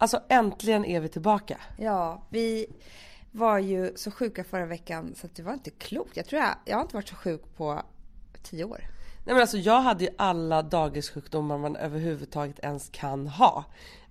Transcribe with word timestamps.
Alltså 0.00 0.20
äntligen 0.28 0.84
är 0.84 1.00
vi 1.00 1.08
tillbaka. 1.08 1.60
Ja, 1.76 2.22
vi 2.28 2.66
var 3.30 3.58
ju 3.58 3.92
så 3.96 4.10
sjuka 4.10 4.44
förra 4.44 4.66
veckan 4.66 5.14
så 5.16 5.26
att 5.26 5.34
det 5.34 5.42
var 5.42 5.52
inte 5.52 5.70
klokt. 5.70 6.16
Jag 6.16 6.26
tror 6.26 6.42
jag, 6.42 6.54
jag 6.64 6.76
har 6.76 6.82
inte 6.82 6.94
varit 6.94 7.08
så 7.08 7.14
sjuk 7.14 7.42
på 7.56 7.82
tio 8.42 8.64
år. 8.64 8.80
Nej 9.24 9.34
men 9.34 9.40
alltså 9.40 9.56
jag 9.56 9.80
hade 9.80 10.04
ju 10.04 10.10
alla 10.18 10.62
dagissjukdomar 10.62 11.58
man 11.58 11.76
överhuvudtaget 11.76 12.58
ens 12.58 12.88
kan 12.92 13.26
ha. 13.26 13.64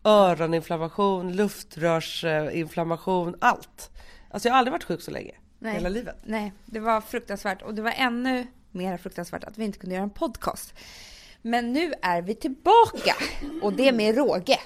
Öroninflammation, 0.04 1.36
luftrörsinflammation, 1.36 3.36
allt. 3.42 3.92
Alltså 4.30 4.48
jag 4.48 4.54
har 4.54 4.60
aldrig 4.60 4.71
varit 4.71 4.84
sjuk 4.84 5.02
så 5.02 5.12
länge. 5.12 5.36
Nej. 5.60 5.74
Hela 5.74 5.90
livet. 5.90 6.16
Nej, 6.24 6.54
det 6.66 6.80
var 6.80 7.02
fruktansvärt 7.02 7.62
och 7.62 7.74
det 7.74 7.82
var 7.82 7.94
ännu 7.98 8.48
mer 8.71 8.98
fruktansvärt 8.98 9.44
att 9.44 9.58
vi 9.58 9.66
inte 9.66 9.80
kunde 9.80 9.96
göra 9.96 10.04
en 10.04 10.10
podcast. 10.10 10.74
Men 11.42 11.74
nu 11.74 11.94
är 12.02 12.21
vi 12.21 12.36
tillbaka 12.36 13.16
och 13.62 13.74
det 13.74 13.92
med 13.92 14.16
råge. 14.16 14.60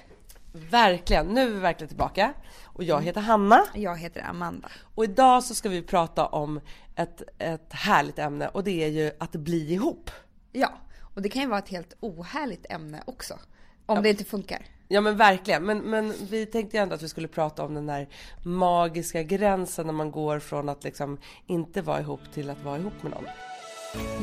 Verkligen, 0.56 1.28
nu 1.28 1.42
är 1.42 1.48
vi 1.48 1.60
verkligen 1.60 1.88
tillbaka. 1.88 2.34
Och 2.64 2.84
jag 2.84 3.02
heter 3.02 3.22
Hanna. 3.22 3.64
Jag 3.74 3.98
heter 3.98 4.22
Amanda. 4.22 4.70
Och 4.96 5.04
idag 5.04 5.44
så 5.44 5.56
ska 5.56 5.70
vi 5.70 5.82
prata 5.82 6.26
om 6.26 6.60
ett, 6.96 7.22
ett 7.38 7.74
härligt 7.74 8.20
ämne 8.20 8.48
och 8.48 8.64
det 8.64 8.84
är 8.84 8.88
ju 8.88 9.12
att 9.20 9.32
bli 9.32 9.74
ihop. 9.74 10.12
Ja, 10.52 10.74
och 11.16 11.22
det 11.22 11.30
kan 11.30 11.42
ju 11.42 11.48
vara 11.48 11.60
ett 11.60 11.70
helt 11.70 11.94
ohärligt 12.00 12.66
ämne 12.70 13.04
också. 13.06 13.40
Om 13.86 14.04
det 14.04 14.10
inte 14.10 14.24
funkar. 14.24 14.66
Ja 14.88 15.02
men 15.02 15.18
verkligen, 15.18 15.66
men, 15.66 15.80
men 15.80 16.14
vi 16.30 16.46
tänkte 16.46 16.78
ju 16.78 16.84
ändå 16.84 16.96
att 16.96 17.02
vi 17.02 17.10
skulle 17.10 17.28
prata 17.28 17.64
om 17.64 17.74
den 17.74 17.86
där 17.86 18.10
magiska 18.44 19.24
gränsen 19.24 19.86
när 19.86 19.94
man 19.94 20.12
går 20.12 20.40
från 20.40 20.70
att 20.70 20.84
liksom 20.84 21.18
inte 21.48 21.82
vara 21.82 22.00
ihop 22.00 22.22
till 22.34 22.50
att 22.50 22.64
vara 22.64 22.78
ihop 22.78 23.04
med 23.04 23.12
någon. 23.12 23.26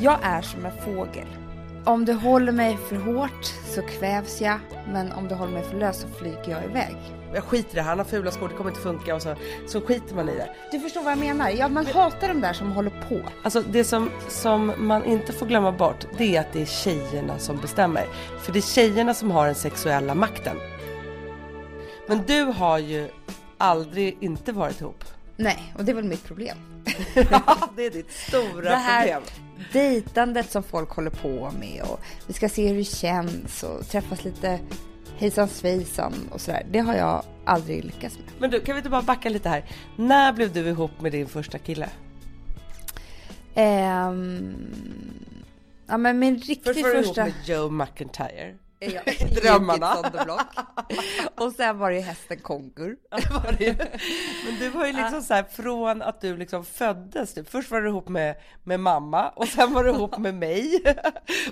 Jag 0.00 0.18
är 0.22 0.42
som 0.42 0.64
en 0.64 0.72
fågel. 0.84 1.59
Om 1.84 2.04
du 2.04 2.12
håller 2.12 2.52
mig 2.52 2.78
för 2.88 2.96
hårt 2.96 3.44
så 3.74 3.82
kvävs 3.82 4.40
jag, 4.40 4.58
men 4.92 5.12
om 5.12 5.28
du 5.28 5.34
håller 5.34 5.52
mig 5.52 5.62
för 5.62 5.76
löst 5.78 6.00
så 6.00 6.08
flyger 6.08 6.50
jag 6.50 6.64
iväg. 6.64 6.96
Jag 7.34 7.44
skiter 7.44 7.70
i 7.70 7.74
det 7.74 7.82
här, 7.82 7.88
han 7.88 7.98
har 7.98 8.04
fula 8.04 8.30
skor, 8.30 8.48
det 8.48 8.54
kommer 8.54 8.70
inte 8.70 8.82
funka 8.82 9.14
och 9.14 9.22
så, 9.22 9.34
så 9.66 9.80
skiter 9.80 10.14
man 10.14 10.28
i 10.28 10.34
det. 10.34 10.50
Du 10.72 10.80
förstår 10.80 11.02
vad 11.02 11.12
jag 11.12 11.18
menar? 11.18 11.50
Ja, 11.50 11.68
man 11.68 11.86
hatar 11.86 12.28
de 12.28 12.40
där 12.40 12.52
som 12.52 12.72
håller 12.72 13.06
på. 13.08 13.20
Alltså 13.42 13.62
det 13.62 13.84
som, 13.84 14.10
som 14.28 14.72
man 14.78 15.04
inte 15.04 15.32
får 15.32 15.46
glömma 15.46 15.72
bort 15.72 16.06
det 16.18 16.36
är 16.36 16.40
att 16.40 16.52
det 16.52 16.62
är 16.62 16.66
tjejerna 16.66 17.38
som 17.38 17.56
bestämmer. 17.56 18.06
För 18.40 18.52
det 18.52 18.58
är 18.58 18.62
tjejerna 18.74 19.14
som 19.14 19.30
har 19.30 19.46
den 19.46 19.54
sexuella 19.54 20.14
makten. 20.14 20.56
Men 22.08 22.22
du 22.26 22.42
har 22.42 22.78
ju 22.78 23.08
aldrig 23.58 24.16
inte 24.20 24.52
varit 24.52 24.80
ihop. 24.80 25.04
Nej, 25.36 25.72
och 25.78 25.84
det 25.84 25.92
är 25.92 25.96
väl 25.96 26.04
mitt 26.04 26.24
problem. 26.24 26.56
Ja, 27.30 27.56
det 27.76 27.86
är 27.86 27.90
ditt 27.90 28.12
stora 28.12 28.70
Det 28.70 28.76
här 28.76 29.00
problem. 29.02 29.22
Dejtandet 29.72 30.50
som 30.50 30.62
folk 30.62 30.90
håller 30.90 31.10
på 31.10 31.50
med 31.58 31.82
och 31.82 32.00
vi 32.26 32.32
ska 32.32 32.48
se 32.48 32.68
hur 32.68 32.76
det 32.76 32.84
känns 32.84 33.62
och 33.62 33.88
träffas 33.88 34.24
lite 34.24 34.60
hejsan 35.18 35.48
svejsan 35.48 36.14
och 36.32 36.40
sådär. 36.40 36.66
Det 36.70 36.78
har 36.78 36.94
jag 36.94 37.22
aldrig 37.44 37.84
lyckats 37.84 38.18
med. 38.18 38.26
Men 38.38 38.50
du, 38.50 38.60
kan 38.60 38.74
vi 38.74 38.78
inte 38.78 38.90
bara 38.90 39.02
backa 39.02 39.28
lite 39.28 39.48
här? 39.48 39.64
När 39.96 40.32
blev 40.32 40.52
du 40.52 40.60
ihop 40.60 41.00
med 41.00 41.12
din 41.12 41.26
första 41.26 41.58
kille? 41.58 41.88
Ehm, 43.54 44.54
ja 45.86 45.96
men 45.96 46.18
min 46.18 46.38
riktigt 46.38 46.64
Först 46.64 46.82
var 46.82 46.88
du 46.88 46.94
ihop 46.94 47.06
första... 47.06 47.24
med 47.24 47.34
Joe 47.44 47.70
McIntyre. 47.70 48.54
Ja, 48.80 49.00
Drömmarna. 49.42 49.96
Och 51.36 51.52
sen 51.52 51.78
var 51.78 51.90
det 51.90 51.96
ju 51.96 52.02
hästen 52.02 52.38
ju. 53.58 53.74
Men 54.44 54.58
du 54.58 54.68
var 54.68 54.86
ju 54.86 54.92
liksom 54.92 55.22
så 55.22 55.34
här 55.34 55.42
från 55.42 56.02
att 56.02 56.20
du 56.20 56.36
liksom 56.36 56.64
föddes. 56.64 57.34
Typ. 57.34 57.50
Först 57.50 57.70
var 57.70 57.80
du 57.80 57.88
ihop 57.88 58.08
med, 58.08 58.36
med 58.64 58.80
mamma 58.80 59.28
och 59.28 59.48
sen 59.48 59.72
var 59.72 59.84
du 59.84 59.90
ihop 59.90 60.18
med 60.18 60.34
mig. 60.34 60.82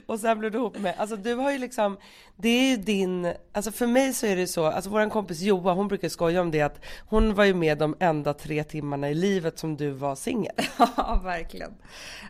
Och 0.07 0.21
sen 0.21 0.39
blev 0.39 0.53
du 0.53 0.59
ihop 0.59 0.79
med, 0.79 0.95
alltså 0.99 1.17
du 1.17 1.35
har 1.35 1.53
ju 1.53 1.59
liksom, 1.59 1.99
det 2.37 2.49
är 2.49 2.71
ju 2.71 2.77
din, 2.77 3.33
alltså 3.53 3.73
för 3.73 3.87
mig 3.87 4.13
så 4.15 4.27
är 4.27 4.37
det 4.37 4.47
så, 4.47 4.67
alltså 4.67 4.91
våran 4.91 5.11
kompis 5.11 5.41
Joa 5.41 5.73
hon 5.73 5.89
brukar 5.89 6.09
skoja 6.09 6.41
om 6.41 6.51
det 6.51 6.63
att 6.63 6.85
hon 7.07 7.35
var 7.35 7.45
ju 7.45 7.55
med 7.55 7.79
de 7.79 7.97
enda 8.01 8.35
tre 8.35 8.65
timmarna 8.65 9.11
i 9.11 9.15
livet 9.15 9.59
som 9.59 9.77
du 9.77 9.91
var 9.91 10.15
singel. 10.15 10.55
Ja, 10.79 11.21
verkligen. 11.25 11.75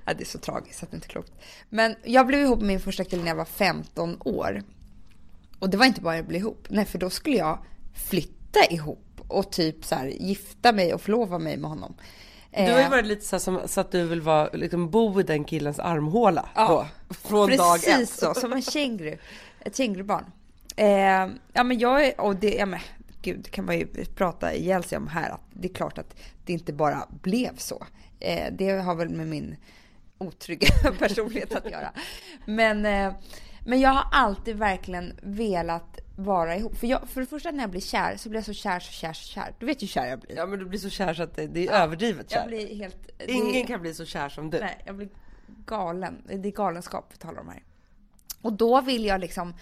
Ja, 0.04 0.14
det 0.14 0.22
är 0.22 0.26
så 0.26 0.38
tragiskt 0.38 0.82
att 0.82 0.90
det 0.90 0.94
inte 0.94 1.06
är 1.06 1.10
klokt. 1.10 1.32
Men 1.68 1.96
jag 2.04 2.26
blev 2.26 2.40
ihop 2.40 2.58
med 2.58 2.66
min 2.66 2.80
första 2.80 3.04
kille 3.04 3.22
när 3.22 3.30
jag 3.30 3.36
var 3.36 3.44
15 3.44 4.16
år. 4.24 4.62
Och 5.58 5.70
det 5.70 5.76
var 5.76 5.86
inte 5.86 6.00
bara 6.00 6.16
jag 6.16 6.26
blev 6.26 6.40
ihop. 6.40 6.66
Nej, 6.70 6.84
för 6.84 6.98
då 6.98 7.10
skulle 7.10 7.36
jag 7.36 7.58
flytta 7.94 8.64
ihop 8.70 9.20
och 9.28 9.52
typ 9.52 9.84
så 9.84 9.94
här 9.94 10.06
gifta 10.06 10.72
mig 10.72 10.94
och 10.94 11.00
förlova 11.00 11.38
mig 11.38 11.56
med 11.56 11.70
honom. 11.70 11.94
Du 12.50 12.62
har 12.62 12.68
ju 12.68 12.84
Eh, 12.84 12.90
varit 12.90 13.06
lite 13.06 13.24
så, 13.24 13.36
här 13.36 13.40
som, 13.40 13.60
så 13.66 13.80
att 13.80 13.92
du 13.92 14.06
vill 14.06 14.20
vara, 14.20 14.48
liksom 14.52 14.90
bo 14.90 15.20
i 15.20 15.22
den 15.22 15.44
killens 15.44 15.78
armhåla 15.78 16.48
Ja, 16.54 16.88
då, 17.08 17.14
från 17.14 17.56
dag 17.56 17.76
ett. 17.76 17.84
Precis 17.84 18.16
så, 18.16 18.34
som 18.34 18.52
en 18.52 18.62
känguru. 18.62 19.18
Ett 19.60 19.76
kängurubarn. 19.76 20.24
Eh, 20.76 21.28
ja 21.52 21.64
men 21.64 21.78
jag 21.78 22.06
är, 22.06 22.20
och 22.20 22.36
det, 22.36 22.54
ja 22.54 22.66
men 22.66 22.80
gud, 23.22 23.40
det 23.44 23.50
kan 23.50 23.64
man 23.64 23.78
ju 23.78 23.86
prata 24.04 24.54
ihjäl 24.54 24.84
sig 24.84 24.98
om 24.98 25.08
här. 25.08 25.30
Att 25.30 25.40
det 25.50 25.68
är 25.68 25.74
klart 25.74 25.98
att 25.98 26.16
det 26.44 26.52
inte 26.52 26.72
bara 26.72 27.06
blev 27.22 27.56
så. 27.56 27.86
Eh, 28.20 28.52
det 28.52 28.70
har 28.70 28.94
väl 28.94 29.08
med 29.08 29.26
min 29.26 29.56
otrygga 30.18 30.68
personlighet 30.98 31.54
att 31.54 31.70
göra. 31.70 31.92
Men, 32.44 32.86
eh, 32.86 33.12
men 33.68 33.80
jag 33.80 33.90
har 33.90 34.04
alltid 34.12 34.56
verkligen 34.56 35.18
velat 35.22 35.98
vara 36.16 36.56
ihop. 36.56 36.78
För, 36.78 36.86
jag, 36.86 37.08
för 37.08 37.20
det 37.20 37.26
första 37.26 37.50
när 37.50 37.60
jag 37.62 37.70
blir 37.70 37.80
kär 37.80 38.16
så 38.16 38.28
blir 38.28 38.38
jag 38.38 38.44
så 38.46 38.52
kär, 38.52 38.80
så 38.80 38.92
kär, 38.92 39.12
så 39.12 39.28
kär. 39.28 39.54
Du 39.58 39.66
vet 39.66 39.82
ju 39.82 39.86
hur 39.86 39.88
kär 39.92 40.06
jag 40.06 40.18
blir. 40.20 40.36
Ja 40.36 40.46
men 40.46 40.58
du 40.58 40.64
blir 40.64 40.78
så 40.78 40.90
kär 40.90 41.14
så 41.14 41.22
att 41.22 41.36
det, 41.36 41.46
det 41.46 41.66
är 41.68 41.72
överdrivet 41.72 42.30
kär. 42.30 42.38
Jag 42.38 42.48
blir 42.48 42.74
helt... 42.76 42.96
det- 43.18 43.32
Ingen 43.32 43.66
kan 43.66 43.80
bli 43.80 43.94
så 43.94 44.04
kär 44.04 44.28
som 44.28 44.50
du. 44.50 44.60
Nej, 44.60 44.82
jag 44.86 44.96
blir 44.96 45.08
galen. 45.66 46.22
Det 46.26 46.48
är 46.48 46.52
galenskap 46.52 47.08
vi 47.12 47.16
talar 47.16 47.40
om 47.40 47.48
här. 47.48 47.62
Och 48.42 48.52
då 48.52 48.80
vill 48.80 49.04
jag 49.04 49.20
liksom... 49.20 49.54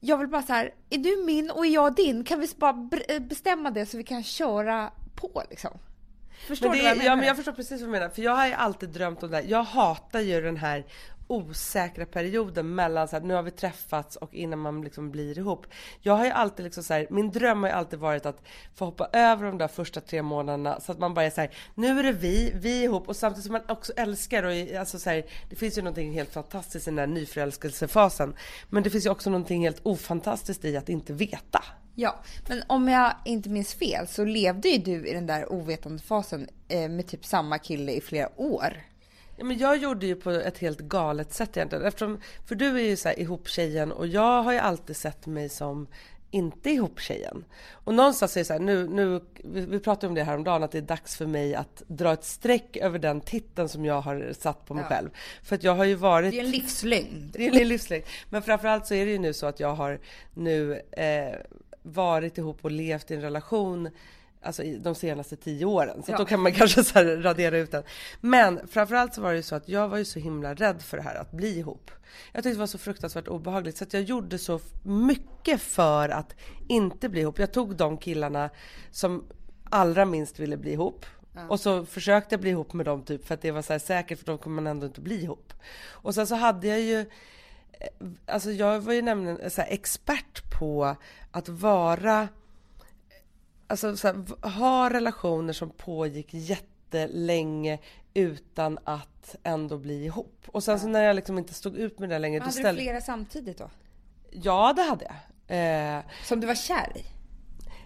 Jag 0.00 0.18
vill 0.18 0.28
bara 0.28 0.42
så 0.42 0.52
här, 0.52 0.74
är 0.90 0.98
du 0.98 1.24
min 1.26 1.50
och 1.50 1.66
är 1.66 1.70
jag 1.70 1.94
din? 1.94 2.24
Kan 2.24 2.40
vi 2.40 2.48
bara 2.56 2.88
bestämma 3.20 3.70
det 3.70 3.86
så 3.86 3.96
vi 3.96 4.04
kan 4.04 4.22
köra 4.22 4.90
på 5.14 5.42
liksom? 5.50 5.78
Förstår 6.46 6.68
Men 6.68 6.78
du 6.78 6.82
det, 6.82 6.88
vad 6.88 6.90
jag 6.90 6.98
menar? 6.98 7.10
ja, 7.10 7.16
men 7.16 7.26
jag 7.26 7.36
förstår 7.36 7.52
precis 7.52 7.80
vad 7.80 7.88
du 7.88 7.92
menar. 7.92 8.08
För 8.08 8.22
jag 8.22 8.36
har 8.36 8.46
ju 8.46 8.52
alltid 8.52 8.88
drömt 8.88 9.22
om 9.22 9.30
det 9.30 9.36
här. 9.36 9.44
Jag 9.48 9.62
hatar 9.62 10.20
ju 10.20 10.40
den 10.40 10.56
här 10.56 10.84
osäkra 11.32 12.06
perioden 12.06 12.74
mellan 12.74 13.08
så 13.08 13.16
här, 13.16 13.22
nu 13.22 13.34
har 13.34 13.42
vi 13.42 13.50
träffats 13.50 14.16
och 14.16 14.34
innan 14.34 14.58
man 14.58 14.82
liksom 14.82 15.10
blir 15.10 15.38
ihop. 15.38 15.66
Jag 16.00 16.16
har 16.16 16.24
ju 16.24 16.30
alltid 16.30 16.64
liksom 16.64 16.82
så 16.82 16.94
här, 16.94 17.06
min 17.10 17.30
dröm 17.30 17.62
har 17.62 17.70
ju 17.70 17.74
alltid 17.74 17.98
varit 17.98 18.26
att 18.26 18.42
få 18.74 18.84
hoppa 18.84 19.08
över 19.12 19.46
de 19.46 19.58
där 19.58 19.68
första 19.68 20.00
tre 20.00 20.22
månaderna 20.22 20.80
så 20.80 20.92
att 20.92 20.98
man 20.98 21.14
bara 21.14 21.24
är 21.24 21.30
så 21.30 21.40
här, 21.40 21.50
nu 21.74 21.98
är 21.98 22.02
det 22.02 22.12
vi, 22.12 22.52
vi 22.54 22.78
är 22.80 22.84
ihop 22.84 23.08
och 23.08 23.16
samtidigt 23.16 23.44
som 23.44 23.52
man 23.52 23.62
också 23.68 23.92
älskar 23.96 24.42
och 24.42 24.78
alltså 24.78 24.98
så 24.98 25.10
här, 25.10 25.24
det 25.50 25.56
finns 25.56 25.78
ju 25.78 25.82
någonting 25.82 26.12
helt 26.12 26.32
fantastiskt 26.32 26.86
i 26.86 26.90
den 26.90 26.96
där 26.96 27.06
nyförälskelsefasen. 27.06 28.34
Men 28.70 28.82
det 28.82 28.90
finns 28.90 29.06
ju 29.06 29.10
också 29.10 29.30
någonting 29.30 29.62
helt 29.62 29.80
ofantastiskt 29.82 30.64
i 30.64 30.76
att 30.76 30.88
inte 30.88 31.12
veta. 31.12 31.64
Ja, 31.94 32.22
men 32.48 32.62
om 32.66 32.88
jag 32.88 33.14
inte 33.24 33.48
minns 33.48 33.74
fel 33.74 34.08
så 34.08 34.24
levde 34.24 34.68
ju 34.68 34.78
du 34.78 35.06
i 35.06 35.12
den 35.12 35.26
där 35.26 35.52
ovetandefasen 35.52 36.48
eh, 36.68 36.88
med 36.88 37.06
typ 37.06 37.24
samma 37.24 37.58
kille 37.58 37.92
i 37.92 38.00
flera 38.00 38.28
år. 38.36 38.91
Ja, 39.42 39.46
men 39.46 39.58
jag 39.58 39.76
gjorde 39.76 40.06
ju 40.06 40.16
på 40.16 40.30
ett 40.30 40.58
helt 40.58 40.78
galet 40.78 41.32
sätt 41.32 41.56
egentligen. 41.56 41.84
Eftersom, 41.84 42.20
för 42.46 42.54
du 42.54 42.78
är 42.78 42.82
ju 42.82 42.96
så 42.96 43.08
här 43.08 43.18
ihop-tjejen 43.20 43.92
och 43.92 44.06
jag 44.06 44.42
har 44.42 44.52
ju 44.52 44.58
alltid 44.58 44.96
sett 44.96 45.26
mig 45.26 45.48
som 45.48 45.86
inte 46.30 46.70
ihop-tjejen. 46.70 47.44
Och 47.70 47.94
någonstans 47.94 48.36
är 48.36 48.40
det 48.40 48.44
så 48.44 48.52
här, 48.52 48.60
nu, 48.60 48.88
nu, 48.88 49.20
vi, 49.44 49.60
vi 49.60 49.80
pratade 49.80 50.06
om 50.06 50.14
det 50.14 50.24
här 50.24 50.36
om 50.36 50.44
dagen 50.44 50.62
att 50.62 50.72
det 50.72 50.78
är 50.78 50.82
dags 50.82 51.16
för 51.16 51.26
mig 51.26 51.54
att 51.54 51.82
dra 51.86 52.12
ett 52.12 52.24
streck 52.24 52.76
över 52.76 52.98
den 52.98 53.20
titeln 53.20 53.68
som 53.68 53.84
jag 53.84 54.00
har 54.00 54.32
satt 54.38 54.66
på 54.66 54.74
mig 54.74 54.84
Ja. 54.88 54.96
själv. 54.96 55.10
För 55.42 55.56
att 55.56 55.62
jag 55.62 55.74
har 55.74 55.84
ju 55.84 55.94
varit... 55.94 56.30
Det 56.30 56.38
är 56.38 56.44
en 56.44 56.50
livslögn. 56.50 57.30
Det 57.32 57.46
är 57.46 57.60
en 57.60 57.68
livslängd. 57.68 58.04
Men 58.30 58.42
framförallt 58.42 58.86
så 58.86 58.94
är 58.94 59.06
det 59.06 59.12
ju 59.12 59.18
nu 59.18 59.32
så 59.32 59.46
att 59.46 59.60
jag 59.60 59.74
har 59.74 59.98
nu 60.34 60.80
eh, 60.92 61.34
varit 61.82 62.38
ihop 62.38 62.58
och 62.62 62.70
levt 62.70 63.10
i 63.10 63.14
en 63.14 63.20
relation 63.20 63.90
Alltså 64.42 64.62
i 64.62 64.78
de 64.78 64.94
senaste 64.94 65.36
tio 65.36 65.64
åren. 65.64 66.02
Så 66.02 66.12
Ja. 66.12 66.16
då 66.18 66.24
kan 66.24 66.40
man 66.40 66.52
kanske 66.54 66.84
så 66.84 66.98
radera 67.00 67.58
ut 67.58 67.70
den. 67.70 67.82
Men 68.20 68.68
framförallt 68.68 69.14
så 69.14 69.20
var 69.20 69.30
det 69.30 69.36
ju 69.36 69.42
så 69.42 69.54
att 69.54 69.68
jag 69.68 69.88
var 69.88 69.98
ju 69.98 70.04
så 70.04 70.18
himla 70.18 70.54
rädd 70.54 70.82
för 70.82 70.96
det 70.96 71.02
här 71.02 71.14
att 71.14 71.32
bli 71.32 71.58
ihop. 71.58 71.90
Jag 72.32 72.44
tyckte 72.44 72.56
det 72.56 72.60
var 72.60 72.66
så 72.66 72.78
fruktansvärt 72.78 73.28
obehagligt 73.28 73.76
så 73.76 73.84
att 73.84 73.92
jag 73.92 74.02
gjorde 74.02 74.38
så 74.38 74.60
mycket 74.82 75.60
för 75.60 76.08
att 76.08 76.34
inte 76.68 77.08
bli 77.08 77.20
ihop. 77.20 77.38
Jag 77.38 77.52
tog 77.52 77.76
de 77.76 77.98
killarna 77.98 78.50
som 78.90 79.24
allra 79.64 80.04
minst 80.04 80.38
ville 80.38 80.56
bli 80.56 80.72
ihop. 80.72 81.06
Och 81.48 81.60
så 81.60 81.86
försökte 81.86 82.32
jag 82.34 82.40
bli 82.40 82.50
ihop 82.50 82.72
med 82.72 82.86
dem 82.86 83.02
typ 83.02 83.26
för 83.26 83.34
att 83.34 83.42
det 83.42 83.50
var 83.50 83.62
så 83.62 83.72
här 83.72 83.78
säkert 83.80 84.18
för 84.18 84.26
då 84.26 84.38
kommer 84.38 84.62
man 84.62 84.66
ändå 84.70 84.86
inte 84.86 85.00
bli 85.00 85.22
ihop. 85.22 85.52
Och 85.90 86.14
sen 86.14 86.26
så 86.26 86.34
hade 86.34 86.66
jag 86.68 86.80
ju 86.80 87.04
Alltså 88.26 88.50
jag 88.50 88.80
var 88.80 88.92
ju 88.92 89.02
nämligen 89.02 89.50
så 89.50 89.62
expert 89.62 90.50
på 90.58 90.96
att 91.30 91.48
vara 91.48 92.28
Alltså 93.72 93.96
så 93.96 94.06
här, 94.08 94.48
ha 94.48 94.90
relationer 94.90 95.52
som 95.52 95.70
pågick 95.70 96.28
jättelänge 96.30 97.78
utan 98.14 98.78
att 98.84 99.36
ändå 99.42 99.78
bli 99.78 100.04
ihop. 100.04 100.42
Och 100.46 100.64
sen 100.64 100.80
så 100.80 100.88
när 100.88 101.02
jag 101.02 101.16
liksom 101.16 101.38
inte 101.38 101.54
stod 101.54 101.76
ut 101.76 101.98
med 101.98 102.08
det 102.08 102.18
längre 102.18 102.40
Hade 102.40 102.52
du 102.54 102.58
ställde... 102.60 102.82
flera 102.82 103.00
samtidigt 103.00 103.58
då? 103.58 103.70
Ja 104.30 104.72
det 104.76 104.82
hade 104.82 105.04
jag. 105.04 105.96
Eh, 105.96 106.02
Som 106.24 106.40
du 106.40 106.46
var 106.46 106.54
kär 106.54 106.92
i? 106.96 107.04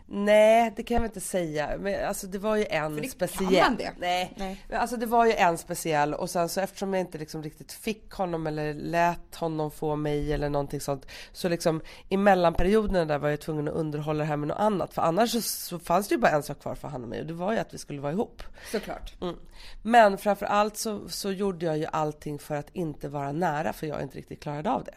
Nej, 0.09 0.73
det 0.77 0.83
kan 0.83 0.95
jag 0.95 1.01
väl 1.03 1.09
inte 1.11 1.21
säga. 1.21 1.71
Men 1.79 2.09
alltså 2.09 2.27
det 2.27 2.39
var 2.39 2.57
ju 2.57 2.67
en 2.71 2.95
För 2.95 3.03
det- 3.03 3.09
speciell. 3.09 3.55
kan 3.55 3.63
man 3.65 3.77
det? 3.77 3.93
Nej. 3.99 4.33
Nej. 4.37 4.65
Men 4.69 4.81
Alltså 4.81 4.97
det 4.97 5.07
var 5.07 5.27
ju 5.27 5.33
en 5.33 5.59
speciell 5.59 6.15
och 6.15 6.31
sen 6.31 6.49
så 6.49 6.61
eftersom 6.61 6.95
jag 6.95 7.01
inte 7.01 7.19
liksom 7.19 7.43
riktigt 7.43 7.73
fick 7.73 8.11
honom 8.11 8.47
eller 8.47 8.75
lät 8.75 9.35
honom 9.35 9.71
få 9.71 9.97
mig 9.97 10.33
eller 10.33 10.49
någonting 10.49 10.81
sånt. 10.81 11.07
Så 11.33 11.49
liksom 11.49 11.81
i 12.09 12.17
mellanperioderna 12.17 13.05
där 13.05 13.19
var 13.19 13.29
jag 13.29 13.41
tvungen 13.41 13.69
att 13.69 13.75
underhålla 13.75 14.19
det 14.19 14.25
här 14.25 14.37
med 14.37 14.49
något 14.49 14.59
annat. 14.59 14.95
För 14.95 15.03
annars 15.03 15.31
så, 15.33 15.43
så 15.43 15.79
fanns 15.79 16.09
det 16.09 16.15
ju 16.15 16.21
bara 16.21 16.31
en 16.33 16.43
sak 16.43 16.61
kvar 16.61 16.75
för 16.75 16.89
han 16.89 17.03
och 17.03 17.09
mig 17.09 17.21
och 17.21 17.27
det 17.27 17.35
var 17.35 17.53
ju 17.53 17.59
att 17.59 17.75
vi 17.75 17.79
skulle 17.79 18.01
vara 18.01 18.13
ihop. 18.13 18.43
Såklart. 18.73 19.15
Mm. 19.23 19.35
Men 19.83 20.19
framför 20.19 20.47
allt 20.47 20.77
så, 20.77 21.09
så 21.09 21.33
gjorde 21.33 21.67
jag 21.67 21.79
ju 21.79 21.87
allting 21.93 22.39
för 22.39 22.55
att 22.55 22.69
inte 22.73 23.09
vara 23.09 23.33
nära 23.33 23.73
för 23.73 23.87
jag 23.87 24.03
inte 24.03 24.19
riktigt 24.19 24.41
klarade 24.43 24.71
av 24.71 24.85
det. 24.85 24.95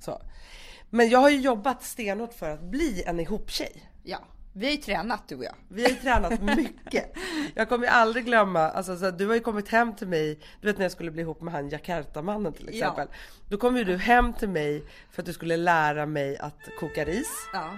Så. 0.00 0.22
Men 0.90 1.08
jag 1.08 1.18
har 1.18 1.30
ju 1.30 1.40
jobbat 1.40 1.82
stenhårt 1.82 2.32
för 2.34 2.50
att 2.50 2.62
bli 2.62 3.02
en 3.06 3.20
ihop-tjej. 3.20 3.90
Ja, 4.08 4.18
vi 4.52 4.66
har 4.66 4.72
ju 4.72 4.78
tränat 4.78 5.28
du 5.28 5.36
och 5.36 5.44
jag. 5.44 5.54
Vi 5.68 5.82
har 5.82 5.90
ju 5.90 5.96
tränat 5.96 6.42
mycket. 6.42 7.12
Jag 7.54 7.68
kommer 7.68 7.86
ju 7.86 7.90
aldrig 7.90 8.24
glömma, 8.24 8.60
alltså, 8.60 8.96
så 8.96 9.10
du 9.10 9.26
har 9.26 9.34
ju 9.34 9.40
kommit 9.40 9.68
hem 9.68 9.94
till 9.94 10.08
mig, 10.08 10.38
du 10.60 10.66
vet 10.66 10.78
när 10.78 10.84
jag 10.84 10.92
skulle 10.92 11.10
bli 11.10 11.22
ihop 11.22 11.40
med 11.40 11.54
han 11.54 11.68
Jakarta-mannen 11.68 12.52
till 12.52 12.68
exempel. 12.68 13.08
Då 13.48 13.56
kom 13.56 13.76
ju 13.76 13.84
du 13.84 13.96
hem 13.96 14.32
till 14.32 14.48
mig 14.48 14.84
för 15.10 15.22
att 15.22 15.26
du 15.26 15.32
skulle 15.32 15.56
lära 15.56 16.06
mig 16.06 16.38
att 16.38 16.58
koka 16.80 17.04
ris. 17.04 17.48
Ja. 17.52 17.70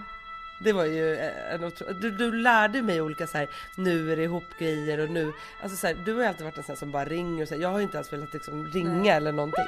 Det 0.65 0.73
var 0.73 0.85
ju 0.85 1.15
eh, 1.15 1.55
en 1.55 1.65
otro... 1.65 1.93
du, 1.93 2.11
du 2.11 2.33
lärde 2.33 2.83
mig 2.83 3.01
olika 3.01 3.27
så 3.27 3.39
här, 3.39 3.49
nu 3.77 4.13
är 4.13 4.17
det 4.17 4.23
ihop 4.23 4.45
grejer 4.59 4.99
och 4.99 5.11
nu, 5.11 5.33
alltså 5.63 5.77
så 5.77 5.87
här, 5.87 5.95
du 6.05 6.15
har 6.15 6.21
ju 6.21 6.27
alltid 6.27 6.45
varit 6.45 6.57
en 6.57 6.65
sån 6.65 6.77
som 6.77 6.93
bara 6.93 7.05
ringer 7.05 7.43
och 7.43 7.49
så 7.49 7.55
här, 7.55 7.63
jag 7.63 7.69
har 7.69 7.79
ju 7.79 7.85
inte 7.85 7.97
ens 7.97 8.13
velat 8.13 8.35
liksom 8.35 8.67
ringa 8.67 9.15
eller 9.15 9.33
någonting. 9.33 9.65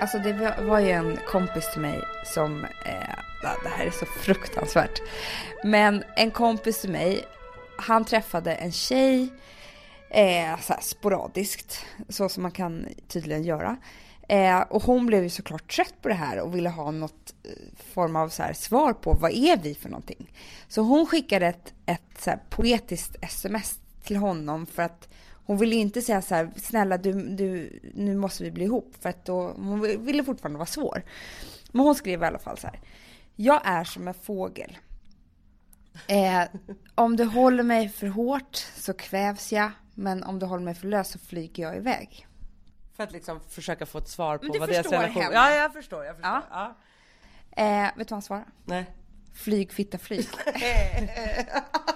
Alltså 0.00 0.18
det 0.18 0.32
var- 0.62 0.80
ju 0.80 0.90
en 0.90 1.16
kompis 1.28 1.72
till 1.72 1.80
mig 1.82 2.00
som, 2.24 2.64
eh, 2.64 3.18
det 3.62 3.68
här 3.68 3.86
är 3.86 3.90
så 3.90 4.06
fruktansvärt. 4.06 5.00
Men 5.64 6.04
en 6.16 6.30
kompis 6.30 6.80
till 6.80 6.90
mig, 6.90 7.24
han 7.78 8.04
träffade 8.04 8.54
en 8.54 8.72
tjej 8.72 9.28
eh, 10.10 10.60
så 10.60 10.72
här 10.72 10.80
sporadiskt, 10.80 11.86
så 12.08 12.28
som 12.28 12.42
man 12.42 12.52
kan 12.52 12.86
tydligen 13.08 13.44
göra. 13.44 13.76
Eh, 14.28 14.60
och 14.60 14.82
hon 14.82 15.06
blev 15.06 15.22
ju 15.22 15.30
såklart 15.30 15.72
trött 15.74 15.94
på 16.02 16.08
det 16.08 16.14
här 16.14 16.40
och 16.40 16.54
ville 16.54 16.68
ha 16.68 16.90
något 16.90 17.34
eh, 17.44 17.50
form 17.94 18.16
av 18.16 18.28
så 18.28 18.42
här 18.42 18.52
svar 18.52 18.92
på 18.92 19.12
vad 19.12 19.30
är 19.32 19.56
vi 19.56 19.74
för 19.74 19.88
någonting. 19.88 20.32
Så 20.68 20.82
hon 20.82 21.06
skickade 21.06 21.46
ett, 21.46 21.74
ett 21.86 22.02
så 22.18 22.30
här 22.30 22.38
poetiskt 22.50 23.16
sms 23.22 23.78
till 24.04 24.16
honom 24.16 24.66
för 24.66 24.82
att 24.82 25.08
hon 25.46 25.58
ville 25.58 25.76
inte 25.76 26.02
säga 26.02 26.22
så 26.22 26.34
här, 26.34 26.50
snälla 26.56 26.98
du, 26.98 27.12
du, 27.12 27.80
nu 27.94 28.16
måste 28.16 28.44
vi 28.44 28.50
bli 28.50 28.64
ihop, 28.64 28.94
för 29.00 29.08
att 29.08 29.24
då, 29.24 29.52
hon 29.56 30.04
ville 30.04 30.24
fortfarande 30.24 30.58
vara 30.58 30.66
svår. 30.66 31.02
Men 31.72 31.84
hon 31.84 31.94
skrev 31.94 32.22
i 32.22 32.26
alla 32.26 32.38
fall 32.38 32.58
så 32.58 32.66
här, 32.66 32.80
jag 33.36 33.60
är 33.64 33.84
som 33.84 34.08
en 34.08 34.14
fågel. 34.14 34.78
Eh, 36.06 36.42
om 36.94 37.16
du 37.16 37.24
håller 37.24 37.62
mig 37.62 37.88
för 37.88 38.06
hårt 38.06 38.56
så 38.76 38.92
kvävs 38.92 39.52
jag, 39.52 39.70
men 39.94 40.22
om 40.24 40.38
du 40.38 40.46
håller 40.46 40.64
mig 40.64 40.74
för 40.74 40.86
lös 40.86 41.08
så 41.08 41.18
flyger 41.18 41.62
jag 41.62 41.76
iväg. 41.76 42.26
För 42.96 43.04
att 43.04 43.12
liksom 43.12 43.40
försöka 43.48 43.86
få 43.86 43.98
ett 43.98 44.08
svar 44.08 44.38
på 44.38 44.58
vad 44.58 44.68
deras 44.68 44.86
relation... 44.86 45.22
henne. 45.22 45.34
Ja, 45.34 45.50
jag 45.50 45.72
förstår, 45.72 46.04
jag 46.04 46.16
förstår. 46.16 46.42
Ja. 46.50 46.76
Ja. 47.56 47.62
Eh, 47.62 47.82
vet 47.82 47.94
du 47.96 48.02
vad 48.04 48.10
han 48.10 48.22
svarade? 48.22 48.46
Nej. 48.64 48.86
Flyg 49.34 49.72
fitta 49.72 49.98
flyg. 49.98 50.28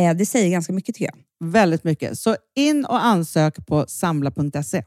Eh, 0.00 0.16
det 0.16 0.26
säger 0.26 0.50
ganska 0.50 0.72
mycket 0.72 0.94
tycker 0.94 1.10
jag. 1.14 1.50
Väldigt 1.50 1.84
mycket. 1.84 2.18
Så 2.18 2.36
in 2.56 2.84
och 2.84 3.04
ansök 3.04 3.66
på 3.66 3.84
samla.se. 3.88 4.84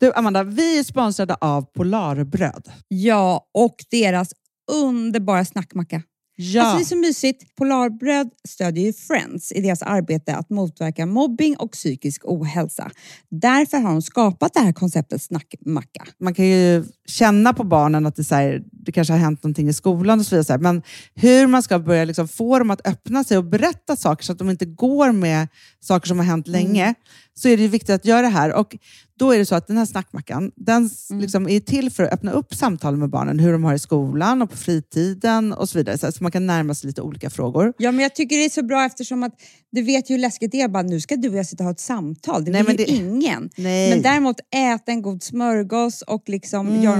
Du 0.00 0.12
Amanda, 0.12 0.42
vi 0.42 0.78
är 0.78 0.82
sponsrade 0.82 1.34
av 1.34 1.62
Polarbröd. 1.62 2.72
Ja, 2.88 3.50
och 3.54 3.76
deras 3.90 4.32
underbara 4.72 5.44
snackmacka. 5.44 6.02
Ja. 6.36 6.62
Alltså 6.62 6.76
det 6.76 6.82
är 6.82 6.84
så 6.84 6.96
mysigt. 6.96 7.56
Polarbröd 7.56 8.30
stödjer 8.48 8.84
ju 8.84 8.92
Friends 8.92 9.52
i 9.52 9.60
deras 9.60 9.82
arbete 9.82 10.36
att 10.36 10.50
motverka 10.50 11.06
mobbing 11.06 11.56
och 11.56 11.72
psykisk 11.72 12.22
ohälsa. 12.24 12.90
Därför 13.30 13.78
har 13.78 13.90
de 13.90 14.02
skapat 14.02 14.54
det 14.54 14.60
här 14.60 14.72
konceptet 14.72 15.22
snackmacka. 15.22 16.06
man 16.20 16.34
kan 16.34 16.46
ju 16.46 16.84
känna 17.10 17.52
på 17.52 17.64
barnen 17.64 18.06
att 18.06 18.16
det, 18.16 18.24
så 18.24 18.34
här, 18.34 18.62
det 18.72 18.92
kanske 18.92 19.12
har 19.12 19.18
hänt 19.18 19.42
någonting 19.42 19.68
i 19.68 19.72
skolan 19.72 20.20
och 20.20 20.26
så 20.26 20.36
vidare. 20.36 20.58
Men 20.58 20.82
hur 21.14 21.46
man 21.46 21.62
ska 21.62 21.78
börja 21.78 22.04
liksom 22.04 22.28
få 22.28 22.58
dem 22.58 22.70
att 22.70 22.86
öppna 22.86 23.24
sig 23.24 23.38
och 23.38 23.44
berätta 23.44 23.96
saker 23.96 24.24
så 24.24 24.32
att 24.32 24.38
de 24.38 24.50
inte 24.50 24.64
går 24.64 25.12
med 25.12 25.48
saker 25.80 26.08
som 26.08 26.18
har 26.18 26.26
hänt 26.26 26.46
länge, 26.46 26.94
så 27.34 27.48
är 27.48 27.56
det 27.56 27.68
viktigt 27.68 27.90
att 27.94 28.04
göra 28.04 28.22
det 28.22 28.28
här. 28.28 28.52
Och 28.54 28.76
då 29.18 29.32
är 29.34 29.38
det 29.38 29.46
så 29.46 29.54
att 29.54 29.66
den 29.66 29.76
här 29.76 29.86
snackmackan, 29.86 30.50
den 30.56 30.86
s- 30.86 31.08
liksom 31.10 31.48
är 31.48 31.60
till 31.60 31.90
för 31.90 32.02
att 32.02 32.12
öppna 32.12 32.32
upp 32.32 32.54
samtal 32.54 32.96
med 32.96 33.10
barnen, 33.10 33.38
hur 33.38 33.52
de 33.52 33.64
har 33.64 33.74
i 33.74 33.78
skolan 33.78 34.42
och 34.42 34.50
på 34.50 34.56
fritiden 34.56 35.52
och 35.52 35.68
så 35.68 35.78
vidare. 35.78 35.98
Så, 36.12 36.22
man 36.22 36.32
kan 36.32 36.46
närma 36.46 36.74
sig 36.74 36.86
lite 36.88 37.02
olika 37.02 37.30
frågor. 37.30 37.72
Ja, 37.78 37.92
men 37.92 38.02
jag 38.02 38.14
tycker 38.14 38.36
det 38.36 38.44
är 38.44 38.48
så 38.50 38.62
bra 38.62 38.84
eftersom 38.84 39.22
att 39.22 39.32
du 39.72 39.82
vet 39.82 40.10
ju 40.10 40.14
hur 40.14 40.20
läskigt 40.20 40.52
det 40.52 40.60
är. 40.60 40.68
Bara, 40.68 40.82
nu 40.82 41.00
ska 41.00 41.16
du 41.16 41.28
och 41.28 41.36
jag 41.36 41.46
sitta 41.46 41.62
och 41.64 41.66
ha 41.66 41.72
ett 41.72 41.80
samtal. 41.80 42.44
Det 42.44 42.50
Nej, 42.50 42.62
men 42.62 42.72
ju 42.76 42.84
det- 42.84 42.90
ingen. 42.90 43.50
Nej. 43.56 43.90
Men 43.90 44.02
däremot 44.02 44.36
äta 44.54 44.92
en 44.92 45.02
god 45.02 45.22
smörgås 45.22 46.02
och 46.02 46.22
liksom 46.28 46.82
göra 46.82 46.99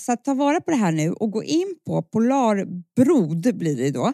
så 0.00 0.12
att 0.12 0.24
ta 0.24 0.34
vara 0.34 0.60
på 0.60 0.70
det 0.70 0.76
här 0.76 0.92
nu 0.92 1.12
och 1.12 1.30
gå 1.30 1.44
in 1.44 1.76
på 1.86 2.02
polarbrod 2.02 3.56
blir 3.56 3.76
det 3.76 3.90
då, 3.90 4.12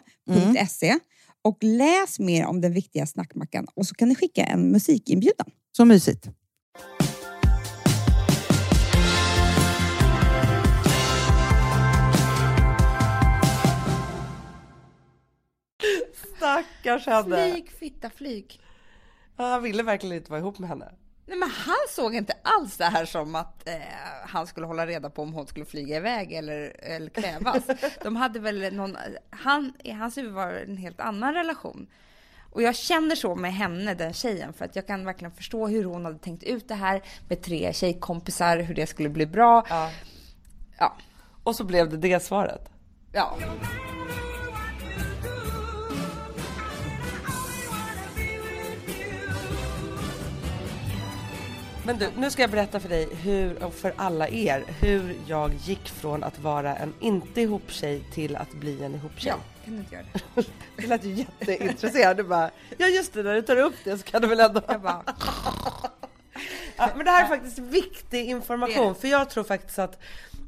.se 0.69 0.99
och 1.41 1.57
läs 1.61 2.19
mer 2.19 2.45
om 2.45 2.61
den 2.61 2.73
viktiga 2.73 3.05
snackmackan 3.05 3.67
och 3.75 3.85
så 3.85 3.95
kan 3.95 4.09
ni 4.09 4.15
skicka 4.15 4.43
en 4.43 4.71
musikinbjudan. 4.71 5.47
Så 5.77 5.85
mysigt. 5.85 6.29
Stackars 16.37 17.07
henne. 17.07 17.51
Flyg 17.51 17.71
fitta 17.71 18.09
flyg. 18.09 18.59
Ja, 19.37 19.43
Han 19.43 19.63
ville 19.63 19.83
verkligen 19.83 20.15
inte 20.15 20.31
vara 20.31 20.39
ihop 20.39 20.59
med 20.59 20.69
henne. 20.69 20.91
Nej, 21.27 21.37
men 21.37 21.49
han 21.49 21.75
såg 21.89 22.15
inte 22.15 22.33
alls 22.41 22.77
det 22.77 22.85
här 22.85 23.05
som 23.05 23.35
att 23.35 23.67
eh, 23.67 23.75
han 24.27 24.47
skulle 24.47 24.65
hålla 24.65 24.87
reda 24.87 25.09
på 25.09 25.21
om 25.21 25.33
hon 25.33 25.47
skulle 25.47 25.65
flyga 25.65 25.97
iväg 25.97 26.33
eller, 26.33 26.75
eller 26.79 27.09
kvävas. 27.09 27.63
De 28.03 28.15
hade 28.15 28.39
väl 28.39 28.73
någon, 28.75 28.97
han, 29.29 29.73
i 29.83 29.91
hans 29.91 30.17
huvud 30.17 30.33
var 30.33 30.51
en 30.51 30.77
helt 30.77 30.99
annan 30.99 31.33
relation. 31.33 31.87
Och 32.51 32.61
jag 32.61 32.75
känner 32.75 33.15
så 33.15 33.35
med 33.35 33.53
henne, 33.53 33.93
den 33.93 34.13
tjejen, 34.13 34.53
för 34.53 34.65
att 34.65 34.75
jag 34.75 34.87
kan 34.87 35.05
verkligen 35.05 35.31
förstå 35.31 35.67
hur 35.67 35.83
hon 35.83 36.05
hade 36.05 36.17
tänkt 36.17 36.43
ut 36.43 36.67
det 36.67 36.75
här 36.75 37.01
med 37.29 37.41
tre 37.41 37.73
tjejkompisar, 37.73 38.57
hur 38.57 38.75
det 38.75 38.87
skulle 38.87 39.09
bli 39.09 39.25
bra. 39.25 39.65
Ja. 39.69 39.91
Ja. 40.79 40.95
Och 41.43 41.55
så 41.55 41.63
blev 41.63 41.89
det 41.89 41.97
det 41.97 42.23
svaret. 42.23 42.69
ja. 43.11 43.37
Men 51.85 51.97
du, 51.97 52.09
nu 52.17 52.31
ska 52.31 52.43
jag 52.43 52.51
berätta 52.51 52.79
för 52.79 52.89
dig 52.89 53.07
hur, 53.15 53.63
och 53.63 53.73
för 53.73 53.93
alla 53.97 54.29
er, 54.29 54.63
hur 54.81 55.15
jag 55.27 55.53
gick 55.53 55.89
från 55.89 56.23
att 56.23 56.39
vara 56.39 56.75
en 56.75 56.93
inte 56.99 57.41
ihop-tjej 57.41 58.03
till 58.13 58.35
att 58.35 58.51
bli 58.51 58.83
en 58.83 58.95
ihop-tjej. 58.95 59.33
ja. 59.35 59.39
Kan 59.65 59.73
du 59.73 59.79
inte 59.79 59.95
göra 59.95 60.05
det? 60.35 60.45
Du 60.77 60.87
lät 60.87 61.03
ju 61.03 61.13
jätteintresserad. 61.13 62.17
Du 62.17 62.23
bara, 62.23 62.51
ja 62.77 62.87
just 62.87 63.13
det, 63.13 63.23
när 63.23 63.33
du 63.33 63.41
tar 63.41 63.57
upp 63.57 63.75
det 63.83 63.97
så 63.97 64.03
kan 64.03 64.21
du 64.21 64.27
väl 64.27 64.39
ändå... 64.39 64.61
Jag 64.67 64.81
bara, 64.81 65.03
Ja, 66.77 66.89
men 66.95 67.05
det 67.05 67.11
här 67.11 67.23
är 67.23 67.27
faktiskt 67.27 67.59
viktig 67.59 68.25
information 68.25 68.95
för 68.95 69.07
jag 69.07 69.29
tror 69.29 69.43
faktiskt 69.43 69.79
att 69.79 69.99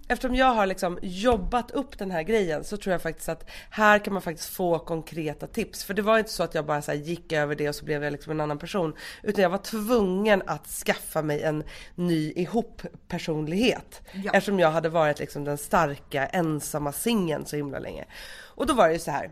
Eftersom 0.08 0.36
jag 0.36 0.54
har 0.54 0.66
liksom 0.66 1.00
jobbat 1.02 1.72
upp 1.72 1.98
den 1.98 2.12
här 2.12 2.24
grejen 2.24 2.64
så 2.64 2.78
tror 2.78 2.92
jag 2.92 3.02
faktiskt 3.02 3.30
att 3.30 3.50
här 3.70 4.00
kan 4.00 4.14
man 4.14 4.22
faktiskt 4.22 4.50
få 4.50 4.80
konkreta 4.80 5.48
tips. 5.48 5.84
För 5.84 5.94
det 5.94 6.02
var 6.02 6.18
inte 6.18 6.32
så 6.32 6.44
att 6.44 6.56
jag 6.56 6.66
bara 6.66 6.82
så 6.82 6.94
gick 6.94 7.32
över 7.32 7.56
det 7.56 7.70
och 7.70 7.76
så 7.76 7.86
blev 7.86 8.04
jag 8.04 8.12
liksom 8.12 8.32
en 8.32 8.42
annan 8.42 8.58
person. 8.58 8.94
Utan 9.24 9.42
jag 9.42 9.50
var 9.50 9.58
tvungen 9.58 10.44
att 10.46 10.68
skaffa 10.68 11.22
mig 11.22 11.44
en 11.44 11.64
ny 11.96 12.32
ihop 12.32 12.82
personlighet. 13.08 14.02
Ja. 14.12 14.32
Eftersom 14.34 14.60
jag 14.60 14.72
hade 14.72 14.90
varit 14.90 15.20
liksom 15.20 15.44
den 15.44 15.58
starka 15.58 16.26
ensamma 16.26 16.92
singeln 16.92 17.46
så 17.46 17.56
himla 17.56 17.80
länge. 17.80 18.06
Och 18.46 18.68
då 18.68 18.74
var 18.74 18.88
det 18.88 18.94
ju 18.94 19.00
så 19.00 19.12
här 19.12 19.32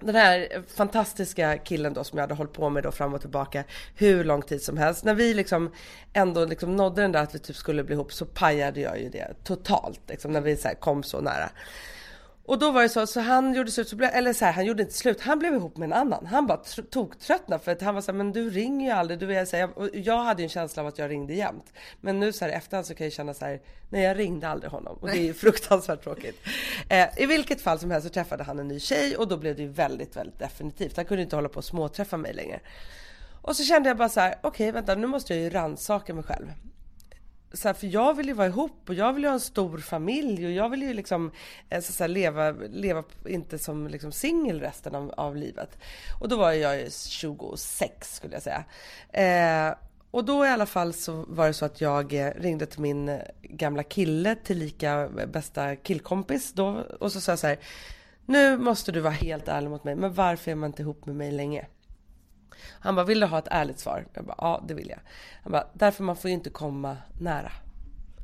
den 0.00 0.14
här 0.14 0.62
fantastiska 0.76 1.58
killen 1.58 1.94
då 1.94 2.04
som 2.04 2.18
jag 2.18 2.22
hade 2.22 2.34
hållit 2.34 2.52
på 2.52 2.70
med 2.70 2.82
då 2.82 2.92
fram 2.92 3.14
och 3.14 3.20
tillbaka 3.20 3.64
hur 3.96 4.24
lång 4.24 4.42
tid 4.42 4.62
som 4.62 4.76
helst. 4.76 5.04
När 5.04 5.14
vi 5.14 5.34
liksom 5.34 5.72
ändå 6.12 6.44
liksom 6.44 6.76
nådde 6.76 7.02
den 7.02 7.12
där 7.12 7.22
att 7.22 7.34
vi 7.34 7.38
typ 7.38 7.56
skulle 7.56 7.84
bli 7.84 7.94
ihop 7.94 8.12
så 8.12 8.26
pajade 8.26 8.80
jag 8.80 9.00
ju 9.00 9.08
det 9.08 9.34
totalt 9.44 10.00
liksom 10.08 10.32
när 10.32 10.40
vi 10.40 10.56
så 10.56 10.68
här 10.68 10.74
kom 10.74 11.02
så 11.02 11.20
nära. 11.20 11.50
Och 12.46 12.58
då 12.58 12.70
var 12.70 12.82
det 12.82 12.88
så, 12.88 13.06
så 13.06 13.20
han 13.20 13.54
gjorde 13.54 13.70
slut, 13.70 13.88
så 13.88 13.96
blev, 13.96 14.10
eller 14.12 14.32
så 14.32 14.44
här, 14.44 14.52
han 14.52 14.66
gjorde 14.66 14.82
inte 14.82 14.94
slut, 14.94 15.20
han 15.20 15.38
blev 15.38 15.54
ihop 15.54 15.76
med 15.76 15.86
en 15.86 15.92
annan. 15.92 16.26
Han 16.26 16.46
bara 16.46 16.58
tr- 16.58 16.90
tog 16.90 17.18
tröttnade 17.20 17.64
för 17.64 17.72
att 17.72 17.82
han 17.82 17.94
var 17.94 18.02
så 18.02 18.12
här, 18.12 18.16
men 18.16 18.32
du 18.32 18.50
ringer 18.50 18.86
ju 18.86 18.92
aldrig. 18.92 19.18
Du 19.18 19.34
är 19.34 19.44
så 19.44 19.56
här, 19.56 19.68
jag, 19.76 19.96
jag 19.96 20.18
hade 20.18 20.42
ju 20.42 20.44
en 20.44 20.48
känsla 20.48 20.82
av 20.82 20.88
att 20.88 20.98
jag 20.98 21.10
ringde 21.10 21.34
jämt. 21.34 21.72
Men 22.00 22.20
nu 22.20 22.32
så 22.32 22.44
här 22.44 22.52
efterhand 22.52 22.86
så 22.86 22.94
kan 22.94 23.06
jag 23.06 23.12
känna 23.12 23.34
så 23.34 23.44
här, 23.44 23.60
nej 23.90 24.02
jag 24.02 24.18
ringde 24.18 24.48
aldrig 24.48 24.70
honom. 24.70 24.96
Och 25.00 25.08
det 25.08 25.18
är 25.18 25.22
ju 25.22 25.34
fruktansvärt 25.44 26.02
tråkigt. 26.02 26.40
Eh, 26.88 27.08
I 27.16 27.26
vilket 27.26 27.60
fall 27.60 27.78
som 27.78 27.90
helst 27.90 28.06
så 28.06 28.12
träffade 28.12 28.44
han 28.44 28.58
en 28.58 28.68
ny 28.68 28.80
tjej 28.80 29.16
och 29.16 29.28
då 29.28 29.36
blev 29.36 29.56
det 29.56 29.62
ju 29.62 29.68
väldigt, 29.68 30.16
väldigt 30.16 30.38
definitivt. 30.38 30.96
Han 30.96 31.04
kunde 31.04 31.22
inte 31.22 31.36
hålla 31.36 31.48
på 31.48 31.58
och 31.58 31.64
småträffa 31.64 32.16
mig 32.16 32.32
längre. 32.32 32.60
Och 33.42 33.56
så 33.56 33.64
kände 33.64 33.88
jag 33.88 33.96
bara 33.96 34.08
så 34.08 34.20
här, 34.20 34.34
okej 34.42 34.72
vänta 34.72 34.94
nu 34.94 35.06
måste 35.06 35.34
jag 35.34 35.42
ju 35.42 35.50
rannsaka 35.50 36.14
mig 36.14 36.24
själv 36.24 36.46
så 37.56 37.68
här, 37.68 37.74
för 37.74 37.86
jag 37.86 38.14
vill 38.14 38.26
ju 38.26 38.32
vara 38.32 38.46
ihop 38.46 38.88
och 38.88 38.94
jag 38.94 39.12
vill 39.12 39.22
ju 39.22 39.28
ha 39.28 39.34
en 39.34 39.40
stor 39.40 39.78
familj 39.78 40.46
och 40.46 40.52
jag 40.52 40.68
vill 40.68 40.82
ju 40.82 40.94
liksom 40.94 41.30
eh, 41.68 41.80
så, 41.80 42.04
här, 42.04 42.08
leva, 42.08 42.50
leva 42.50 43.04
inte 43.26 43.58
som 43.58 43.88
liksom 43.88 44.12
singel 44.12 44.60
resten 44.60 44.94
av, 44.94 45.14
av 45.16 45.36
livet. 45.36 45.78
Och 46.20 46.28
då 46.28 46.36
var 46.36 46.52
jag 46.52 46.80
ju 46.80 46.90
26 46.90 48.14
skulle 48.14 48.34
jag 48.34 48.42
säga. 48.42 48.64
Eh, 49.12 49.74
och 50.10 50.24
då 50.24 50.46
i 50.46 50.48
alla 50.48 50.66
fall 50.66 50.92
så 50.92 51.24
var 51.28 51.46
det 51.46 51.52
så 51.52 51.64
att 51.64 51.80
jag 51.80 52.12
eh, 52.12 52.32
ringde 52.36 52.66
till 52.66 52.80
min 52.80 53.08
eh, 53.08 53.20
gamla 53.42 53.82
kille, 53.82 54.34
tillika 54.34 55.08
bästa 55.32 55.76
killkompis 55.76 56.52
då 56.52 56.84
och 57.00 57.12
så 57.12 57.20
sa 57.20 57.32
jag 57.32 57.38
så 57.38 57.46
här. 57.46 57.58
Nu 58.26 58.58
måste 58.58 58.92
du 58.92 59.00
vara 59.00 59.12
helt 59.12 59.48
ärlig 59.48 59.70
mot 59.70 59.84
mig, 59.84 59.96
men 59.96 60.14
varför 60.14 60.50
är 60.50 60.54
man 60.54 60.70
inte 60.70 60.82
ihop 60.82 61.06
med 61.06 61.16
mig 61.16 61.32
länge? 61.32 61.66
Han 62.80 62.94
bara, 62.94 63.06
vill 63.06 63.20
du 63.20 63.26
ha 63.26 63.38
ett 63.38 63.48
ärligt 63.50 63.78
svar? 63.78 64.06
Jag 64.12 64.24
bara, 64.24 64.36
ja 64.38 64.64
det 64.68 64.74
vill 64.74 64.88
jag. 64.88 64.98
Han 65.42 65.52
bara, 65.52 65.66
därför 65.72 66.04
man 66.04 66.16
får 66.16 66.28
ju 66.28 66.34
inte 66.34 66.50
komma 66.50 66.96
nära. 67.20 67.52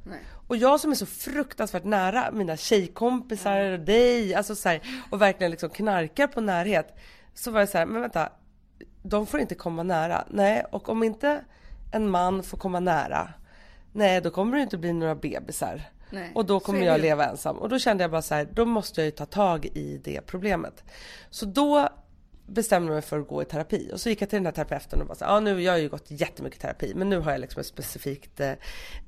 nej. 0.07 0.19
Och 0.49 0.57
jag 0.57 0.81
som 0.81 0.91
är 0.91 0.95
så 0.95 1.07
fruktansvärt 1.07 1.85
nära 1.85 2.31
mina 2.33 2.57
tjejkompisar 2.57 3.61
och 3.61 3.81
dig, 3.81 4.35
alltså 4.35 4.55
så 4.55 4.69
här, 4.69 4.81
och 5.11 5.23
verkligen 5.23 5.51
liksom 5.51 5.71
knarkar 5.71 6.27
på 6.27 6.41
närhet. 6.41 6.97
Så 7.35 7.51
var 7.51 7.61
jag 7.61 7.69
så 7.69 7.79
här, 7.79 7.87
men 7.87 8.01
vänta, 8.03 8.29
de 9.03 9.27
får 9.27 9.41
inte 9.41 9.55
komma 9.55 9.83
nära. 9.83 10.25
Nej, 10.31 10.65
och 10.71 10.89
om 10.89 11.03
inte 11.03 11.45
en 11.93 12.11
man 12.11 12.43
får 12.43 12.59
komma 12.59 12.81
nära, 12.81 13.33
nej 13.93 14.21
då 14.21 14.31
kommer 14.31 14.57
det 14.57 14.63
inte 14.63 14.79
bli 14.79 14.93
några 14.93 15.15
bebisar. 15.15 15.83
Nej, 16.11 16.33
Och 16.35 16.47
då 16.47 16.61
kommer 16.61 16.87
jag 16.87 17.01
leva 17.01 17.25
ensam. 17.25 17.57
Och 17.59 17.69
då 17.69 17.79
kände 17.79 18.05
jag 18.05 18.11
bara 18.11 18.23
så 18.23 18.35
här, 18.35 18.49
då 18.53 18.65
måste 18.65 19.01
jag 19.01 19.05
ju 19.07 19.11
ta 19.11 19.27
tag 19.27 19.67
i 19.67 20.01
det 20.05 20.21
problemet. 20.27 20.85
Så 21.31 21.47
då 21.47 21.89
bestämde 22.47 22.93
mig 22.93 23.03
för 23.03 23.21
att 23.21 23.29
gå 23.29 23.43
i 23.43 23.45
terapi. 23.45 23.91
Och 23.93 24.01
så 24.01 24.09
gick 24.09 24.23
jag 24.23 24.29
till 24.29 24.37
den 24.37 24.47
här 24.47 24.53
terapeuten 24.53 25.01
och 25.01 25.07
bara 25.07 25.15
så 25.15 25.25
ja 25.25 25.41
nu, 25.41 25.63
jag 25.63 25.73
har 25.73 25.79
ju 25.79 25.89
gått 25.89 26.11
jättemycket 26.11 26.61
terapi, 26.61 26.93
men 26.95 27.11
nu 27.11 27.19
har 27.19 27.33
jag 27.33 27.41
liksom 27.41 27.61
ett 27.61 27.67
specifikt 27.67 28.41
eh, 28.41 28.53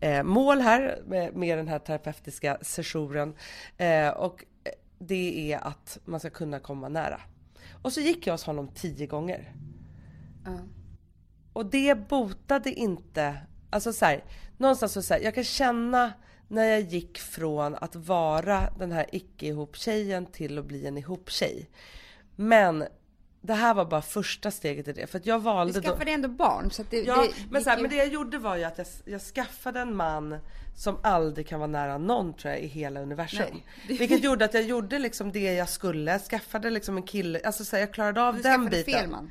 eh, 0.01 0.23
mål 0.23 0.61
här 0.61 1.03
med, 1.07 1.37
med 1.37 1.59
den 1.59 1.69
här 1.69 1.79
terapeutiska 1.79 2.59
sessionen. 2.63 3.35
Eh, 3.77 4.09
och 4.09 4.45
eh, 4.65 4.73
det 4.99 5.53
är 5.53 5.59
att 5.59 5.99
man 6.05 6.21
ska 6.21 6.31
kunna 6.31 6.59
komma 6.59 6.89
nära. 6.89 7.21
Och 7.83 7.93
så 7.93 8.01
gick 8.01 8.27
jag 8.27 8.35
hos 8.35 8.45
honom 8.45 8.69
tio 8.69 9.07
gånger. 9.07 9.55
Ja. 10.45 10.59
Och 11.53 11.67
det 11.67 12.09
botade 12.09 12.73
inte, 12.73 13.37
alltså 13.71 13.93
så 13.93 14.05
här, 14.05 14.25
någonstans 14.59 14.93
så, 14.93 15.03
så 15.03 15.15
här, 15.15 15.21
jag 15.21 15.35
kan 15.35 15.45
känna 15.45 16.13
när 16.49 16.65
jag 16.65 16.81
gick 16.81 17.19
från 17.19 17.75
att 17.75 17.97
vara 17.97 18.71
den 18.79 18.93
här 18.93 19.07
icke 19.13 19.47
ihop 19.47 19.77
tjejen 19.77 20.27
till 20.27 20.59
att 20.59 20.65
bli 20.65 20.87
en 20.87 20.99
ihop 20.99 21.31
tjej. 21.31 21.71
Men 22.37 22.85
det 23.47 23.55
här 23.55 23.75
var 23.75 23.85
bara 23.85 24.03
första 24.03 24.51
steget 24.51 24.89
i 24.89 24.93
det, 24.93 25.07
för 25.07 25.19
att 25.19 25.27
jag 25.27 25.41
Du 25.41 25.45
valde 25.45 25.81
då... 25.81 25.89
skaffade 25.91 26.11
ändå 26.11 26.29
barn 26.29 26.71
så 26.71 26.85
det, 26.91 27.01
Ja, 27.03 27.17
det 27.23 27.31
men, 27.51 27.65
så 27.65 27.71
här, 27.71 27.77
ju- 27.77 27.83
men 27.83 27.91
det 27.91 27.97
jag 27.97 28.09
gjorde 28.09 28.39
var 28.39 28.57
ju 28.57 28.65
att 28.65 28.79
jag, 28.79 28.87
jag 29.05 29.21
skaffade 29.21 29.81
en 29.81 29.97
man 29.97 30.39
som 30.77 30.97
aldrig 31.03 31.47
kan 31.49 31.61
vara 31.61 31.71
nära 31.71 31.99
någon 31.99 32.35
tror 32.35 32.53
jag 32.55 32.63
i 32.63 32.67
hela 32.67 33.01
universum. 33.01 33.47
Nej, 33.51 33.65
Vilket 33.99 34.25
gjorde 34.25 34.45
att 34.45 34.55
jag 34.55 34.63
gjorde 34.63 34.99
liksom 34.99 35.33
det 35.33 35.55
jag 35.55 35.69
skulle, 35.69 36.11
jag 36.13 36.21
skaffade 36.21 36.71
liksom 36.71 36.97
en 36.97 37.03
kille, 37.03 37.41
alltså 37.45 37.65
så 37.65 37.77
här, 37.77 37.81
jag 37.83 37.93
klarade 37.95 38.23
av 38.23 38.37
Du 38.37 38.43
den 38.43 38.53
skaffade 38.53 38.71
biten. 38.85 39.01
fel 39.01 39.11
man. 39.11 39.31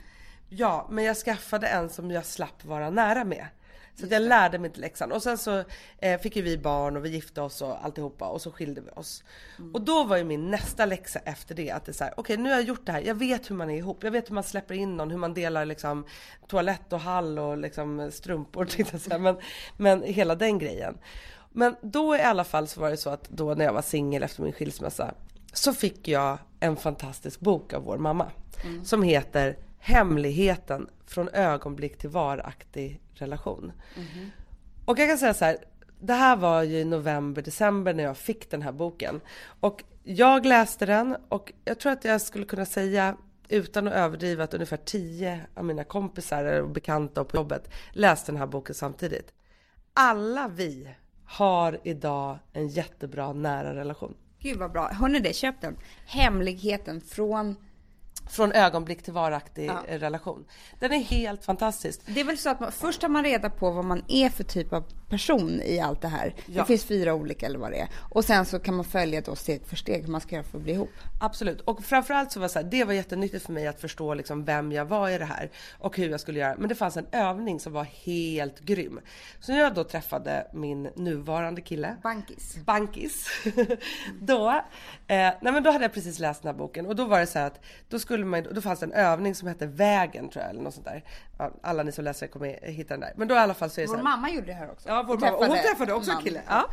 Ja, 0.50 0.88
men 0.92 1.04
jag 1.04 1.18
skaffade 1.18 1.68
en 1.68 1.90
som 1.90 2.12
jag 2.12 2.26
slapp 2.26 2.66
vara 2.66 2.90
nära 2.90 3.24
med. 3.24 3.46
Så 3.96 4.06
jag 4.10 4.22
lärde 4.22 4.60
mig 4.60 4.68
inte 4.68 4.80
läxan. 4.80 5.12
Och 5.12 5.24
sen 5.24 5.38
så 5.38 5.64
eh, 5.98 6.20
fick 6.20 6.36
ju 6.36 6.42
vi 6.42 6.58
barn 6.58 6.98
och 6.98 7.06
vi 7.06 7.10
gifte 7.10 7.42
oss 7.42 7.62
och 7.62 7.86
alltihopa 7.86 8.28
och 8.28 8.42
så 8.42 8.52
skilde 8.52 8.82
vi 8.82 8.90
oss. 8.90 9.24
Och 9.74 9.82
då 9.82 10.04
var 10.04 10.18
ju 10.18 10.24
min 10.24 10.52
nästa 10.52 10.86
läxa 10.86 11.20
efter 11.20 11.56
det 11.56 11.72
att 11.72 11.86
det 11.86 11.92
är 11.92 11.94
så 11.94 12.04
här, 12.04 12.14
okej 12.18 12.38
nu 12.38 12.50
har 12.50 12.56
jag 12.56 12.66
gjort 12.66 12.86
det 12.86 12.92
här, 12.92 13.02
jag 13.02 13.16
vet 13.16 13.50
hur 13.50 13.56
man 13.56 13.70
är 13.70 13.78
ihop, 13.78 14.04
jag 14.04 14.12
vet 14.12 14.30
hur 14.30 14.36
man 14.36 14.44
släpper 14.44 14.76
in 14.76 14.98
någon, 14.98 15.12
hur 15.12 15.18
man 15.18 15.34
delar 15.34 15.66
liksom 15.66 16.06
toalett 16.48 16.94
och 16.94 17.00
hall 17.00 17.40
och 17.40 17.58
liksom 17.58 18.12
strumpor 18.12 18.68
jag 18.78 19.02
säga, 19.02 19.18
men, 19.18 19.36
men 19.78 20.04
hela 20.04 20.36
den 20.36 20.60
grejen. 20.60 20.98
Men 21.52 21.76
då 21.82 22.16
i 22.16 22.22
alla 22.22 22.44
fall 22.44 22.68
så 22.68 22.82
var 22.82 22.90
det 22.90 22.98
så 22.98 23.10
att 23.10 23.30
då 23.30 23.54
när 23.54 23.66
jag 23.66 23.74
var 23.74 23.82
singel 23.82 24.24
efter 24.24 24.44
min 24.44 24.54
skilsmässa 24.54 25.14
så 25.54 25.74
fick 25.74 26.08
jag 26.08 26.38
en 26.60 26.76
fantastisk 26.76 27.40
bok 27.40 27.74
av 27.74 27.84
vår 27.84 27.98
mamma 27.98 28.32
som 28.84 29.04
heter 29.04 29.58
Hemligheten 29.86 30.90
från 31.06 31.30
ögonblick 31.30 31.98
till 31.98 32.10
varaktig 32.10 33.02
relation. 33.14 33.72
Och 34.86 35.00
jag 35.00 35.10
kan 35.10 35.18
säga 35.18 35.34
så 35.34 35.46
här, 35.46 35.58
det 36.00 36.14
här 36.14 36.36
var 36.36 36.64
ju 36.64 36.80
i 36.80 36.86
november, 36.86 37.42
december 37.42 37.94
när 37.94 38.04
jag 38.04 38.18
fick 38.18 38.52
den 38.52 38.62
här 38.62 38.72
boken. 38.72 39.22
Och 39.60 39.84
jag 40.04 40.46
läste 40.46 40.86
den 40.86 41.18
och 41.30 41.54
jag 41.66 41.80
tror 41.80 41.92
att 41.92 42.06
jag 42.06 42.22
skulle 42.22 42.46
kunna 42.46 42.66
säga 42.66 43.18
utan 43.50 43.88
att 43.88 43.94
överdriva 43.94 44.44
att 44.44 44.54
ungefär 44.54 44.78
tio 44.78 45.40
av 45.54 45.66
mina 45.66 45.84
kompisar 45.84 46.62
och 46.62 46.70
bekanta 46.70 47.24
på 47.24 47.38
jobbet 47.38 47.70
läste 47.92 48.32
den 48.32 48.40
här 48.40 48.48
boken 48.48 48.76
samtidigt. 48.76 49.34
Alla 49.94 50.48
vi 50.48 50.90
har 51.26 51.80
idag 51.84 52.38
en 52.54 52.68
jättebra 52.68 53.34
nära 53.34 53.76
relation. 53.76 54.16
Gud 54.40 54.58
vad 54.58 54.72
bra. 54.72 54.90
Hörni 54.94 55.20
det, 55.20 55.36
köp 55.36 55.62
den. 55.62 55.78
Hemligheten 56.06 57.02
från... 57.02 57.56
Från 58.30 58.52
ögonblick 58.52 59.04
till 59.04 59.14
varaktig 59.14 59.66
Ja. 59.66 59.84
eh, 59.88 60.00
relation. 60.00 60.46
Den 60.80 60.94
är 60.94 61.00
helt 61.00 61.46
fantastisk. 61.46 62.02
Det 62.06 62.20
är 62.20 62.26
väl 62.26 62.38
så 62.38 62.50
att 62.50 62.60
man, 62.60 62.72
först 62.72 63.02
tar 63.02 63.08
man 63.10 63.24
reda 63.24 63.50
på 63.50 63.72
vad 63.72 63.86
man 63.86 64.04
är 64.08 64.30
för 64.30 64.44
typ 64.44 64.74
av 64.74 64.84
person 65.10 65.62
i 65.62 65.80
allt 65.80 66.02
det 66.02 66.08
här. 66.08 66.36
Ja. 66.46 66.62
Det 66.62 66.68
finns 66.68 66.84
fyra 66.86 67.14
olika 67.14 67.46
eller 67.46 67.60
vad 67.60 67.72
det 67.72 67.78
är. 67.78 67.90
Och 68.12 68.26
sen 68.26 68.46
så 68.46 68.60
kan 68.60 68.76
man 68.76 68.86
följa 68.86 69.22
då 69.22 69.36
steg 69.36 69.66
för 69.66 69.76
steg 69.76 70.02
hur 70.02 70.12
man 70.12 70.22
ska 70.22 70.36
göra 70.36 70.44
för 70.46 70.58
att 70.58 70.64
bli 70.64 70.74
ihop. 70.74 70.90
Absolut. 71.22 71.62
Och 71.62 71.84
framförallt 71.84 72.32
så 72.32 72.40
var 72.40 72.48
det 72.48 72.54
så 72.54 72.60
här, 72.60 72.66
det 72.66 72.84
var 72.84 72.94
jättenyttigt 72.94 73.46
för 73.46 73.54
mig 73.54 73.68
att 73.68 73.82
förstå 73.82 74.14
liksom 74.14 74.46
vem 74.46 74.72
jag 74.72 74.86
var 74.86 75.10
i 75.10 75.18
det 75.18 75.26
här 75.26 75.52
och 75.80 75.98
hur 75.98 76.10
jag 76.10 76.20
skulle 76.20 76.40
göra. 76.40 76.56
Men 76.60 76.70
det 76.70 76.76
fanns 76.76 76.98
en 76.98 77.08
övning 77.12 77.60
som 77.60 77.74
var 77.74 77.84
helt 77.84 78.60
grym. 78.60 79.00
Så 79.40 79.52
när 79.52 79.60
jag 79.60 79.74
då 79.74 79.84
träffade 79.84 80.48
min 80.54 80.84
nuvarande 80.84 81.62
kille, 81.62 81.96
Bankis. 82.04 82.58
Bankis. 82.66 83.28
då, 84.22 84.50
eh, 84.50 84.62
nej 85.08 85.38
men 85.42 85.64
då 85.64 85.72
hade 85.72 85.84
jag 85.86 85.94
precis 85.94 86.20
läst 86.20 86.42
den 86.44 86.52
här 86.54 86.60
boken 86.60 86.86
och 86.86 86.96
då 86.96 87.06
var 87.06 87.20
det 87.20 87.28
så 87.28 87.40
här 87.40 87.48
att 87.48 87.60
då 87.90 88.00
skulle 88.00 88.13
man, 88.18 88.48
då 88.52 88.62
fanns 88.62 88.80
det 88.80 88.86
en 88.86 88.94
övning 88.94 89.36
som 89.36 89.48
hette 89.48 89.66
Vägen 89.66 90.30
tror 90.30 90.44
jag 90.44 90.50
eller 90.50 90.62
något 90.62 90.74
sånt 90.74 90.86
där. 90.86 91.04
Alla 91.62 91.84
ni 91.84 91.92
som 91.92 92.04
läser 92.04 92.28
kommer 92.28 92.68
hitta 92.68 92.94
den 92.94 93.00
där. 93.00 93.14
Men 93.16 93.28
då 93.28 93.36
i 93.36 93.38
alla 93.38 93.54
fall 93.54 93.70
så 93.70 93.82
är 93.82 93.84
det 93.84 93.88
så 93.88 93.94
Vår 93.94 93.98
här, 93.98 94.04
mamma 94.04 94.30
gjorde 94.30 94.48
det 94.48 94.54
här 94.54 94.72
också. 94.72 94.90
Ja, 94.90 95.04
vår 95.08 95.14
Hon 95.14 95.22
mamma. 95.22 95.38
Och 95.38 95.46
hon 95.46 95.56
träffade 95.56 95.84
träffade 95.86 95.94
också 95.94 96.12
en 96.12 96.24
kille. 96.24 96.42
Ja. 96.48 96.70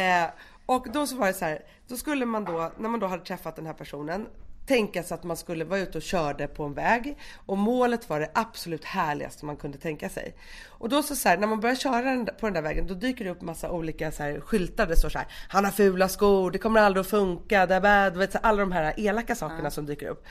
Eh, 0.00 0.30
och 0.66 0.86
då 0.92 1.06
så 1.06 1.16
var 1.16 1.26
det 1.26 1.32
så 1.32 1.44
här, 1.44 1.62
då 1.88 1.96
skulle 1.96 2.26
man 2.26 2.44
då, 2.44 2.72
när 2.78 2.88
man 2.88 3.00
då 3.00 3.06
hade 3.06 3.24
träffat 3.24 3.56
den 3.56 3.66
här 3.66 3.72
personen, 3.72 4.26
tänka 4.66 5.02
sig 5.02 5.14
att 5.14 5.24
man 5.24 5.36
skulle 5.36 5.64
vara 5.64 5.80
ute 5.80 5.98
och 5.98 6.02
körde 6.02 6.46
på 6.46 6.64
en 6.64 6.74
väg 6.74 7.18
och 7.46 7.58
målet 7.58 8.08
var 8.08 8.20
det 8.20 8.30
absolut 8.34 8.84
härligaste 8.84 9.46
man 9.46 9.56
kunde 9.56 9.78
tänka 9.78 10.08
sig. 10.08 10.34
Och 10.68 10.88
då 10.88 11.02
så, 11.02 11.16
så 11.16 11.28
här, 11.28 11.36
när 11.36 11.46
man 11.46 11.60
börjar 11.60 11.76
köra 11.76 12.24
på 12.24 12.46
den 12.46 12.52
där 12.52 12.62
vägen 12.62 12.86
då 12.86 12.94
dyker 12.94 13.24
det 13.24 13.30
upp 13.30 13.42
massa 13.42 13.70
olika 13.70 14.12
så 14.12 14.22
här, 14.22 14.40
skyltar. 14.40 14.86
Det 14.86 14.96
står 14.96 15.08
så 15.08 15.18
här, 15.18 15.28
han 15.48 15.64
har 15.64 15.72
fula 15.72 16.08
skor, 16.08 16.50
det 16.50 16.58
kommer 16.58 16.80
aldrig 16.80 17.00
att 17.00 17.10
funka, 17.10 17.66
det 17.66 17.74
är 17.74 17.80
bad, 17.80 18.16
vet, 18.16 18.32
så, 18.32 18.38
alla 18.42 18.60
de 18.60 18.72
här 18.72 18.94
elaka 18.96 19.34
sakerna 19.34 19.60
mm. 19.60 19.70
som 19.70 19.86
dyker 19.86 20.08
upp. 20.08 20.26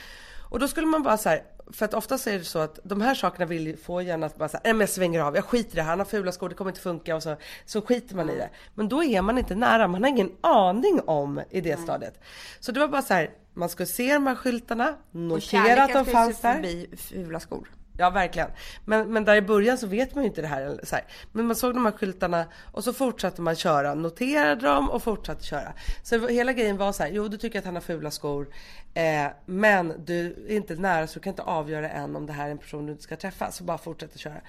Och 0.54 0.60
då 0.60 0.68
skulle 0.68 0.88
man 0.88 1.04
bara 1.04 1.18
så 1.18 1.30
här, 1.30 1.44
för 1.72 1.86
att 1.86 1.94
oftast 1.94 2.28
är 2.28 2.40
det 2.40 2.44
så 2.44 2.60
att 2.60 2.80
de 2.84 3.02
här 3.02 3.16
sakerna 3.16 3.46
vill 3.46 3.78
få 3.78 4.02
gärna 4.02 4.26
att 4.26 4.38
bara 4.38 4.50
säga, 4.50 4.62
nej 4.64 4.74
men 4.74 4.80
jag 4.80 4.90
svänger 4.90 5.20
av, 5.20 5.36
jag 5.36 5.46
skiter 5.46 5.72
i 5.72 5.76
det 5.76 5.82
här, 5.82 5.90
han 5.90 6.00
har 6.00 6.06
fula 6.06 6.32
skor, 6.32 6.50
det 6.50 6.56
kommer 6.56 6.72
inte 6.72 6.82
funka 6.82 7.16
och 7.16 7.24
så, 7.24 7.36
så 7.66 7.82
skiter 7.82 8.16
man 8.16 8.30
i 8.30 8.36
det. 8.36 8.50
Men 8.76 8.90
då 8.90 9.04
är 9.04 9.22
man 9.22 9.38
inte 9.38 9.56
nära, 9.56 9.88
man 9.88 10.04
har 10.04 10.10
ingen 10.10 10.32
aning 10.42 11.02
om 11.06 11.42
i 11.50 11.62
det 11.62 11.72
mm. 11.72 11.84
stadiet. 11.84 12.20
Så 12.60 12.72
det 12.72 12.80
var 12.80 12.88
bara 12.88 13.02
så 13.02 13.14
här, 13.14 13.30
man 13.54 13.70
skulle 13.70 13.88
se 13.88 14.14
de 14.14 14.28
här 14.28 14.36
skyltarna, 14.36 14.96
notera 15.12 15.84
att 15.84 15.94
de 15.94 16.06
fanns 16.06 16.40
där. 16.40 16.54
förbi 16.54 16.90
fula 16.98 17.40
skor. 17.40 17.68
Ja 17.98 18.10
verkligen. 18.10 18.50
Men, 18.86 19.14
men 19.14 19.26
där 19.26 19.36
i 19.36 19.42
början 19.42 19.78
så 19.78 19.88
vet 19.88 20.16
man 20.16 20.24
ju 20.24 20.30
inte 20.30 20.42
det 20.42 20.48
här, 20.48 20.80
så 20.84 20.96
här. 20.96 21.06
Men 21.32 21.46
man 21.46 21.56
såg 21.56 21.74
de 21.74 21.86
här 21.86 21.92
skyltarna 21.92 22.46
och 22.72 22.84
så 22.84 22.94
fortsatte 22.94 23.42
man 23.42 23.56
köra, 23.56 23.94
noterade 23.94 24.68
dem 24.68 24.90
och 24.90 25.04
fortsatte 25.04 25.44
köra. 25.44 25.74
Så 26.04 26.28
hela 26.28 26.54
grejen 26.54 26.78
var 26.78 26.92
så 26.92 27.04
här, 27.04 27.10
jo 27.10 27.28
du 27.28 27.38
tycker 27.38 27.60
att 27.60 27.66
han 27.66 27.76
har 27.76 27.82
fula 27.82 28.12
skor. 28.12 28.48
Eh, 28.94 29.28
men 29.46 29.94
du 30.06 30.46
är 30.48 30.56
inte 30.56 30.76
nära 30.76 31.08
så 31.08 31.14
du 31.14 31.20
kan 31.20 31.32
inte 31.32 31.42
avgöra 31.42 31.90
än 31.90 32.16
om 32.16 32.26
det 32.26 32.34
här 32.34 32.48
är 32.48 32.52
en 32.52 32.58
person 32.58 32.86
du 32.86 32.92
inte 32.92 33.04
ska 33.04 33.16
träffa. 33.16 33.52
Så 33.52 33.64
bara 33.64 33.78
fortsätt 33.78 34.20
köra. 34.20 34.42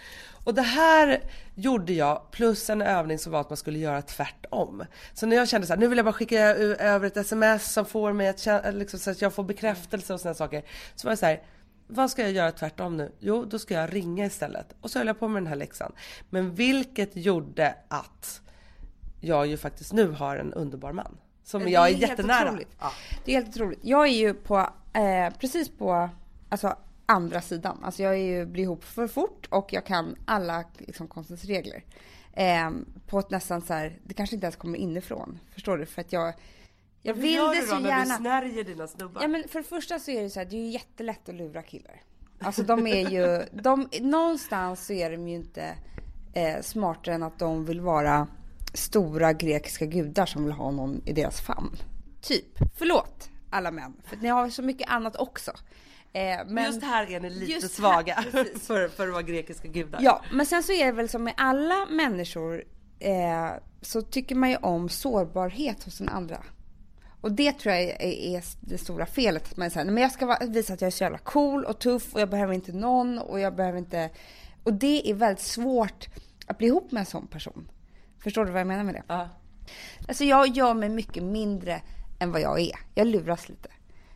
Och 0.44 0.54
det 0.54 0.62
här 0.62 1.20
gjorde 1.54 1.92
jag 1.92 2.30
plus 2.30 2.70
en 2.70 2.82
övning 2.82 3.18
som 3.18 3.32
var 3.32 3.40
att 3.40 3.50
man 3.50 3.56
skulle 3.56 3.78
göra 3.78 4.02
tvärtom. 4.02 4.84
Så 5.14 5.26
när 5.26 5.36
jag 5.36 5.48
kände 5.48 5.66
så 5.66 5.72
här, 5.72 5.80
nu 5.80 5.88
vill 5.88 5.98
jag 5.98 6.04
bara 6.04 6.12
skicka 6.12 6.40
över 6.40 7.06
ett 7.06 7.16
sms 7.16 7.72
som 7.72 7.84
får 7.84 8.12
mig 8.12 8.28
att 8.28 8.74
liksom, 8.74 8.98
så 8.98 9.10
att 9.10 9.22
jag 9.22 9.34
får 9.34 9.44
bekräftelse 9.44 10.14
och 10.14 10.20
sådana 10.20 10.34
saker. 10.34 10.62
Så 10.94 11.06
var 11.06 11.12
det 11.12 11.16
så 11.16 11.26
här, 11.26 11.42
vad 11.87 12.11
ska 12.11 12.23
jag 12.23 12.33
göra 12.33 12.53
tvärtom 12.53 12.97
nu? 12.97 13.12
Jo, 13.19 13.45
då 13.45 13.59
ska 13.59 13.75
jag 13.75 13.95
ringa 13.95 14.26
istället. 14.26 14.75
Och 14.81 14.91
så 14.91 14.99
höll 14.99 15.07
jag 15.07 15.19
på 15.19 15.29
med 15.29 15.43
den 15.43 15.47
här 15.47 15.57
läxan. 15.57 15.93
Men 16.31 16.55
vilket 16.55 17.17
gjorde 17.17 17.75
att 17.88 18.41
jag 19.21 19.47
ju 19.47 19.57
faktiskt 19.57 19.93
nu 19.93 20.11
har 20.11 20.37
en 20.37 20.53
underbar 20.53 20.93
man. 20.93 21.19
Som 21.45 21.69
jag 21.69 21.91
är, 21.91 21.95
är 21.95 21.99
jättenära. 21.99 22.59
Ja. 22.81 22.93
Det 23.25 23.33
är 23.33 23.37
helt 23.37 23.57
otroligt. 23.57 23.79
Jag 23.83 24.07
är 24.07 24.12
ju 24.12 24.35
på, 24.35 24.59
eh, 24.93 25.35
precis 25.41 25.69
på 25.69 26.09
alltså, 26.49 26.76
andra 27.07 27.41
sidan. 27.41 27.79
Alltså 27.85 28.03
jag 28.03 28.12
är 28.12 28.25
ju, 28.25 28.47
blir 28.47 28.62
ihop 28.62 28.85
för 28.85 29.09
fort 29.09 29.47
och 29.50 29.73
jag 29.73 29.87
kan 29.87 30.17
alla 30.25 30.64
liksom, 30.79 31.09
konstens 31.09 31.45
regler. 31.45 31.85
Eh, 32.33 32.71
på 33.07 33.19
ett 33.19 33.31
nästan 33.31 33.62
så 33.62 33.75
här, 33.75 33.99
det 34.03 34.14
kanske 34.14 34.37
inte 34.37 34.47
ens 34.47 34.57
kommer 34.57 34.79
inifrån. 34.79 35.38
Förstår 35.50 35.79
du? 35.79 35.87
För 35.87 36.00
att 36.00 36.12
jag 36.12 36.35
jag 37.06 37.14
vill 37.14 37.37
det 37.37 37.66
så 37.66 37.75
gärna. 37.75 38.04
När 38.04 38.04
du 38.04 38.16
snärjer 38.16 38.64
dina 38.64 38.87
snubbar? 38.87 39.23
Ja 39.23 39.28
men 39.28 39.49
för 39.49 39.58
det 39.58 39.68
första 39.68 39.99
så 39.99 40.11
är 40.11 40.23
det 40.23 40.30
så 40.30 40.40
här, 40.40 40.46
det 40.46 40.56
är 40.56 40.61
ju 40.61 40.70
jättelätt 40.70 41.28
att 41.28 41.34
lura 41.34 41.62
killar. 41.62 42.02
Alltså 42.38 42.62
de 42.62 42.87
är 42.87 43.11
ju, 43.11 43.42
de, 43.62 43.88
någonstans 44.00 44.87
så 44.87 44.92
är 44.92 45.11
de 45.11 45.28
ju 45.28 45.34
inte 45.34 45.75
eh, 46.34 46.62
smartare 46.62 47.14
än 47.14 47.23
att 47.23 47.38
de 47.38 47.64
vill 47.64 47.80
vara 47.80 48.26
stora 48.75 49.32
grekiska 49.32 49.87
gudar 49.87 50.26
som 50.26 50.44
vill 50.44 50.52
ha 50.52 50.70
någon 50.70 51.02
i 51.06 51.12
deras 51.12 51.40
famn. 51.40 51.76
Typ. 52.20 52.58
Förlåt 52.76 53.30
alla 53.50 53.70
män, 53.70 53.96
för 54.04 54.16
ni 54.16 54.28
har 54.28 54.49
så 54.49 54.62
mycket 54.62 54.90
annat 54.90 55.16
också. 55.16 55.52
Eh, 56.12 56.38
men 56.46 56.64
just 56.64 56.82
här 56.82 57.11
är 57.11 57.20
ni 57.20 57.30
lite 57.30 57.68
svaga 57.68 58.14
för, 58.61 58.88
för 58.88 59.06
att 59.06 59.12
vara 59.12 59.23
grekiska 59.23 59.68
gudar. 59.68 59.99
Ja, 60.02 60.23
men 60.32 60.46
sen 60.46 60.62
så 60.62 60.73
är 60.73 60.87
det 60.87 60.92
väl 60.92 61.08
som 61.08 61.25
med 61.25 61.34
alla 61.37 61.87
människor 61.90 62.64
eh, 62.99 63.50
så 63.80 64.02
tycker 64.02 64.34
man 64.34 64.50
ju 64.50 64.56
om 64.56 64.88
sårbarhet 64.88 65.84
hos 65.84 65.99
den 65.99 66.08
andra. 66.08 66.44
Och 67.25 67.33
det 67.33 67.52
tror 67.52 67.75
jag 67.75 67.83
är, 68.02 68.45
det 68.61 68.78
stora 68.78 69.07
felet. 69.07 69.52
Att 69.52 69.57
man 69.57 69.71
säger, 69.71 69.90
men 69.90 70.02
jag 70.02 70.12
ska 70.12 70.37
visa 70.40 70.73
att 70.73 70.81
jag 70.81 70.87
är 70.87 70.90
så 70.90 71.04
jävla 71.04 71.19
cool 71.19 71.64
och 71.64 71.78
tuff 71.78 72.14
och 72.14 72.21
jag 72.21 72.31
behöver 72.31 72.54
inte 72.54 72.73
någon 72.73 73.19
och 73.19 73.40
jag 73.40 73.54
behöver 73.54 73.78
inte... 73.78 74.11
Och 74.64 74.73
det 74.73 75.11
är 75.11 75.14
väldigt 75.14 75.45
svårt 75.45 76.09
att 76.47 76.59
bli 76.59 76.66
ihop 76.66 76.93
med 76.93 77.00
en 77.00 77.07
sån 77.07 77.26
person. 77.26 77.71
Förstår 78.19 78.45
du 78.45 78.50
vad 78.50 78.61
jag 78.61 78.66
menar 78.66 78.85
med 78.85 78.95
det? 78.95 79.02
Ja. 79.07 79.28
Alltså 80.09 80.25
jag 80.25 80.49
gör 80.49 80.75
mig 80.75 80.88
mycket 80.88 81.23
mindre 81.23 81.83
än 82.19 82.33
vad 82.33 82.40
jag 82.40 82.61
är. 82.61 82.76
Jag 82.95 83.07
luras 83.07 83.49
lite. 83.49 83.69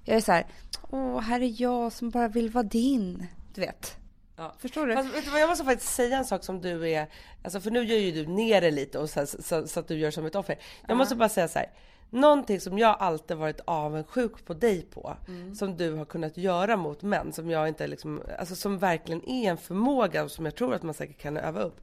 Jag 0.04 0.16
är 0.16 0.20
så 0.20 0.32
här, 0.32 0.46
åh, 0.90 1.20
här 1.20 1.40
är 1.40 1.62
jag 1.62 1.92
som 1.92 2.10
bara 2.10 2.28
vill 2.28 2.50
vara 2.50 2.64
din. 2.64 3.26
Du 3.54 3.60
vet. 3.60 3.96
Ja. 4.36 4.54
Förstår 4.58 4.86
du? 4.86 4.94
Fast, 4.94 5.24
du 5.24 5.30
vad, 5.30 5.40
jag 5.40 5.48
måste 5.48 5.64
faktiskt 5.64 5.94
säga 5.94 6.18
en 6.18 6.24
sak 6.24 6.44
som 6.44 6.60
du 6.60 6.90
är, 6.90 7.06
alltså 7.44 7.60
för 7.60 7.70
nu 7.70 7.84
gör 7.84 7.98
ju 7.98 8.12
du 8.12 8.26
ner 8.26 8.60
det 8.60 8.70
lite 8.70 8.98
och 8.98 9.10
så, 9.10 9.26
så, 9.26 9.66
så 9.66 9.80
att 9.80 9.88
du 9.88 9.98
gör 9.98 10.10
som 10.10 10.26
ett 10.26 10.34
offer. 10.34 10.54
Jag 10.54 10.90
uh 10.90 10.94
-huh. 10.94 10.98
måste 10.98 11.16
bara 11.16 11.28
säga 11.28 11.48
så 11.48 11.58
här. 11.58 11.68
Någonting 12.10 12.60
som 12.60 12.78
jag 12.78 12.96
alltid 13.00 13.36
varit 13.36 13.60
avundsjuk 13.64 14.44
på 14.44 14.54
dig 14.54 14.82
på, 14.82 15.16
mm. 15.28 15.54
som 15.54 15.76
du 15.76 15.94
har 15.94 16.04
kunnat 16.04 16.36
göra 16.36 16.76
mot 16.76 17.02
män, 17.02 17.32
som 17.32 17.50
jag 17.50 17.68
inte 17.68 17.86
liksom, 17.86 18.22
alltså 18.38 18.54
som 18.54 18.78
verkligen 18.78 19.28
är 19.28 19.50
en 19.50 19.56
förmåga 19.56 20.24
och 20.24 20.30
som 20.30 20.44
jag 20.44 20.54
tror 20.54 20.74
att 20.74 20.82
man 20.82 20.94
säkert 20.94 21.18
kan 21.18 21.36
öva 21.36 21.60
upp. 21.60 21.80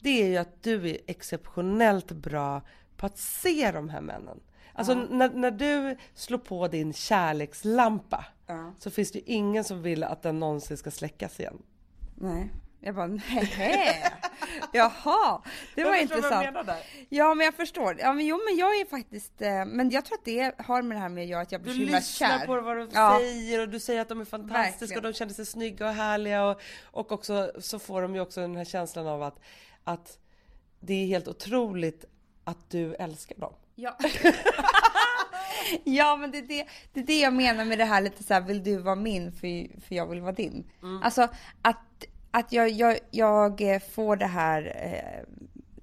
Det 0.00 0.22
är 0.22 0.26
ju 0.26 0.36
att 0.36 0.62
du 0.62 0.90
är 0.90 0.98
exceptionellt 1.06 2.12
bra 2.12 2.62
på 2.96 3.06
att 3.06 3.18
se 3.18 3.72
de 3.72 3.88
här 3.88 4.00
männen. 4.00 4.40
Alltså 4.72 4.92
ja. 4.92 5.06
när, 5.10 5.30
när 5.30 5.50
du 5.50 5.96
slår 6.14 6.38
på 6.38 6.68
din 6.68 6.92
kärlekslampa 6.92 8.24
ja. 8.46 8.74
så 8.78 8.90
finns 8.90 9.12
det 9.12 9.18
ju 9.18 9.24
ingen 9.26 9.64
som 9.64 9.82
vill 9.82 10.04
att 10.04 10.22
den 10.22 10.38
någonsin 10.38 10.76
ska 10.76 10.90
släckas 10.90 11.40
igen. 11.40 11.62
Nej. 12.14 12.50
Jag 12.80 12.94
bara, 12.94 13.06
nej. 13.06 14.04
Jaha, 14.72 15.42
det 15.74 15.84
var 15.84 15.94
intressant. 15.94 16.46
Ja, 17.08 17.34
men 17.34 17.44
jag 17.44 17.54
förstår. 17.54 17.96
Ja, 17.98 18.12
men 18.12 18.26
jo, 18.26 18.40
men 18.48 18.56
jag 18.56 18.80
är 18.80 18.84
faktiskt, 18.84 19.42
eh, 19.42 19.64
men 19.64 19.90
jag 19.90 20.04
tror 20.04 20.18
att 20.18 20.24
det 20.24 20.54
har 20.58 20.82
med 20.82 20.96
det 20.96 21.00
här 21.00 21.08
med 21.08 21.22
att 21.22 21.28
göra 21.28 21.42
att 21.42 21.52
jag 21.52 21.62
blir 21.62 21.72
så 21.72 21.78
himla 21.78 22.00
kär. 22.00 22.26
Du 22.26 22.32
lyssnar 22.32 22.46
på 22.46 22.60
vad 22.60 22.76
de 22.76 22.88
ja. 22.92 23.18
säger 23.18 23.60
och 23.60 23.68
du 23.68 23.80
säger 23.80 24.00
att 24.00 24.08
de 24.08 24.20
är 24.20 24.24
fantastiska 24.24 24.78
Verkligen. 24.80 24.96
och 24.96 25.02
de 25.02 25.12
känner 25.12 25.32
sig 25.32 25.46
snygga 25.46 25.88
och 25.88 25.94
härliga 25.94 26.44
och, 26.44 26.60
och 26.82 27.12
också 27.12 27.52
så 27.58 27.78
får 27.78 28.02
de 28.02 28.14
ju 28.14 28.20
också 28.20 28.40
den 28.40 28.56
här 28.56 28.64
känslan 28.64 29.06
av 29.06 29.22
att, 29.22 29.40
att 29.84 30.18
det 30.80 30.94
är 30.94 31.06
helt 31.06 31.28
otroligt 31.28 32.04
att 32.44 32.70
du 32.70 32.94
älskar 32.94 33.36
dem. 33.36 33.54
Ja. 33.74 33.98
ja 35.84 36.16
men 36.16 36.30
det 36.30 36.38
är 36.38 36.42
det, 36.42 36.66
det 36.92 37.00
är 37.00 37.04
det 37.04 37.20
jag 37.20 37.32
menar 37.32 37.64
med 37.64 37.78
det 37.78 37.84
här 37.84 38.00
lite 38.00 38.24
så 38.24 38.34
här, 38.34 38.40
vill 38.40 38.64
du 38.64 38.76
vara 38.76 38.94
min 38.94 39.32
för, 39.32 39.80
för 39.80 39.94
jag 39.94 40.06
vill 40.06 40.20
vara 40.20 40.32
din. 40.32 40.70
Mm. 40.82 41.02
Alltså 41.02 41.28
att 41.62 42.04
att 42.32 42.52
jag, 42.52 42.70
jag, 42.70 42.98
jag 43.10 43.60
eh, 43.60 43.80
får 43.80 44.16
det 44.16 44.26
här, 44.26 44.76
eh, 44.76 45.24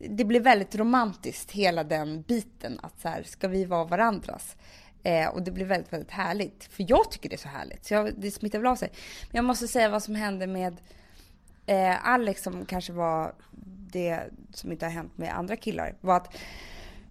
det 0.09 0.25
blir 0.25 0.39
väldigt 0.39 0.75
romantiskt 0.75 1.51
hela 1.51 1.83
den 1.83 2.21
biten 2.21 2.79
att 2.83 2.99
så 3.01 3.07
här, 3.07 3.23
ska 3.23 3.47
vi 3.47 3.65
vara 3.65 3.83
varandras? 3.83 4.55
Eh, 5.03 5.27
och 5.27 5.41
det 5.41 5.51
blir 5.51 5.65
väldigt, 5.65 5.93
väldigt 5.93 6.11
härligt. 6.11 6.63
För 6.63 6.85
jag 6.87 7.11
tycker 7.11 7.29
det 7.29 7.35
är 7.35 7.37
så 7.37 7.47
härligt. 7.47 7.85
Så 7.85 7.93
jag, 7.93 8.13
det 8.17 8.31
smittar 8.31 8.59
väl 8.59 8.67
av 8.67 8.75
sig. 8.75 8.89
Men 9.21 9.35
jag 9.35 9.45
måste 9.45 9.67
säga 9.67 9.89
vad 9.89 10.03
som 10.03 10.15
hände 10.15 10.47
med 10.47 10.77
eh, 11.65 12.07
Alex 12.07 12.43
som 12.43 12.65
kanske 12.65 12.93
var 12.93 13.33
det 13.91 14.23
som 14.53 14.71
inte 14.71 14.85
har 14.85 14.91
hänt 14.91 15.17
med 15.17 15.37
andra 15.37 15.55
killar. 15.55 15.95
Var 16.01 16.17
att 16.17 16.37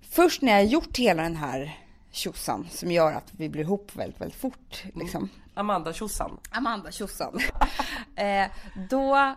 först 0.00 0.42
när 0.42 0.52
jag 0.52 0.64
gjort 0.64 0.98
hela 0.98 1.22
den 1.22 1.36
här 1.36 1.78
tjosan 2.10 2.66
som 2.70 2.90
gör 2.90 3.12
att 3.12 3.32
vi 3.36 3.48
blir 3.48 3.62
ihop 3.62 3.96
väldigt, 3.96 4.20
väldigt 4.20 4.40
fort. 4.40 4.84
Liksom. 4.94 5.22
Mm. 5.22 5.30
Amanda 5.54 5.92
tjosan. 5.92 6.40
Amanda 6.50 6.90
tjosan. 6.90 7.38
eh, 8.16 8.46
då, 8.90 9.36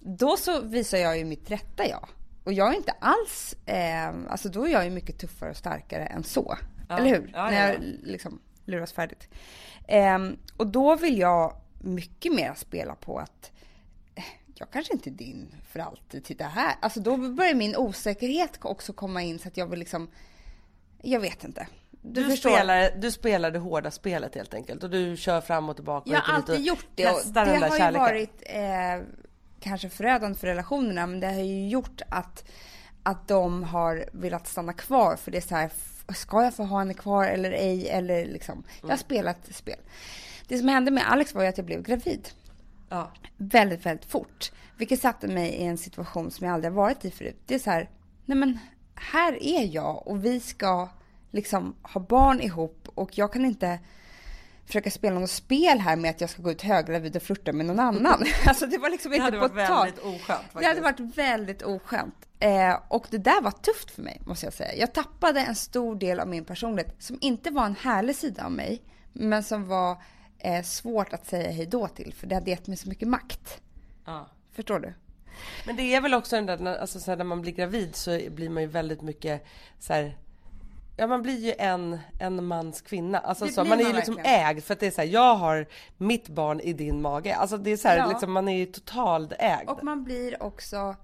då 0.00 0.36
så 0.36 0.60
visar 0.60 0.98
jag 0.98 1.18
ju 1.18 1.24
mitt 1.24 1.50
rätta 1.50 1.88
jag. 1.88 2.08
Och 2.44 2.52
jag 2.52 2.72
är 2.72 2.76
inte 2.76 2.92
alls, 3.00 3.56
eh, 3.66 4.08
alltså 4.28 4.48
då 4.48 4.66
är 4.66 4.70
jag 4.70 4.84
ju 4.84 4.90
mycket 4.90 5.18
tuffare 5.18 5.50
och 5.50 5.56
starkare 5.56 6.06
än 6.06 6.24
så. 6.24 6.58
Ja. 6.88 6.98
Eller 6.98 7.10
hur? 7.10 7.30
Ja, 7.34 7.50
när 7.50 7.70
jag 7.70 7.82
liksom 8.02 8.40
luras 8.64 8.92
färdigt. 8.92 9.28
Eh, 9.88 10.18
och 10.56 10.66
då 10.66 10.96
vill 10.96 11.18
jag 11.18 11.56
mycket 11.80 12.32
mer 12.34 12.54
spela 12.54 12.94
på 12.94 13.18
att 13.18 13.52
eh, 14.14 14.24
jag 14.54 14.70
kanske 14.70 14.92
inte 14.92 15.10
är 15.10 15.14
din 15.14 15.54
för 15.68 15.80
alltid, 15.80 16.24
titta 16.24 16.44
här. 16.44 16.74
Alltså 16.80 17.00
då 17.00 17.16
börjar 17.16 17.54
min 17.54 17.76
osäkerhet 17.76 18.58
också 18.62 18.92
komma 18.92 19.22
in 19.22 19.38
så 19.38 19.48
att 19.48 19.56
jag 19.56 19.66
vill 19.66 19.78
liksom, 19.78 20.10
jag 21.02 21.20
vet 21.20 21.44
inte. 21.44 21.66
Du, 22.02 22.24
du, 22.24 22.36
spelar, 22.36 22.90
du 22.96 23.10
spelar 23.10 23.50
det 23.50 23.58
hårda 23.58 23.90
spelet 23.90 24.34
helt 24.34 24.54
enkelt 24.54 24.84
och 24.84 24.90
du 24.90 25.16
kör 25.16 25.40
fram 25.40 25.68
och 25.68 25.76
tillbaka. 25.76 26.10
Jag 26.10 26.20
har 26.20 26.34
alltid 26.34 26.60
gjort 26.60 26.86
det 26.94 27.10
och 27.10 27.20
det 27.32 27.40
har 27.40 27.78
kärleken. 27.78 27.92
ju 27.92 27.98
varit 27.98 28.42
eh, 28.46 29.06
kanske 29.60 29.88
förödande 29.88 30.38
för 30.38 30.46
relationerna 30.46 31.06
men 31.06 31.20
det 31.20 31.26
har 31.26 31.42
ju 31.42 31.68
gjort 31.68 32.00
att, 32.08 32.50
att 33.02 33.28
de 33.28 33.64
har 33.64 34.04
velat 34.12 34.46
stanna 34.46 34.72
kvar 34.72 35.16
för 35.16 35.30
det 35.30 35.38
är 35.38 35.42
så 35.42 35.54
här, 35.54 35.70
ska 36.14 36.42
jag 36.42 36.54
få 36.54 36.64
ha 36.64 36.78
henne 36.78 36.94
kvar 36.94 37.24
eller 37.24 37.52
ej? 37.52 37.88
Eller 37.88 38.26
liksom, 38.26 38.64
jag 38.80 38.88
har 38.88 38.88
mm. 38.88 38.98
spelat 38.98 39.38
spel. 39.54 39.78
Det 40.48 40.58
som 40.58 40.68
hände 40.68 40.90
med 40.90 41.10
Alex 41.12 41.34
var 41.34 41.42
ju 41.42 41.48
att 41.48 41.58
jag 41.58 41.66
blev 41.66 41.82
gravid. 41.82 42.28
Ja. 42.88 43.10
Väldigt, 43.36 43.86
väldigt 43.86 44.10
fort. 44.10 44.52
Vilket 44.76 45.00
satte 45.00 45.28
mig 45.28 45.50
i 45.50 45.64
en 45.64 45.78
situation 45.78 46.30
som 46.30 46.46
jag 46.46 46.54
aldrig 46.54 46.72
har 46.72 46.76
varit 46.76 47.04
i 47.04 47.10
förut. 47.10 47.36
Det 47.46 47.54
är 47.54 47.58
så 47.58 47.70
här, 47.70 47.90
nej 48.24 48.38
men 48.38 48.58
här 48.94 49.42
är 49.42 49.74
jag 49.74 50.08
och 50.08 50.24
vi 50.24 50.40
ska 50.40 50.88
liksom 51.30 51.76
ha 51.82 52.00
barn 52.00 52.40
ihop 52.40 52.88
och 52.94 53.18
jag 53.18 53.32
kan 53.32 53.44
inte 53.44 53.78
försöka 54.66 54.90
spela 54.90 55.20
något 55.20 55.30
spel 55.30 55.78
här 55.78 55.96
med 55.96 56.10
att 56.10 56.20
jag 56.20 56.30
ska 56.30 56.42
gå 56.42 56.50
ut 56.50 56.62
höggravid 56.62 57.16
och 57.16 57.22
flirta 57.22 57.52
med 57.52 57.66
någon 57.66 57.80
annan. 57.80 58.24
Alltså 58.46 58.66
det 58.66 58.78
var 58.78 58.90
liksom 58.90 59.12
inte 59.12 59.30
på 59.32 59.48
tal. 59.48 59.56
Det 59.56 59.62
hade 59.62 59.90
varit 59.90 59.94
väldigt 59.96 60.04
oskönt. 60.04 60.40
Faktiskt. 60.42 60.60
Det 60.60 60.66
hade 60.66 60.80
varit 60.80 61.00
väldigt 61.00 61.62
oskönt. 61.62 62.14
Eh, 62.40 62.76
och 62.88 63.06
det 63.10 63.18
där 63.18 63.42
var 63.42 63.50
tufft 63.50 63.90
för 63.90 64.02
mig 64.02 64.20
måste 64.26 64.46
jag 64.46 64.52
säga. 64.52 64.74
Jag 64.74 64.92
tappade 64.94 65.40
en 65.40 65.54
stor 65.54 65.96
del 65.96 66.20
av 66.20 66.28
min 66.28 66.44
personlighet 66.44 66.94
som 66.98 67.18
inte 67.20 67.50
var 67.50 67.66
en 67.66 67.76
härlig 67.80 68.16
sida 68.16 68.44
av 68.44 68.52
mig, 68.52 68.82
men 69.12 69.42
som 69.42 69.68
var 69.68 70.02
eh, 70.38 70.62
svårt 70.62 71.12
att 71.12 71.26
säga 71.26 71.50
hej 71.50 71.66
då 71.66 71.88
till, 71.88 72.14
för 72.14 72.26
det 72.26 72.34
hade 72.34 72.50
gett 72.50 72.66
mig 72.66 72.76
så 72.76 72.88
mycket 72.88 73.08
makt. 73.08 73.60
Ja. 74.06 74.28
Förstår 74.52 74.78
du? 74.80 74.94
Men 75.66 75.76
det 75.76 75.94
är 75.94 76.00
väl 76.00 76.14
också 76.14 76.36
den 76.36 76.46
där, 76.46 76.58
när- 76.58 76.78
alltså 76.78 77.00
så 77.00 77.10
här, 77.10 77.16
när 77.18 77.24
man 77.24 77.40
blir 77.40 77.52
gravid 77.52 77.96
så 77.96 78.20
blir 78.30 78.48
man 78.50 78.62
ju 78.62 78.68
väldigt 78.68 79.02
mycket 79.02 79.46
så 79.78 79.92
här, 79.92 80.16
Ja 80.96 81.06
man 81.06 81.22
blir 81.22 81.38
ju 81.38 81.54
en, 81.58 81.98
en 82.18 82.44
mans 82.44 82.80
kvinna. 82.80 83.18
Alltså 83.18 83.48
så, 83.48 83.64
man 83.64 83.80
är 83.80 83.84
ju 83.84 83.92
liksom 83.92 84.14
verkligen. 84.14 84.40
ägd 84.46 84.64
för 84.64 84.74
att 84.74 84.80
det 84.80 84.86
är 84.86 84.90
så 84.90 85.00
här, 85.00 85.08
jag 85.08 85.34
har 85.34 85.66
mitt 85.96 86.28
barn 86.28 86.60
i 86.60 86.72
din 86.72 87.02
mage. 87.02 87.34
Alltså 87.36 87.56
det 87.56 87.70
är 87.70 87.76
så 87.76 87.88
här, 87.88 87.96
Ja. 87.96 88.08
liksom, 88.08 88.32
man 88.32 88.48
är 88.48 88.58
ju 88.58 88.66
totalt 88.66 89.32
ägd. 89.38 89.68
Och 89.68 89.84
man 89.84 90.04
blir 90.04 90.42
också... 90.42 90.96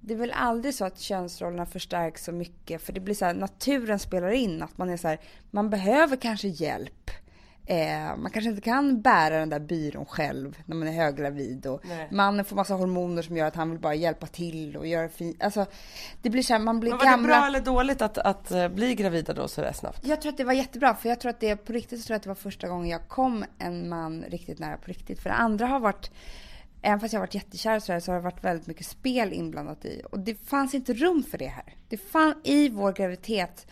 Det 0.00 0.14
är 0.14 0.18
väl 0.18 0.32
aldrig 0.36 0.74
så 0.74 0.84
att 0.84 0.98
könsrollerna 0.98 1.66
förstärks 1.66 2.24
så 2.24 2.32
mycket, 2.32 2.82
för 2.82 2.92
det 2.92 3.00
blir 3.00 3.14
så 3.14 3.24
här, 3.24 3.34
naturen 3.34 3.98
spelar 3.98 4.30
in, 4.30 4.62
att 4.62 4.78
man 4.78 4.90
är 4.90 4.96
så 4.96 5.08
här, 5.08 5.20
man 5.50 5.70
behöver 5.70 6.16
kanske 6.16 6.48
hjälp. 6.48 7.10
Eh, 7.66 8.16
man 8.16 8.30
kanske 8.30 8.50
inte 8.50 8.62
kan 8.62 9.00
bära 9.02 9.38
den 9.38 9.48
där 9.48 9.60
byrån 9.60 10.06
själv 10.06 10.58
när 10.66 10.76
man 10.76 10.88
är 10.88 10.92
höggravid 10.92 11.66
och 11.66 11.80
Nej. 11.84 12.08
mannen 12.10 12.44
får 12.44 12.56
massa 12.56 12.74
hormoner 12.74 13.22
som 13.22 13.36
gör 13.36 13.46
att 13.46 13.56
han 13.56 13.70
vill 13.70 13.78
bara 13.78 13.94
hjälpa 13.94 14.26
till 14.26 14.76
och 14.76 14.86
göra 14.86 15.08
fint. 15.08 15.42
Alltså, 15.42 15.66
det 16.22 16.30
blir 16.30 16.42
så 16.42 16.52
här, 16.52 16.60
man 16.60 16.80
blir 16.80 16.90
Men 16.90 16.98
var 16.98 17.04
det 17.04 17.10
gamla. 17.10 17.28
bra 17.28 17.46
eller 17.46 17.60
dåligt 17.60 18.02
att, 18.02 18.18
att 18.18 18.50
eh, 18.50 18.68
bli 18.68 18.94
gravida 18.94 19.32
då 19.32 19.48
sådär 19.48 19.72
snabbt? 19.72 20.06
Jag 20.06 20.20
tror 20.20 20.32
att 20.32 20.38
det 20.38 20.44
var 20.44 20.52
jättebra, 20.52 20.94
för 20.94 21.08
jag 21.08 21.20
tror 21.20 21.30
att 21.30 21.40
det 21.40 21.56
på 21.56 21.72
riktigt 21.72 22.00
så 22.00 22.06
tror 22.06 22.14
jag 22.14 22.16
att 22.18 22.22
det 22.22 22.28
var 22.28 22.34
första 22.34 22.68
gången 22.68 22.88
jag 22.88 23.08
kom 23.08 23.44
en 23.58 23.88
man 23.88 24.24
riktigt 24.28 24.58
nära 24.58 24.76
på 24.76 24.86
riktigt. 24.86 25.20
För 25.20 25.30
det 25.30 25.36
andra 25.36 25.66
har 25.66 25.80
varit, 25.80 26.10
även 26.82 27.00
fast 27.00 27.12
jag 27.12 27.20
har 27.20 27.26
varit 27.26 27.34
jättekär 27.34 27.78
så, 27.80 27.92
här, 27.92 28.00
så 28.00 28.12
har 28.12 28.16
det 28.16 28.24
varit 28.24 28.44
väldigt 28.44 28.66
mycket 28.66 28.86
spel 28.86 29.32
inblandat 29.32 29.84
i. 29.84 30.02
Och 30.10 30.18
det 30.18 30.34
fanns 30.34 30.74
inte 30.74 30.92
rum 30.94 31.22
för 31.30 31.38
det 31.38 31.46
här. 31.46 31.74
Det 31.88 31.96
fann, 31.96 32.34
I 32.44 32.68
vår 32.68 32.92
graviditet, 32.92 33.66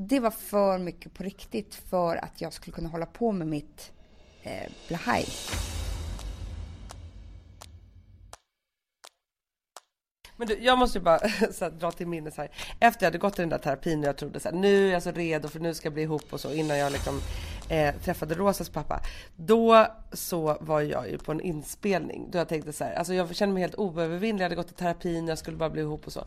det 0.00 0.20
var 0.20 0.30
för 0.30 0.78
mycket 0.78 1.14
på 1.14 1.22
riktigt 1.22 1.74
för 1.74 2.16
att 2.16 2.40
jag 2.40 2.52
skulle 2.52 2.74
kunna 2.74 2.88
hålla 2.88 3.06
på 3.06 3.32
med 3.32 3.46
mitt 3.46 3.92
eh, 4.42 4.70
blahaj. 4.88 5.26
Men 10.36 10.48
du, 10.48 10.58
jag 10.58 10.78
måste 10.78 10.98
ju 10.98 11.04
bara 11.04 11.18
så 11.52 11.64
här, 11.64 11.70
dra 11.70 11.90
till 11.90 12.06
minnes 12.06 12.36
här. 12.36 12.50
Efter 12.80 13.02
jag 13.02 13.06
hade 13.06 13.18
gått 13.18 13.38
i 13.38 13.42
den 13.42 13.48
där 13.48 13.58
terapin 13.58 13.98
och 14.00 14.04
jag 14.04 14.16
trodde 14.16 14.40
så 14.40 14.48
här, 14.48 14.56
nu 14.56 14.88
är 14.88 14.92
jag 14.92 15.02
så 15.02 15.12
redo 15.12 15.48
för 15.48 15.60
nu 15.60 15.74
ska 15.74 15.86
jag 15.86 15.94
bli 15.94 16.02
ihop 16.02 16.32
och 16.32 16.40
så 16.40 16.52
innan 16.52 16.78
jag 16.78 16.92
liksom 16.92 17.20
eh, 17.68 17.94
träffade 17.94 18.34
Rosas 18.34 18.68
pappa. 18.68 19.00
Då 19.36 19.86
så 20.12 20.58
var 20.60 20.80
jag 20.80 21.10
ju 21.10 21.18
på 21.18 21.32
en 21.32 21.40
inspelning 21.40 22.28
då 22.30 22.38
jag 22.38 22.48
tänkte 22.48 22.72
så 22.72 22.84
här, 22.84 22.94
alltså 22.94 23.14
jag 23.14 23.36
kände 23.36 23.52
mig 23.54 23.60
helt 23.60 23.78
oövervinnlig. 23.78 24.42
Jag 24.42 24.44
hade 24.44 24.56
gått 24.56 24.70
i 24.70 24.74
terapin, 24.74 25.28
jag 25.28 25.38
skulle 25.38 25.56
bara 25.56 25.70
bli 25.70 25.82
ihop 25.82 26.06
och 26.06 26.12
så. 26.12 26.24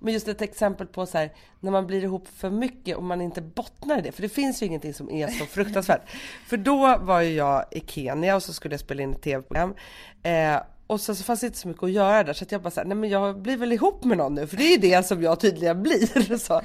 Men 0.00 0.12
just 0.12 0.28
ett 0.28 0.42
exempel 0.42 0.86
på 0.86 1.06
så 1.06 1.18
här, 1.18 1.32
när 1.60 1.70
man 1.70 1.86
blir 1.86 2.04
ihop 2.04 2.28
för 2.36 2.50
mycket 2.50 2.96
och 2.96 3.02
man 3.02 3.20
inte 3.20 3.42
bottnar 3.42 3.98
i 3.98 4.02
det. 4.02 4.12
För 4.12 4.22
det 4.22 4.28
finns 4.28 4.62
ju 4.62 4.66
ingenting 4.66 4.94
som 4.94 5.10
är 5.10 5.28
så 5.28 5.46
fruktansvärt. 5.46 6.02
För 6.46 6.56
då 6.56 6.98
var 6.98 7.20
ju 7.20 7.34
jag 7.34 7.64
i 7.70 7.80
Kenya 7.86 8.36
och 8.36 8.42
så 8.42 8.52
skulle 8.52 8.72
jag 8.74 8.80
spela 8.80 9.02
in 9.02 9.12
ett 9.12 9.22
tv-program. 9.22 9.74
Eh, 10.22 10.56
och 10.86 11.00
så, 11.00 11.14
så 11.14 11.24
fanns 11.24 11.40
det 11.40 11.46
inte 11.46 11.58
så 11.58 11.68
mycket 11.68 11.82
att 11.82 11.90
göra 11.90 12.24
där 12.24 12.32
så 12.32 12.44
att 12.44 12.52
jag 12.52 12.62
bara 12.62 12.70
såhär, 12.70 12.86
nej 12.86 12.96
men 12.96 13.10
jag 13.10 13.42
blir 13.42 13.56
väl 13.56 13.72
ihop 13.72 14.04
med 14.04 14.18
någon 14.18 14.34
nu 14.34 14.46
för 14.46 14.56
det 14.56 14.64
är 14.64 14.70
ju 14.70 14.76
det 14.76 15.06
som 15.06 15.22
jag 15.22 15.40
tydligen 15.40 15.82
blir. 15.82 16.38
Så. 16.38 16.62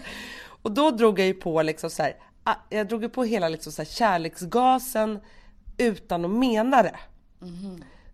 Och 0.61 0.71
då 0.71 0.91
drog 0.91 1.19
jag 1.19 1.27
ju 1.27 1.33
på 1.33 1.61
liksom 1.61 1.89
så 1.89 2.03
här, 2.03 2.15
ah, 2.43 2.55
jag 2.69 2.87
drog 2.87 3.03
ju 3.03 3.09
på 3.09 3.23
hela 3.23 3.49
liksom 3.49 3.71
så 3.71 3.81
här 3.81 3.89
kärleksgasen 3.89 5.19
utan 5.77 6.25
att 6.25 6.31
mena 6.31 6.83
det. 6.83 6.95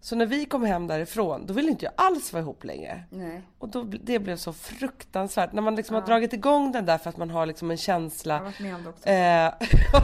Så 0.02 0.16
när 0.16 0.26
vi 0.26 0.46
kom 0.46 0.64
hem 0.64 0.88
därifrån, 0.88 1.46
då 1.46 1.54
ville 1.54 1.70
inte 1.72 1.86
jag 1.86 1.94
alls 1.98 2.34
vara 2.34 2.42
ihop 2.42 2.64
längre. 2.64 3.04
Nej. 3.10 3.42
Och 3.60 3.70
då, 3.70 3.84
det 3.84 4.20
blev 4.20 4.36
så 4.38 4.54
fruktansvärt. 4.54 5.54
När 5.54 5.62
man 5.62 5.76
liksom 5.76 5.94
har 5.96 6.02
dragit 6.02 6.34
igång 6.34 6.72
den 6.72 6.86
där 6.86 6.98
för 6.98 7.10
att 7.10 7.18
man 7.18 7.30
har 7.30 7.46
liksom 7.46 7.72
en 7.72 7.78
känsla. 7.78 8.34
Jag 8.34 8.40
har 8.40 8.46
varit 8.46 8.60
med 8.60 8.76
om 8.76 8.84
det 8.84 8.90
också. 8.90 9.10
Eh, 9.10 9.54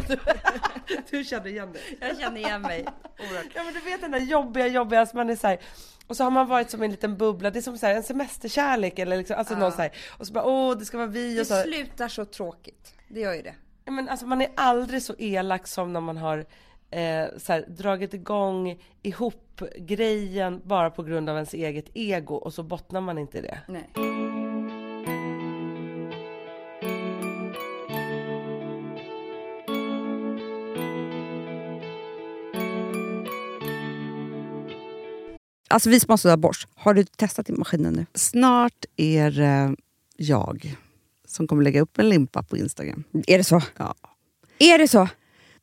du, 0.08 0.18
du 1.18 1.24
känner 1.24 1.48
igen 1.48 1.74
det? 1.74 2.08
Jag 2.08 2.20
känner 2.20 2.38
igen 2.38 2.62
mig 2.62 2.86
oerhört. 3.20 3.46
Ja 3.56 3.64
men 3.64 3.74
du 3.74 3.80
vet 3.80 4.02
den 4.02 4.12
där 4.12 4.20
jobbiga, 4.20 4.68
jobbiga, 4.68 5.00
alltså 5.00 5.16
man 5.16 5.30
är 5.30 5.36
så 5.36 5.48
här, 5.48 5.58
och 6.08 6.18
så 6.18 6.24
har 6.24 6.32
man 6.32 6.48
varit 6.48 6.70
som 6.70 6.82
en 6.84 6.92
liten 6.92 7.18
bubbla, 7.18 7.52
det 7.52 7.60
är 7.60 7.62
som 7.62 7.78
så 7.78 7.86
här, 7.86 7.96
en 7.96 8.04
semesterkärlek 8.04 9.00
eller 9.00 9.18
liksom, 9.18 9.36
alltså 9.38 9.56
någon 9.56 9.72
så 9.72 9.82
här, 9.82 9.92
och 10.18 10.28
så 10.28 10.34
bara 10.34 10.46
åh 10.46 10.78
det 10.78 10.86
ska 10.86 10.98
vara 10.98 11.08
vi 11.08 11.36
Det 11.36 11.42
och 11.42 11.48
så. 11.48 11.62
slutar 11.62 12.08
så 12.08 12.26
tråkigt. 12.26 12.94
Det 13.08 13.20
gör 13.20 13.34
ju 13.34 13.42
det. 13.42 13.56
Ja, 13.86 13.92
men 13.92 14.10
alltså 14.10 14.26
man 14.26 14.42
är 14.42 14.50
aldrig 14.56 15.02
så 15.04 15.16
elak 15.18 15.68
som 15.68 15.94
när 15.94 16.02
man 16.02 16.18
har 16.18 16.46
eh, 16.94 17.28
så 17.38 17.54
här, 17.54 17.66
dragit 17.68 18.14
igång 18.14 18.80
ihop 19.02 19.62
grejen 19.78 20.62
bara 20.64 20.90
på 20.90 21.04
grund 21.04 21.30
av 21.30 21.36
ens 21.36 21.54
eget 21.54 21.86
ego 21.94 22.36
och 22.36 22.54
så 22.54 22.64
bottnar 22.64 23.02
man 23.02 23.18
inte 23.18 23.38
i 23.38 23.42
det. 23.42 23.60
Nej. 23.68 23.90
Alltså 35.68 35.90
vi 35.90 36.00
sponsrade 36.00 36.34
av 36.34 36.40
Bosch. 36.40 36.68
Har 36.76 36.94
du 36.94 37.04
testat 37.04 37.50
i 37.50 37.54
maskinen 37.54 37.94
nu? 37.94 38.06
Snart 38.14 38.86
är 38.98 39.32
det 39.32 39.76
jag 40.18 40.76
som 41.28 41.48
kommer 41.48 41.64
lägga 41.64 41.82
upp 41.82 42.00
en 42.00 42.10
limpa 42.10 42.44
på 42.44 42.58
Instagram. 42.58 43.04
Är 43.28 43.38
det 43.38 43.44
så? 43.44 43.62
Ja. 43.78 43.96
Är 44.60 44.78
det 44.78 44.88
så? 44.88 45.08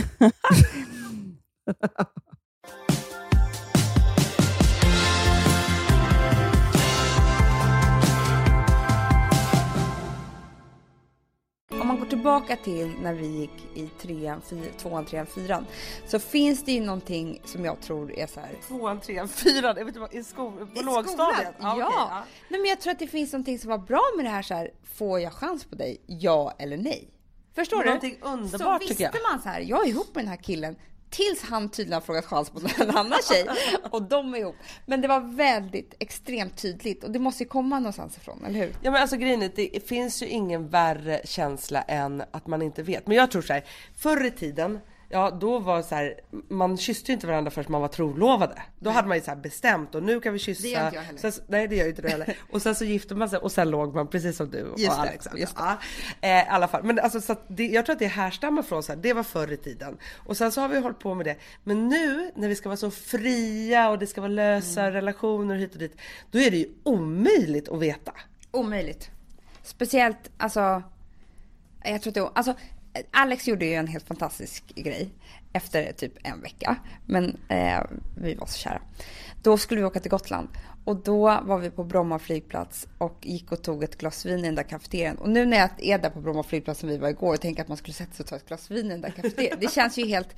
Om 11.80 11.86
man 11.88 11.98
går 11.98 12.06
tillbaka 12.06 12.56
till 12.56 12.92
när 13.02 13.14
vi 13.14 13.26
gick 13.26 13.50
i 13.74 13.88
trean, 13.88 14.40
fyr, 14.50 14.72
tvåan, 14.78 15.04
trean, 15.04 15.26
fyran 15.26 15.66
så 16.06 16.18
finns 16.18 16.64
det 16.64 16.72
ju 16.72 16.80
någonting 16.80 17.40
som 17.44 17.64
jag 17.64 17.80
tror 17.80 18.12
är 18.12 18.26
så 18.26 18.40
här. 18.40 18.50
Tvåan, 18.68 19.00
trean, 19.00 19.28
fyran, 19.28 20.08
i 20.10 20.22
skol, 20.24 20.52
på 20.74 20.80
I 20.80 20.82
lågstadiet? 20.82 21.54
skolan? 21.54 21.78
Ja. 21.78 21.86
okej, 21.86 22.32
Nej, 22.48 22.60
men 22.60 22.68
jag 22.70 22.80
tror 22.80 22.92
att 22.92 22.98
det 22.98 23.06
finns 23.06 23.32
någonting 23.32 23.58
som 23.58 23.70
var 23.70 23.78
bra 23.78 24.02
med 24.16 24.24
det 24.24 24.28
här 24.30 24.42
så 24.42 24.54
här. 24.54 24.70
Får 24.84 25.20
jag 25.20 25.32
chans 25.32 25.64
på 25.64 25.74
dig? 25.76 26.00
Ja 26.06 26.52
eller 26.58 26.76
nej? 26.76 27.10
Förstår 27.56 27.78
du? 27.78 27.84
Någonting 27.84 28.18
underbart, 28.20 28.82
så 28.82 28.88
tycker 28.88 29.04
jag. 29.04 29.12
visste 29.12 29.28
man 29.32 29.42
så 29.42 29.48
här. 29.48 29.60
Jag 29.60 29.84
är 29.84 29.88
ihop 29.88 30.14
med 30.14 30.24
den 30.24 30.28
här 30.28 30.36
killen. 30.36 30.76
Tills 31.10 31.42
han 31.42 31.68
tydligen 31.68 31.94
har 31.94 32.00
frågat 32.00 32.24
chans 32.24 32.50
på 32.50 32.60
en 32.78 32.90
annan 32.90 33.18
tjej 33.28 33.46
och 33.90 34.02
de 34.02 34.34
är 34.34 34.38
ihop. 34.38 34.56
Men 34.86 35.00
det 35.00 35.08
var 35.08 35.20
väldigt 35.20 35.94
extremt 35.98 36.56
tydligt 36.56 37.04
och 37.04 37.10
det 37.10 37.18
måste 37.18 37.42
ju 37.42 37.48
komma 37.48 37.78
någonstans 37.78 38.16
ifrån, 38.16 38.44
eller 38.44 38.58
hur? 38.58 38.74
Ja 38.82 38.90
men 38.90 39.02
alltså 39.02 39.16
grejen 39.16 39.42
är, 39.42 39.50
det 39.56 39.88
finns 39.88 40.22
ju 40.22 40.26
ingen 40.26 40.68
värre 40.68 41.20
känsla 41.24 41.82
än 41.82 42.22
att 42.30 42.46
man 42.46 42.62
inte 42.62 42.82
vet. 42.82 43.06
Men 43.06 43.16
jag 43.16 43.30
tror 43.30 43.42
så 43.42 43.52
här, 43.52 43.64
förr 43.96 44.24
i 44.26 44.30
tiden, 44.30 44.80
ja 45.08 45.30
då 45.30 45.58
var 45.58 45.82
så 45.82 45.94
här, 45.94 46.14
man 46.48 46.76
kysste 46.76 47.10
ju 47.10 47.14
inte 47.14 47.26
varandra 47.26 47.50
förrän 47.50 47.66
man 47.72 47.80
var 47.80 47.88
trolovade. 47.88 48.62
Då 48.78 48.90
hade 48.90 49.08
man 49.08 49.16
ju 49.16 49.22
så 49.22 49.36
bestämt 49.36 49.94
och 49.94 50.02
nu 50.02 50.20
kan 50.20 50.32
vi 50.32 50.38
kyssa. 50.38 50.62
Det 50.62 50.68
gör 50.68 50.84
inte 50.84 50.96
jag 50.96 51.02
heller. 51.02 51.18
Sen, 51.30 51.32
nej 51.48 51.68
det 51.68 51.76
gör 51.76 51.84
ju 51.84 51.90
inte 51.90 52.02
du 52.02 52.08
heller. 52.08 52.36
Och 52.52 52.62
sen 52.62 52.74
så 52.74 52.84
gifte 52.84 53.14
man 53.14 53.28
sig 53.30 53.38
och 53.38 53.52
sen 53.52 53.70
låg 53.70 53.94
man 53.94 54.06
precis 54.08 54.36
som 54.36 54.50
du 54.50 54.62
och 54.64 54.78
Just 54.78 54.90
det, 54.96 55.00
Alex. 55.02 55.26
just 55.36 55.56
det. 55.56 55.62
Ja, 56.22 56.38
eh, 56.40 56.54
alla 56.54 56.68
fall. 56.68 56.82
Men 56.84 56.98
alltså 56.98 57.20
så 57.20 57.36
det, 57.48 57.66
jag 57.66 57.86
tror 57.86 57.92
att 57.92 57.98
det 57.98 58.06
härstammar 58.06 58.62
från 58.62 58.82
så 58.82 58.92
här, 58.92 59.00
det 59.00 59.12
var 59.12 59.22
förr 59.22 59.52
i 59.52 59.56
tiden. 59.56 59.96
Och 60.26 60.36
sen 60.36 60.52
så 60.52 60.60
har 60.60 60.68
vi 60.68 60.80
hållit 60.80 60.98
på 60.98 61.14
med 61.14 61.26
det. 61.26 61.36
Men 61.64 61.88
nu 61.88 62.30
när 62.34 62.48
vi 62.48 62.54
ska 62.54 62.68
vara 62.68 62.76
så 62.76 62.90
fria 62.90 63.88
och 63.90 63.98
det 63.98 64.06
ska 64.06 64.20
vara 64.20 64.32
lösa 64.32 64.80
Mm. 64.80 64.92
relationer 64.92 65.54
hit 65.56 65.72
och 65.72 65.78
dit. 65.78 65.96
Då 66.30 66.38
är 66.38 66.50
det 66.50 66.56
ju 66.56 66.68
omöjligt 66.82 67.68
att 67.68 67.78
veta. 67.80 68.12
Omöjligt. 68.50 69.10
Speciellt, 69.62 70.30
alltså, 70.38 70.82
jag 71.84 72.02
tror 72.02 72.10
att 72.10 72.14
det, 72.14 72.30
alltså, 72.38 72.54
Alex 73.10 73.48
gjorde 73.48 73.64
ju 73.66 73.74
en 73.74 73.86
helt 73.86 74.06
fantastisk 74.06 74.64
grej 74.74 75.10
efter 75.52 75.92
typ 75.92 76.12
en 76.22 76.40
vecka. 76.40 76.76
Men 77.06 77.36
eh, 77.48 77.80
vi 78.16 78.34
var 78.34 78.46
så 78.46 78.58
kära. 78.58 78.80
Då 79.42 79.58
skulle 79.58 79.80
vi 79.80 79.86
åka 79.86 80.00
till 80.00 80.10
Gotland 80.10 80.48
och 80.84 80.96
då 80.96 81.40
var 81.42 81.58
vi 81.58 81.70
på 81.70 81.84
Bromma 81.84 82.18
flygplats 82.18 82.88
och 82.98 83.18
gick 83.22 83.52
och 83.52 83.62
tog 83.62 83.84
ett 83.84 83.98
glas 83.98 84.26
vin 84.26 84.38
i 84.38 84.42
den 84.42 84.54
där 84.54 84.62
kafeterian. 84.62 85.16
Och 85.16 85.28
nu 85.28 85.46
när 85.46 85.56
jag 85.56 85.70
är 85.78 85.98
där 85.98 86.10
på 86.10 86.20
Bromma 86.20 86.42
flygplats 86.42 86.80
som 86.80 86.88
vi 86.88 86.98
var 86.98 87.08
igår 87.08 87.34
och 87.34 87.40
tänker 87.40 87.62
att 87.62 87.68
man 87.68 87.76
skulle 87.76 87.94
sätta 87.94 88.12
sig 88.12 88.22
och 88.22 88.28
ta 88.28 88.36
ett 88.36 88.48
glas 88.48 88.70
vin 88.70 88.86
i 88.86 88.88
den 88.88 89.00
där 89.00 89.10
kafeterian. 89.10 89.58
Det 89.60 89.72
känns 89.72 89.98
ju 89.98 90.06
helt 90.06 90.36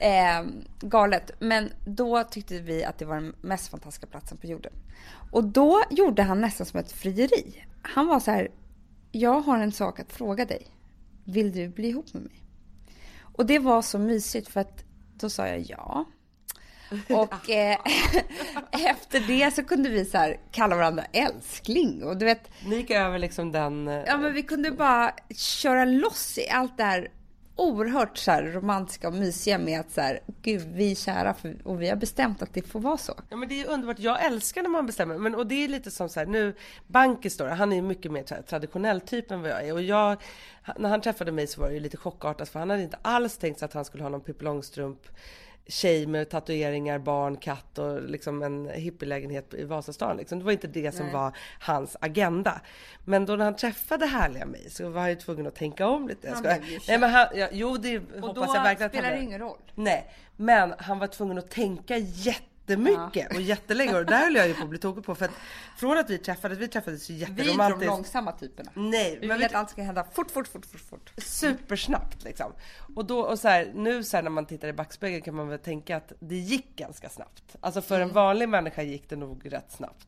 eh, 0.00 0.44
galet. 0.80 1.30
Men 1.38 1.72
då 1.84 2.24
tyckte 2.24 2.58
vi 2.58 2.84
att 2.84 2.98
det 2.98 3.04
var 3.04 3.14
den 3.14 3.34
mest 3.40 3.68
fantastiska 3.68 4.06
platsen 4.06 4.38
på 4.38 4.46
jorden. 4.46 4.72
Och 5.30 5.44
då 5.44 5.82
gjorde 5.90 6.22
han 6.22 6.40
nästan 6.40 6.66
som 6.66 6.80
ett 6.80 6.92
frieri. 6.92 7.64
Han 7.82 8.06
var 8.06 8.20
så 8.20 8.30
här, 8.30 8.50
jag 9.12 9.40
har 9.40 9.58
en 9.58 9.72
sak 9.72 10.00
att 10.00 10.12
fråga 10.12 10.44
dig. 10.44 10.66
Vill 11.26 11.52
du 11.52 11.68
bli 11.68 11.88
ihop 11.88 12.14
med 12.14 12.22
mig? 12.22 12.42
Och 13.20 13.46
det 13.46 13.58
var 13.58 13.82
så 13.82 13.98
mysigt 13.98 14.48
för 14.48 14.60
att 14.60 14.84
då 15.14 15.30
sa 15.30 15.48
jag 15.48 15.60
ja. 15.60 16.04
Och 17.08 17.50
eh, 17.50 17.78
efter 18.90 19.20
det 19.20 19.54
så 19.54 19.64
kunde 19.64 19.88
vi 19.88 20.04
så 20.04 20.18
här 20.18 20.40
kalla 20.52 20.76
varandra 20.76 21.04
älskling. 21.12 22.04
Och 22.04 22.16
du 22.16 22.24
vet, 22.24 22.50
Ni 22.64 22.76
gick 22.76 22.90
över 22.90 23.18
liksom 23.18 23.52
den... 23.52 23.86
ja 23.86 24.16
men 24.16 24.34
vi 24.34 24.42
kunde 24.42 24.70
bara 24.70 25.14
köra 25.36 25.84
loss 25.84 26.38
i 26.38 26.48
allt 26.48 26.76
det 26.76 26.84
här 26.84 27.10
oerhört 27.56 28.18
så 28.18 28.30
här 28.30 28.42
romantiska 28.42 29.08
och 29.08 29.14
mysiga 29.14 29.58
med 29.58 29.80
att 29.80 29.90
så 29.90 30.00
här, 30.00 30.20
gud 30.42 30.62
vi 30.72 30.90
är 30.90 30.94
kära 30.94 31.34
för, 31.34 31.56
och 31.64 31.82
vi 31.82 31.88
har 31.88 31.96
bestämt 31.96 32.42
att 32.42 32.54
det 32.54 32.62
får 32.62 32.80
vara 32.80 32.96
så. 32.96 33.14
Ja 33.30 33.36
men 33.36 33.48
det 33.48 33.60
är 33.60 33.68
underbart, 33.68 33.98
jag 33.98 34.24
älskar 34.24 34.62
när 34.62 34.70
man 34.70 34.86
bestämmer. 34.86 35.18
Men, 35.18 35.34
och 35.34 35.46
det 35.46 35.64
är 35.64 35.68
lite 35.68 35.90
som 35.90 36.08
så 36.08 36.20
här, 36.20 36.26
nu, 36.26 36.54
Bankis 36.86 37.36
då, 37.36 37.46
han 37.46 37.72
är 37.72 37.76
ju 37.76 37.82
mycket 37.82 38.12
mer 38.12 38.42
traditionell 38.42 39.00
typ 39.00 39.30
än 39.30 39.42
vad 39.42 39.50
jag 39.50 39.68
är. 39.68 39.72
Och 39.72 39.82
jag, 39.82 40.22
när 40.76 40.88
han 40.88 41.00
träffade 41.00 41.32
mig 41.32 41.46
så 41.46 41.60
var 41.60 41.68
det 41.68 41.74
ju 41.74 41.80
lite 41.80 41.96
chockartat 41.96 42.48
för 42.48 42.58
han 42.58 42.70
hade 42.70 42.82
inte 42.82 42.98
alls 43.02 43.38
tänkt 43.38 43.58
sig 43.58 43.66
att 43.66 43.72
han 43.72 43.84
skulle 43.84 44.02
ha 44.02 44.10
någon 44.10 44.20
Pippi 44.20 44.44
Långstrump 44.44 45.08
tjej 45.68 46.06
med 46.06 46.28
tatueringar, 46.28 46.98
barn, 46.98 47.36
katt 47.36 47.78
och 47.78 48.02
liksom 48.02 48.42
en 48.42 48.70
hippielägenhet 48.70 49.54
i 49.54 49.64
Vasastan. 49.64 50.16
Liksom. 50.16 50.38
Det 50.38 50.44
var 50.44 50.52
inte 50.52 50.66
det 50.66 50.92
som 50.92 51.12
var 51.12 51.36
hans 51.60 51.96
agenda. 52.00 52.60
Men 53.04 53.26
då 53.26 53.36
när 53.36 53.44
han 53.44 53.56
träffade 53.56 54.06
härliga 54.06 54.46
mig 54.46 54.70
så 54.70 54.88
var 54.88 55.00
han 55.00 55.10
ju 55.10 55.16
tvungen 55.16 55.46
att 55.46 55.54
tänka 55.54 55.86
om 55.86 56.08
lite. 56.08 56.26
Jag 56.26 56.34
Han 56.34 56.42
blev 56.42 56.64
ju 56.64 56.78
Nej, 56.88 56.98
men 56.98 57.10
han, 57.10 57.26
ja, 57.34 57.48
jo, 57.52 57.76
det 57.76 57.98
Och 57.98 58.04
hoppas 58.20 58.34
då 58.34 58.54
jag 58.54 58.62
verkligen 58.62 58.86
att 58.86 58.92
spelar 58.92 59.08
han 59.08 59.18
det 59.18 59.24
ingen 59.24 59.40
roll. 59.40 59.58
Nej, 59.74 60.10
men 60.36 60.74
han 60.78 60.98
var 60.98 61.06
tvungen 61.06 61.38
att 61.38 61.50
tänka 61.50 61.96
jättemycket 62.68 63.34
och 63.34 63.40
jättelänge 63.40 63.94
och 63.98 64.06
där 64.06 64.18
höll 64.24 64.34
jag 64.34 64.48
ju 64.48 64.54
på 64.54 64.62
att 64.62 64.68
bli 64.68 64.78
tokig 64.78 65.04
på 65.04 65.14
för 65.14 65.24
att 65.24 65.30
från 65.76 65.98
att 65.98 66.10
vi 66.10 66.18
träffades, 66.18 66.58
vi 66.58 66.68
träffades 66.68 67.10
ju 67.10 67.14
Vi 67.14 67.22
är 67.22 67.26
de 67.28 67.32
jätteromantiskt. 67.42 67.86
långsamma 67.86 68.32
typerna. 68.32 68.70
Nej, 68.74 69.18
Vi 69.20 69.26
men 69.28 69.36
vill 69.36 69.38
vi 69.38 69.44
att 69.44 69.54
allt 69.60 69.70
ska 69.70 69.82
hända 69.82 70.04
fort, 70.12 70.30
fort, 70.30 70.48
fort, 70.48 70.66
fort, 70.66 70.80
fort. 70.80 71.12
supersnabbt 71.16 72.24
liksom. 72.24 72.52
Och 72.96 73.04
då 73.04 73.20
och 73.20 73.38
så 73.38 73.48
här, 73.48 73.72
nu 73.74 74.04
så 74.04 74.16
här, 74.16 74.22
när 74.22 74.30
man 74.30 74.46
tittar 74.46 74.68
i 74.68 74.72
backspegeln 74.72 75.22
kan 75.22 75.34
man 75.34 75.48
väl 75.48 75.58
tänka 75.58 75.96
att 75.96 76.12
det 76.18 76.36
gick 76.36 76.76
ganska 76.76 77.08
snabbt. 77.08 77.56
Alltså 77.60 77.82
för 77.82 77.96
Mm. 77.96 78.08
en 78.08 78.14
vanlig 78.14 78.48
människa 78.48 78.82
gick 78.82 79.08
det 79.08 79.16
nog 79.16 79.52
rätt 79.52 79.72
snabbt. 79.72 80.06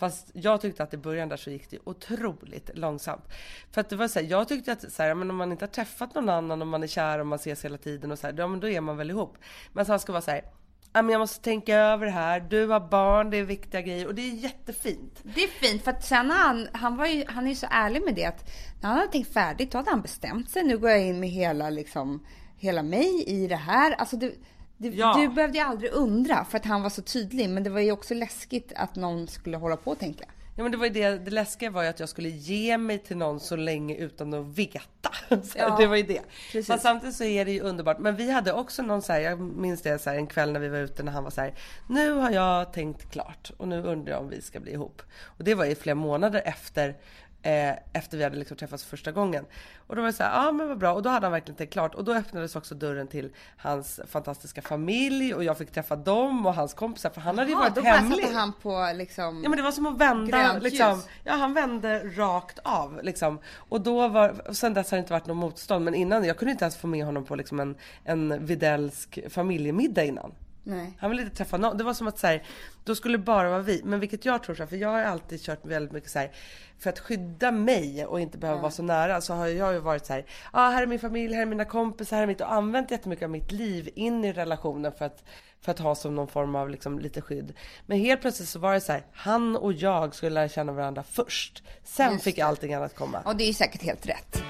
Fast 0.00 0.30
jag 0.32 0.60
tyckte 0.60 0.82
att 0.82 0.94
i 0.94 0.96
början 0.96 1.28
där 1.28 1.36
så 1.36 1.50
gick 1.50 1.70
det 1.70 1.78
otroligt 1.84 2.70
långsamt. 2.74 3.24
För 3.70 3.80
att 3.80 3.88
det 3.88 3.96
var 3.96 4.08
så 4.08 4.18
här, 4.20 4.26
jag 4.26 4.48
tyckte 4.48 4.72
att 4.72 4.92
så 4.92 5.02
här, 5.02 5.14
men 5.14 5.30
om 5.30 5.36
man 5.36 5.52
inte 5.52 5.64
har 5.64 5.70
träffat 5.70 6.14
någon 6.14 6.28
annan 6.28 6.60
och 6.62 6.68
man 6.68 6.82
är 6.82 6.86
kär 6.86 7.18
och 7.18 7.26
man 7.26 7.36
ses 7.36 7.64
hela 7.64 7.78
tiden 7.78 8.12
och 8.12 8.18
så 8.18 8.26
här, 8.26 8.34
ja 8.38 8.46
men 8.46 8.60
då 8.60 8.68
är 8.68 8.80
man 8.80 8.96
väl 8.96 9.10
ihop. 9.10 9.36
Men 9.72 9.84
så 9.86 9.92
han 9.92 10.00
ska 10.00 10.12
vara 10.12 10.22
så 10.22 10.30
här, 10.30 10.40
ja 10.40 10.50
jag 10.94 11.18
måste 11.18 11.44
tänka 11.44 11.76
över 11.76 12.06
det 12.06 12.12
här, 12.12 12.40
du 12.40 12.66
har 12.66 12.80
barn, 12.80 13.30
det 13.30 13.36
är 13.36 13.44
viktiga 13.44 13.80
grejer 13.80 14.06
och 14.06 14.14
det 14.14 14.22
är 14.22 14.34
jättefint. 14.34 15.20
Det 15.22 15.44
är 15.44 15.48
fint 15.48 15.84
för 15.84 15.90
att 15.90 16.04
sen 16.04 16.30
han, 16.30 16.68
han 16.72 16.96
var 16.96 17.06
ju, 17.06 17.24
han 17.28 17.44
är 17.44 17.48
ju 17.48 17.54
så 17.56 17.66
ärlig 17.70 18.02
med 18.04 18.14
det 18.14 18.24
att 18.24 18.50
när 18.80 18.88
han 18.88 18.98
hade 18.98 19.12
tänkt 19.12 19.32
färdigt 19.32 19.72
då 19.72 19.78
hade 19.78 19.90
han 19.90 20.02
bestämt 20.02 20.50
sig. 20.50 20.62
Nu 20.62 20.78
går 20.78 20.90
jag 20.90 21.02
in 21.06 21.20
med 21.20 21.28
hela 21.28 21.70
liksom, 21.70 22.26
hela 22.56 22.82
mig 22.82 23.24
i 23.26 23.46
det 23.46 23.56
här. 23.56 23.92
Alltså 23.92 24.16
det, 24.16 24.32
det, 24.76 24.88
Ja. 24.88 25.16
Du 25.18 25.28
behövde 25.28 25.58
ju 25.58 25.64
aldrig 25.64 25.92
undra 25.92 26.44
för 26.44 26.58
att 26.58 26.64
han 26.64 26.82
var 26.82 26.90
så 26.90 27.02
tydlig. 27.02 27.50
Men 27.50 27.62
det 27.62 27.70
var 27.70 27.80
ju 27.80 27.92
också 27.92 28.14
läskigt 28.14 28.72
att 28.76 28.96
någon 28.96 29.28
skulle 29.28 29.56
hålla 29.56 29.76
på 29.76 29.90
och 29.90 29.98
tänka. 29.98 30.24
Ja 30.56 30.62
men 30.62 30.72
det 30.72 30.78
var 30.78 30.86
ju 30.86 30.92
det, 30.92 31.18
det 31.18 31.30
läskiga 31.30 31.70
var 31.70 31.82
ju 31.82 31.88
att 31.88 32.00
jag 32.00 32.08
skulle 32.08 32.28
ge 32.28 32.78
mig 32.78 32.98
till 32.98 33.16
någon 33.16 33.40
så 33.40 33.56
länge 33.56 33.94
utan 33.96 34.34
att 34.34 34.46
veta. 34.58 35.10
Så 35.28 35.58
Ja, 35.58 35.76
det 35.78 35.86
var 35.86 35.96
ju 35.96 36.02
det. 36.02 36.20
precis. 36.52 36.68
Men 36.68 36.78
samtidigt 36.78 37.16
så 37.16 37.24
är 37.24 37.44
det 37.44 37.52
ju 37.52 37.60
underbart. 37.60 37.98
Men 37.98 38.16
vi 38.16 38.30
hade 38.30 38.52
också 38.52 38.82
någon 38.82 39.02
så 39.02 39.12
här, 39.12 39.20
jag 39.20 39.40
minns 39.40 39.82
det 39.82 39.98
så 39.98 40.10
här, 40.10 40.16
en 40.16 40.26
kväll 40.26 40.52
när 40.52 40.60
vi 40.60 40.68
var 40.68 40.78
ute 40.78 41.02
när 41.02 41.12
han 41.12 41.24
var 41.24 41.30
så 41.30 41.40
här, 41.40 41.54
nu 41.88 42.12
har 42.12 42.30
jag 42.30 42.72
tänkt 42.72 43.10
klart 43.10 43.50
och 43.56 43.68
nu 43.68 43.82
undrar 43.82 44.12
jag 44.12 44.20
om 44.20 44.28
vi 44.28 44.40
ska 44.42 44.60
bli 44.60 44.72
ihop. 44.72 45.02
Och 45.22 45.44
det 45.44 45.54
var 45.54 45.64
ju 45.64 45.74
flera 45.74 45.94
månader 45.94 46.42
efter 46.44 46.96
eh, 47.44 47.74
efter 47.92 48.18
vi 48.18 48.24
hade 48.24 48.36
liksom 48.36 48.56
träffats 48.56 48.84
första 48.84 49.12
gången. 49.12 49.44
Och 49.86 49.96
då 49.96 50.02
var 50.02 50.06
det 50.06 50.12
så 50.12 50.22
här, 50.22 50.44
ja 50.44 50.52
men 50.52 50.68
vad 50.68 50.78
bra. 50.78 50.92
Och 50.92 51.02
då 51.02 51.10
hade 51.10 51.26
han 51.26 51.32
verkligen 51.32 51.56
tänkt 51.56 51.72
klart. 51.72 51.94
Och 51.94 52.04
då 52.04 52.14
öppnades 52.14 52.56
också 52.56 52.74
dörren 52.74 53.08
till 53.08 53.32
hans 53.56 54.00
fantastiska 54.06 54.62
familj 54.62 55.34
och 55.34 55.44
jag 55.44 55.58
fick 55.58 55.70
träffa 55.70 55.96
dem 55.96 56.46
och 56.46 56.54
hans 56.54 56.74
kompisar 56.74 57.10
för 57.10 57.20
han 57.20 57.38
hade 57.38 57.50
ju 57.50 57.56
varit 57.56 57.74
då 57.74 57.80
hemlig. 57.80 58.24
han 58.24 58.52
på 58.62 58.92
liksom... 58.94 59.42
Ja 59.42 59.48
men 59.48 59.56
det 59.56 59.62
var 59.62 59.72
som 59.72 59.86
att 59.86 59.98
vända 59.98 60.58
liksom. 60.58 61.02
Ja 61.24 61.32
han 61.32 61.54
vände 61.54 61.98
rakt 61.98 62.58
av 62.58 63.00
liksom. 63.02 63.38
Och 63.56 63.80
då 63.80 64.08
var, 64.08 64.48
och 64.48 64.56
sen 64.56 64.74
dess 64.74 64.90
har 64.90 64.98
det 64.98 65.00
inte 65.00 65.12
varit 65.12 65.26
något 65.26 65.36
motstånd. 65.36 65.84
Men 65.84 65.94
innan, 65.94 66.24
jag 66.24 66.36
kunde 66.36 66.52
inte 66.52 66.64
ens 66.64 66.76
få 66.76 66.86
med 66.86 67.04
honom 67.04 67.24
på 67.24 67.36
liksom 67.36 67.60
en, 67.60 67.76
en 68.04 68.46
videllsk 68.46 69.18
familjemiddag 69.28 70.04
innan. 70.04 70.32
Nej. 70.64 70.96
Han 70.98 71.10
ville 71.10 71.22
inte 71.22 71.36
träffa 71.36 71.56
någon. 71.56 71.78
Det 71.78 71.84
var 71.84 71.94
som 71.94 72.06
att 72.06 72.18
så 72.18 72.26
här, 72.26 72.42
då 72.84 72.94
skulle 72.94 73.18
det 73.18 73.24
bara 73.24 73.50
vara 73.50 73.62
vi. 73.62 73.82
Men 73.84 74.00
vilket 74.00 74.24
jag 74.24 74.42
tror 74.42 74.54
så 74.54 74.62
här, 74.62 74.68
för 74.68 74.76
jag 74.76 74.88
har 74.88 75.02
alltid 75.02 75.42
kört 75.42 75.66
väldigt 75.66 75.92
mycket 75.92 76.10
så 76.10 76.18
här, 76.18 76.30
för 76.78 76.90
att 76.90 76.98
skydda 76.98 77.50
mig 77.50 78.06
och 78.06 78.20
inte 78.20 78.38
behöva 78.38 78.60
vara 78.60 78.70
så 78.70 78.82
nära 78.82 79.20
så 79.20 79.34
har 79.34 79.46
jag 79.46 79.72
ju 79.72 79.78
varit 79.78 80.06
så 80.06 80.12
här, 80.12 80.20
ja 80.28 80.48
ah, 80.52 80.70
här 80.70 80.82
är 80.82 80.86
min 80.86 80.98
familj, 80.98 81.34
här 81.34 81.42
är 81.42 81.46
mina 81.46 81.64
kompisar, 81.64 82.16
här 82.16 82.22
är 82.22 82.26
mitt 82.26 82.40
och 82.40 82.52
använt 82.52 82.90
jättemycket 82.90 83.24
av 83.24 83.30
mitt 83.30 83.52
liv 83.52 83.88
in 83.94 84.24
i 84.24 84.32
relationen 84.32 84.92
för 84.92 85.04
att, 85.04 85.24
för 85.60 85.72
att 85.72 85.78
ha 85.78 85.94
som 85.94 86.14
någon 86.14 86.28
form 86.28 86.54
av 86.54 86.70
liksom 86.70 86.98
lite 86.98 87.20
skydd. 87.20 87.52
Men 87.86 87.98
helt 87.98 88.20
plötsligt 88.20 88.48
så 88.48 88.58
var 88.58 88.74
det 88.74 88.80
så 88.80 88.92
här, 88.92 89.06
han 89.12 89.56
och 89.56 89.72
jag 89.72 90.14
skulle 90.14 90.30
lära 90.30 90.48
känna 90.48 90.72
varandra 90.72 91.02
först. 91.02 91.62
Sen 91.84 92.12
Just 92.12 92.24
fick 92.24 92.36
det. 92.36 92.42
allting 92.42 92.74
annat 92.74 92.94
komma. 92.94 93.22
Och 93.24 93.36
det 93.36 93.48
är 93.48 93.52
säkert 93.52 93.82
helt 93.82 94.06
rätt. 94.06 94.42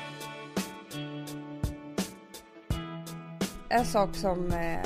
En 3.68 3.85
sak 3.85 4.14
som, 4.14 4.53
eh, 4.53 4.79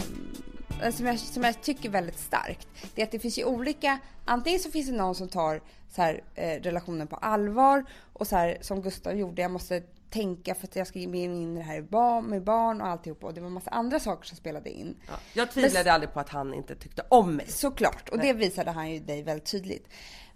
som, 0.93 1.07
jag, 1.07 1.19
som 1.19 1.43
jag 1.43 1.63
tycker 1.63 1.89
väldigt 1.89 2.19
starkt, 2.19 2.69
det 2.95 3.03
är 3.03 3.07
att 3.07 3.13
det 3.13 3.19
finns 3.19 3.39
ju 3.39 3.45
olika, 3.45 3.99
antingen 4.25 4.61
så 4.61 4.71
finns 4.71 4.87
det 4.87 4.97
någon 4.97 5.15
som 5.15 5.29
tar 5.29 5.61
så 5.89 6.03
här, 6.03 6.25
eh, 6.35 6.63
relationen 6.63 7.07
på 7.07 7.17
allvar 7.17 7.85
och 8.13 8.27
så 8.27 8.37
här 8.37 8.59
som 8.61 8.83
Gustav 8.83 9.17
gjorde, 9.17 9.43
jag 9.43 9.51
måste 9.51 9.83
tänka 10.11 10.55
för 10.55 10.67
att 10.67 10.77
jag 10.77 10.87
ska 10.87 10.99
ge 10.99 11.09
mig 11.09 11.21
in 11.21 11.57
i 11.57 11.59
det 11.59 11.65
här 11.65 11.83
barn, 11.83 12.25
med 12.25 12.43
barn 12.43 12.81
och 12.81 12.87
alltihopa 12.87 13.27
och 13.27 13.35
det 13.35 13.41
var 13.41 13.47
en 13.47 13.53
massa 13.53 13.71
andra 13.71 14.01
saker 14.01 14.27
som 14.27 14.37
spelade 14.37 14.71
in. 14.71 14.97
Ja, 15.09 15.15
jag 15.33 15.51
tvivlade 15.51 15.93
aldrig 15.93 16.13
på 16.13 16.21
att 16.21 16.29
han 16.29 16.55
inte 16.55 16.75
tyckte 16.75 17.03
om 17.09 17.37
mig. 17.37 17.47
Såklart, 17.49 18.09
och 18.09 18.19
det 18.19 18.33
visade 18.33 18.71
han 18.71 18.91
ju 18.91 18.99
dig 18.99 19.23
väldigt 19.23 19.51
tydligt. 19.51 19.89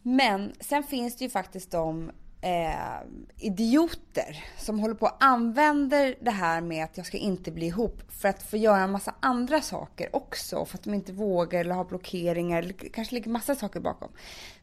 Men 0.03 0.53
sen 0.61 0.83
finns 0.83 1.17
det 1.17 1.25
ju 1.25 1.31
faktiskt 1.31 1.71
de 1.71 2.11
eh, 2.43 3.01
idioter 3.39 4.45
som 4.59 4.79
håller 4.79 4.95
på 4.95 5.07
och 5.07 5.25
använder 5.25 6.15
det 6.21 6.31
här 6.31 6.61
med 6.61 6.85
att 6.85 6.97
jag 6.97 7.07
ska 7.07 7.19
inte 7.19 7.51
bli 7.51 7.67
ihop 7.67 8.03
för 8.09 8.29
att 8.29 8.43
få 8.43 8.57
göra 8.57 8.81
en 8.81 8.91
massa 8.91 9.15
andra 9.21 9.61
saker 9.61 10.17
också. 10.17 10.65
För 10.65 10.79
att 10.79 10.85
de 10.85 10.95
inte 10.95 11.13
vågar 11.13 11.61
eller 11.61 11.75
har 11.75 11.85
blockeringar 11.85 12.59
eller 12.59 12.73
kanske 12.73 13.15
ligger 13.15 13.31
massa 13.31 13.55
saker 13.55 13.81
bakom. 13.81 14.13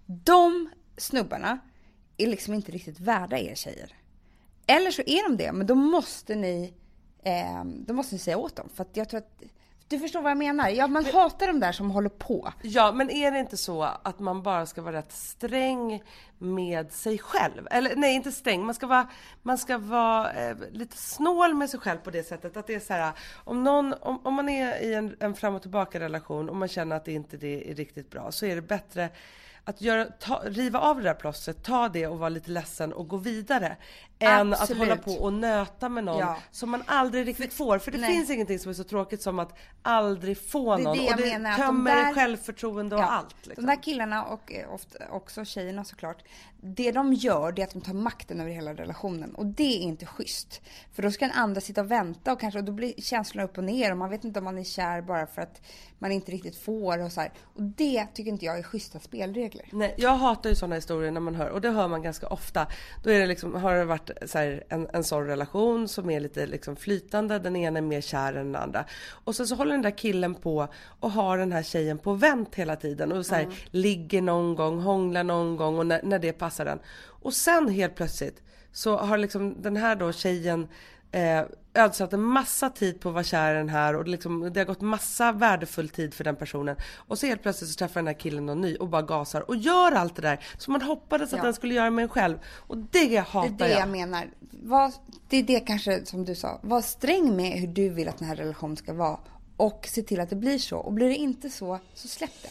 De 0.06 0.70
snubbarna 0.98 1.60
är 2.18 2.28
liksom 2.28 2.54
inte 2.54 2.72
riktigt 2.72 3.00
värda 3.00 3.38
er 3.38 3.56
tjejer. 3.56 3.96
Eller 4.68 4.92
så 4.92 5.02
är 5.06 5.30
de 5.30 5.38
det, 5.38 5.52
men 5.52 5.68
då 5.68 5.76
måste 5.76 6.36
ni, 6.36 6.74
eh, 7.24 7.64
då 7.66 7.94
måste 7.94 8.16
ni 8.16 8.20
säga 8.20 8.38
åt 8.38 8.56
dem. 8.56 8.70
För 8.74 8.82
att 8.84 8.98
jag 8.98 9.10
tror 9.10 9.18
att, 9.18 9.44
du 9.90 10.00
förstår 10.00 10.22
vad 10.22 10.32
jag 10.32 10.38
menar? 10.38 10.70
Ja, 10.70 10.88
man 10.88 11.06
hatar 11.06 11.48
de 11.48 11.60
där 11.60 11.72
som 11.72 11.92
håller 11.92 12.10
på. 12.10 12.54
Ja, 12.62 12.92
men 12.92 13.10
är 13.10 13.32
det 13.32 13.40
inte 13.40 13.58
så 13.58 13.84
att 13.84 14.20
man 14.20 14.44
bara 14.44 14.66
ska 14.66 14.82
vara 14.82 14.98
rätt 14.98 15.12
sträng 15.12 16.04
med 16.38 16.92
sig 16.92 17.18
själv? 17.18 17.68
Eller 17.72 17.96
nej, 17.96 18.16
inte 18.16 18.32
sträng. 18.32 18.66
Man 18.66 18.76
ska 18.76 18.88
vara, 18.88 19.08
man 19.42 19.58
ska 19.58 19.78
vara 19.78 20.34
eh, 20.34 20.58
lite 20.72 20.98
snål 20.98 21.54
med 21.54 21.70
sig 21.70 21.80
själv 21.80 21.98
på 21.98 22.12
det 22.12 22.24
sättet 22.24 22.58
att 22.58 22.68
det 22.68 22.76
är 22.76 22.80
så 22.80 22.94
här. 22.94 23.14
Om 23.44 23.64
någon, 23.64 23.94
om, 24.02 24.26
om 24.26 24.34
man 24.34 24.50
är 24.50 24.84
i 24.84 24.94
en, 24.94 25.16
en 25.20 25.36
fram 25.36 25.56
och 25.56 25.62
tillbaka 25.62 26.00
relation 26.00 26.50
och 26.50 26.56
man 26.56 26.68
känner 26.68 26.96
att 26.96 27.06
det 27.06 27.12
inte 27.12 27.38
det 27.38 27.72
är 27.72 27.76
riktigt 27.76 28.10
bra 28.10 28.32
så 28.32 28.46
är 28.46 28.56
det 28.56 28.62
bättre 28.62 29.10
att 29.70 29.82
göra, 29.82 30.06
ta, 30.06 30.42
riva 30.46 30.80
av 30.80 30.98
det 30.98 31.04
där 31.04 31.14
plåstret, 31.14 31.64
ta 31.64 31.90
det 31.90 32.08
och 32.08 32.20
vara 32.20 32.30
lite 32.30 32.52
ledsen 32.52 32.94
och 32.94 33.08
gå 33.08 33.18
vidare. 33.18 33.78
Än 34.22 34.54
att 34.54 34.62
Absolut. 34.62 34.80
hålla 34.80 34.96
på 34.98 35.12
och 35.12 35.34
nöta 35.34 35.90
med 35.90 36.04
någon 36.04 36.20
Ja. 36.20 36.38
som 36.52 36.70
man 36.70 36.84
aldrig 36.86 37.28
riktigt 37.28 37.54
får. 37.54 37.80
För 37.80 37.92
det 37.92 37.98
Nej. 37.98 38.16
finns 38.16 38.30
ingenting 38.30 38.60
som 38.60 38.70
är 38.70 38.74
så 38.74 38.84
tråkigt 38.84 39.22
som 39.22 39.40
att 39.40 39.58
aldrig 39.82 40.38
få 40.50 40.78
Det 40.78 40.84
någon. 40.84 40.98
det 40.98 41.04
och 41.04 41.10
jag 41.12 41.18
det 41.18 41.26
menar, 41.26 41.52
att 41.52 41.58
de 41.58 41.64
tömmer 41.66 41.96
där- 41.96 42.14
självförtroende 42.14 42.96
och 42.96 43.02
Ja, 43.02 43.06
allt. 43.06 43.36
Liksom. 43.48 43.66
De 43.66 43.76
där 43.76 43.84
killarna 43.84 44.26
och 44.26 44.54
eh, 44.54 44.74
ofta 44.74 44.98
också 45.12 45.46
tjejerna 45.46 45.84
såklart. 45.84 46.24
Det 46.62 46.92
de 46.92 47.14
gör 47.14 47.52
det 47.52 47.62
är 47.62 47.66
att 47.66 47.74
de 47.74 47.82
tar 47.82 47.94
makten 47.94 48.42
över 48.42 48.52
hela 48.52 48.74
relationen 48.74 49.36
och 49.36 49.46
det 49.46 49.64
är 49.78 49.80
inte 49.82 50.06
schysst. 50.06 50.62
För 50.94 51.04
då 51.04 51.12
ska 51.12 51.26
den 51.26 51.36
andra 51.36 51.62
sitta 51.62 51.82
och 51.82 51.92
vänta 51.92 52.34
och 52.34 52.40
kanske 52.40 52.60
och 52.60 52.66
då 52.66 52.72
blir 52.72 52.94
känslorna 52.98 53.46
upp 53.46 53.58
och 53.58 53.64
ner 53.64 53.92
och 53.92 53.98
man 53.98 54.10
vet 54.10 54.24
inte 54.24 54.40
om 54.40 54.46
man 54.46 54.58
är 54.58 54.64
kär 54.64 55.02
bara 55.02 55.28
för 55.28 55.42
att 55.42 55.62
man 56.00 56.12
inte 56.12 56.32
riktigt 56.32 56.58
får 56.58 56.98
och 57.00 57.12
så 57.12 57.22
här. 57.22 57.32
Och 57.44 57.62
det 57.64 58.08
tycker 58.14 58.32
inte 58.32 58.46
jag 58.46 58.60
är 58.60 58.64
schyssta 58.64 59.00
spelregler. 59.00 59.59
Nej, 59.72 59.96
jag 59.98 60.16
hatar 60.16 60.50
ju 60.50 60.56
sådana 60.56 60.76
historier 60.76 61.12
när 61.12 61.22
man 61.22 61.36
hör, 61.36 61.50
och 61.50 61.62
det 61.62 61.70
hör 61.70 61.88
man 61.88 62.02
ganska 62.02 62.28
ofta. 62.28 62.68
Då 63.04 63.10
är 63.10 63.20
det 63.20 63.28
liksom, 63.28 63.56
har 63.56 63.76
det 63.76 63.86
varit 63.86 64.10
så 64.26 64.38
här, 64.38 64.64
en, 64.70 64.88
en 64.94 65.04
sån 65.04 65.26
relation 65.26 65.88
som 65.88 66.10
är 66.10 66.20
lite 66.20 66.46
liksom 66.46 66.76
flytande, 66.76 67.40
den 67.40 67.56
ena 67.56 67.80
är 67.80 67.84
mer 67.84 68.02
kär 68.02 68.34
än 68.34 68.52
den 68.52 68.62
andra. 68.62 68.86
Och 69.10 69.36
sen 69.36 69.48
så 69.48 69.56
håller 69.56 69.72
den 69.72 69.82
där 69.82 69.98
killen 69.98 70.36
på 70.36 70.68
och 71.00 71.12
har 71.12 71.38
den 71.38 71.52
här 71.52 71.64
tjejen 71.64 71.98
på 71.98 72.14
vänt 72.14 72.56
hela 72.56 72.76
tiden 72.76 73.12
och 73.12 73.26
så 73.26 73.36
här, 73.36 73.48
ligger 73.72 74.22
någon 74.22 74.56
gång, 74.56 74.80
hånglar 74.80 75.24
någon 75.24 75.58
gång 75.58 75.80
och 75.80 75.86
när, 75.86 76.02
när 76.04 76.20
det 76.20 76.34
passar 76.34 76.66
den. 76.66 76.80
Och 77.06 77.34
sen 77.34 77.68
helt 77.68 77.96
plötsligt 77.96 78.42
så 78.72 78.98
har 78.98 79.18
liksom 79.18 79.62
den 79.62 79.78
här 79.78 79.96
då 79.96 80.12
tjejen 80.12 80.68
eh, 81.12 81.42
ödslat 81.80 82.14
en 82.14 82.22
massa 82.22 82.70
tid 82.70 83.00
på 83.02 83.10
att 83.10 83.14
vara 83.14 83.24
kär 83.24 83.54
i 83.56 83.58
den 83.58 83.70
här 83.70 83.96
och 83.96 84.04
det, 84.06 84.12
liksom, 84.12 84.54
det 84.54 84.60
har 84.60 84.66
gått 84.66 84.82
massa 84.82 85.32
värdefull 85.32 85.90
tid 85.90 86.14
för 86.14 86.24
den 86.24 86.36
personen. 86.36 86.76
Och 86.96 87.20
så 87.20 87.26
helt 87.26 87.42
plötsligt 87.42 87.70
så 87.70 87.76
träffar 87.78 88.00
den 88.00 88.08
här 88.08 88.14
killen 88.20 88.46
någon 88.46 88.62
ny 88.62 88.76
och 88.76 88.88
bara 88.90 89.02
gasar 89.02 89.50
och 89.50 89.56
gör 89.56 89.92
allt 89.92 90.16
det 90.16 90.22
där 90.22 90.46
som 90.58 90.74
man 90.74 90.82
hoppades 90.82 91.34
att 91.34 91.38
Ja. 91.38 91.44
den 91.44 91.54
skulle 91.54 91.74
göra 91.74 91.90
med 91.90 92.04
en 92.04 92.10
själv. 92.10 92.38
Och 92.46 92.78
det 92.78 92.90
Det 93.10 93.18
hatar 93.18 93.48
är 93.50 93.58
det 93.58 93.70
jag. 93.70 93.82
jag 93.82 93.90
menar. 93.90 94.30
Var, 94.64 94.92
det 95.30 95.38
är 95.38 95.44
det 95.44 95.60
kanske 95.60 96.06
som 96.06 96.26
du 96.26 96.36
sa. 96.36 96.60
Var 96.64 96.82
sträng 96.82 97.36
med 97.36 97.52
hur 97.60 97.68
du 97.68 97.90
vill 97.90 98.08
att 98.10 98.18
den 98.18 98.28
här 98.28 98.36
relationen 98.36 98.78
ska 98.78 98.94
vara. 98.94 99.20
Och 99.58 99.86
se 99.90 100.02
till 100.02 100.20
att 100.20 100.30
det 100.30 100.36
blir 100.36 100.58
så. 100.58 100.78
Och 100.78 100.94
blir 100.94 101.08
det 101.10 101.16
inte 101.16 101.50
så, 101.50 101.80
så 101.94 102.08
släpp 102.08 102.32
det. 102.42 102.50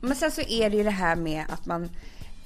Men 0.00 0.16
sen 0.16 0.30
så 0.30 0.40
är 0.40 0.70
det 0.70 0.76
ju 0.76 0.82
det 0.84 0.90
här 0.90 1.16
med 1.16 1.44
att 1.48 1.66
man 1.66 1.88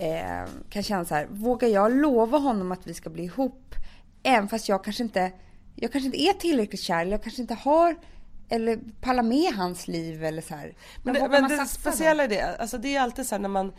eh, 0.03 0.49
kan 0.71 0.83
känna 0.83 1.05
så 1.05 1.15
här. 1.15 1.27
Vågar 1.31 1.69
jag 1.69 1.93
lova 1.93 2.39
honom 2.39 2.73
att 2.73 2.87
vi 2.87 2.95
ska 2.95 3.11
bli 3.11 3.25
ihop? 3.25 3.75
Även 4.23 4.49
fast 4.49 4.69
jag 4.69 4.85
kanske 4.85 5.03
inte, 5.03 5.33
jag 5.75 5.93
kanske 5.93 6.07
inte 6.07 6.23
är 6.23 6.33
tillräckligt 6.33 6.81
kär. 6.81 7.01
Eller 7.01 7.13
jag 7.13 7.23
kanske 7.23 7.43
inte 7.43 7.55
har 7.55 7.97
eller 8.49 8.79
pallar 9.01 9.23
med 9.23 9.55
hans 9.55 9.89
liv 9.89 10.25
eller 10.25 10.43
så 10.43 10.55
här. 10.55 10.75
Men, 11.03 11.15
det, 11.15 11.29
men 11.29 11.43
det 11.43 11.57
satsa 11.57 11.63
då? 11.63 11.93
speciella 11.93 12.25
i 12.25 12.29
det, 12.29 12.57
alltså 12.57 12.79
det 12.79 12.97
är 12.97 13.01
alltid 13.01 13.27
så 13.27 13.35
här 13.35 13.43
när 13.43 13.49
man 13.49 13.73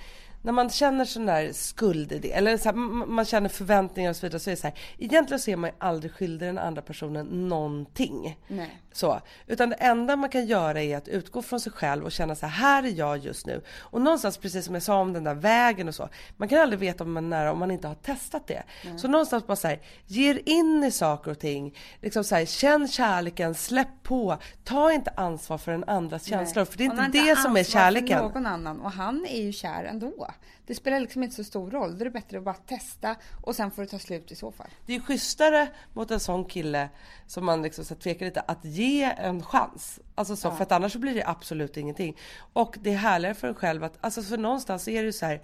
när 0.43 0.51
man 0.51 0.69
känner 0.69 1.05
sån 1.05 1.25
där 1.25 1.53
skuld 1.53 2.25
eller 2.25 2.57
så 2.57 2.69
här, 2.69 2.75
man 3.05 3.25
känner 3.25 3.49
förväntningar 3.49 4.09
och 4.09 4.15
så 4.15 4.25
vidare, 4.25 4.39
så 4.39 4.49
är 4.49 4.51
det 4.51 4.61
så 4.61 4.67
här, 4.67 4.77
egentligen 4.97 5.39
så 5.39 5.51
är 5.51 5.55
man 5.55 5.69
ju 5.69 5.75
aldrig 5.79 6.11
skyldig 6.11 6.47
den 6.47 6.57
andra 6.57 6.81
personen 6.81 7.25
någonting. 7.49 8.37
Nej. 8.47 8.79
Så, 8.91 9.21
utan 9.47 9.69
det 9.69 9.75
enda 9.75 10.15
man 10.15 10.29
kan 10.29 10.45
göra 10.45 10.81
är 10.81 10.97
att 10.97 11.07
utgå 11.07 11.41
från 11.41 11.59
sig 11.59 11.71
själv 11.71 12.03
och 12.05 12.11
känna 12.11 12.35
så 12.35 12.45
här, 12.45 12.53
här 12.53 12.83
är 12.83 12.87
jag 12.97 13.17
just 13.17 13.45
nu. 13.45 13.61
Och 13.79 14.01
någonstans, 14.01 14.37
precis 14.37 14.65
som 14.65 14.73
jag 14.73 14.83
sa 14.83 14.99
om 14.99 15.13
den 15.13 15.23
där 15.23 15.33
vägen 15.33 15.87
och 15.87 15.95
så, 15.95 16.09
man 16.37 16.47
kan 16.47 16.59
aldrig 16.59 16.79
veta 16.79 17.03
om 17.03 17.13
man 17.13 17.25
är 17.25 17.29
nära 17.29 17.51
om 17.51 17.59
man 17.59 17.71
inte 17.71 17.87
har 17.87 17.95
testat 17.95 18.47
det. 18.47 18.63
Så 18.97 19.07
någonstans 19.07 19.47
bara 19.47 19.55
så 19.55 19.67
här, 19.67 19.79
ge 20.05 20.29
er 20.29 20.41
in 20.45 20.83
i 20.83 20.91
saker 20.91 21.31
och 21.31 21.39
ting, 21.39 21.77
liksom 22.01 22.23
så 22.23 22.35
här, 22.35 22.45
känn 22.45 22.87
kärleken, 22.87 23.55
släpp 23.55 24.03
på, 24.03 24.37
ta 24.63 24.91
inte 24.91 25.11
ansvar 25.15 25.57
för 25.57 25.71
en 25.71 25.83
andras 25.83 26.25
känslor, 26.25 26.65
för 26.65 26.77
det 26.77 26.85
är 26.85 26.85
inte 26.85 27.19
det 27.23 27.35
som 27.35 27.57
är 27.57 27.63
kärleken. 27.63 28.23
Någon 28.23 28.45
annan 28.45 28.81
och 28.81 28.91
han 28.91 29.25
är 29.25 29.41
ju 29.41 29.51
kär 29.51 29.83
ändå. 29.83 30.32
Det 30.65 30.75
spelar 30.75 30.99
liksom 30.99 31.23
inte 31.23 31.35
så 31.35 31.43
stor 31.43 31.71
roll. 31.71 31.97
Då 31.97 32.01
är 32.01 32.05
det 32.05 32.11
bättre 32.11 32.37
att 32.37 32.43
bara 32.43 32.53
testa 32.55 33.15
och 33.41 33.55
sen 33.55 33.71
får 33.71 33.81
det 33.81 33.87
ta 33.87 33.99
slut 33.99 34.31
i 34.31 34.35
så 34.35 34.51
fall. 34.51 34.69
Det 34.85 34.95
är 34.95 34.99
schysstare 34.99 35.67
mot 35.93 36.11
en 36.11 36.19
sån 36.19 36.45
kille 36.45 36.89
som 37.27 37.45
man 37.45 37.61
liksom 37.61 37.85
så 37.85 37.95
tvekar 37.95 38.25
lite 38.25 38.41
att 38.41 38.65
ge 38.65 39.03
en 39.03 39.43
chans. 39.43 39.99
Alltså 40.15 40.35
så, 40.35 40.51
för 40.51 40.63
att 40.63 40.71
annars 40.71 40.93
så 40.93 40.99
blir 40.99 41.13
det 41.13 41.27
absolut 41.27 41.77
ingenting. 41.77 42.17
Och 42.53 42.75
det 42.81 42.93
är 42.93 42.97
härligare 42.97 43.35
för 43.35 43.47
en 43.47 43.55
själv 43.55 43.83
att, 43.83 43.97
alltså 44.01 44.21
för 44.21 44.37
någonstans 44.37 44.87
är 44.87 45.01
det 45.01 45.05
ju 45.05 45.11
så 45.11 45.25
här, 45.25 45.41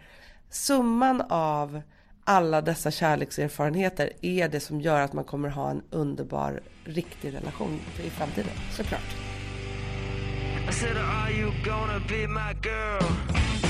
summan 0.50 1.22
av 1.30 1.82
alla 2.24 2.62
dessa 2.62 2.92
kärlekserfarenheter 2.92 4.14
är 4.22 4.50
det 4.50 4.60
som 4.60 4.82
gör 4.82 5.02
att 5.02 5.14
man 5.14 5.24
kommer 5.24 5.50
ha 5.50 5.70
en 5.70 5.84
underbar, 5.90 6.62
riktig 6.84 7.34
relation 7.34 7.80
i 8.04 8.10
framtiden. 8.10 8.52
Såklart. 8.72 9.16
I 10.70 10.72
said, 10.72 10.98
Are 10.98 11.32
you 11.32 11.52
gonna 11.66 12.00
be 12.08 12.28
my 12.28 12.54
girl? 12.62 13.69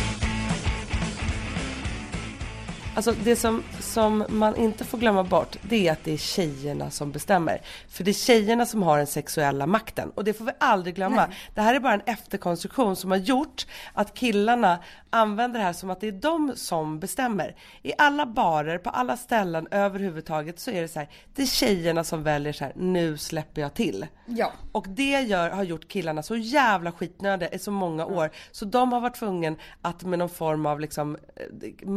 Alltså 2.96 3.14
det 3.24 3.36
som, 3.36 3.64
som 3.80 4.26
man 4.30 4.56
inte 4.56 4.86
får 4.86 4.98
glömma 4.98 5.24
bort 5.24 5.58
det 5.62 5.88
är 5.88 5.92
att 5.92 6.04
det 6.04 6.14
är 6.14 6.18
tjejerna 6.18 6.90
som 6.90 7.12
bestämmer. 7.12 7.62
För 7.88 8.04
det 8.04 8.12
är 8.12 8.14
tjejerna 8.14 8.66
som 8.66 8.84
har 8.84 8.98
den 8.98 9.08
sexuella 9.08 9.68
makten 9.68 10.12
och 10.16 10.24
det 10.24 10.34
får 10.34 10.46
vi 10.46 10.52
aldrig 10.60 10.96
glömma. 10.96 11.28
Det 11.56 11.62
här 11.62 11.76
är 11.76 11.80
bara 11.80 11.94
en 11.94 12.02
efterkonstruktion 12.06 12.96
som 12.96 13.12
har 13.12 13.18
gjort 13.18 13.68
att 13.94 14.14
killarna 14.14 14.80
använder 15.10 15.60
det 15.60 15.66
här 15.66 15.74
som 15.74 15.90
att 15.90 16.02
det 16.02 16.08
är 16.08 16.12
de 16.12 16.52
som 16.56 17.00
bestämmer. 17.00 17.56
I 17.84 17.94
alla 17.98 18.26
barer, 18.26 18.78
på 18.78 18.90
alla 18.90 19.18
ställen 19.18 19.68
överhuvudtaget 19.72 20.60
så 20.60 20.72
är 20.72 20.82
det 20.82 20.88
så 20.88 21.00
här, 21.00 21.10
det 21.36 21.42
är 21.42 21.46
tjejerna 21.46 22.04
som 22.04 22.24
väljer 22.24 22.54
så 22.54 22.64
här, 22.64 22.74
nu 22.76 23.18
släpper 23.18 23.62
jag 23.62 23.74
till. 23.74 24.06
Ja. 24.26 24.52
Och 24.72 24.86
det 24.90 25.22
gör, 25.22 25.50
har 25.50 25.64
gjort 25.64 25.88
killarna 25.88 26.24
så 26.24 26.36
jävla 26.36 26.92
skitnödiga 26.92 27.50
i 27.50 27.60
så 27.60 27.72
många 27.72 28.06
år. 28.06 28.30
Så 28.52 28.66
de 28.66 28.94
har 28.94 29.00
varit 29.00 29.16
tvungna 29.16 29.56
att 29.82 30.04
med 30.04 30.20
någon 30.20 30.30
form 30.30 30.66
av 30.66 30.80
liksom 30.80 31.16
eh, 31.36 31.90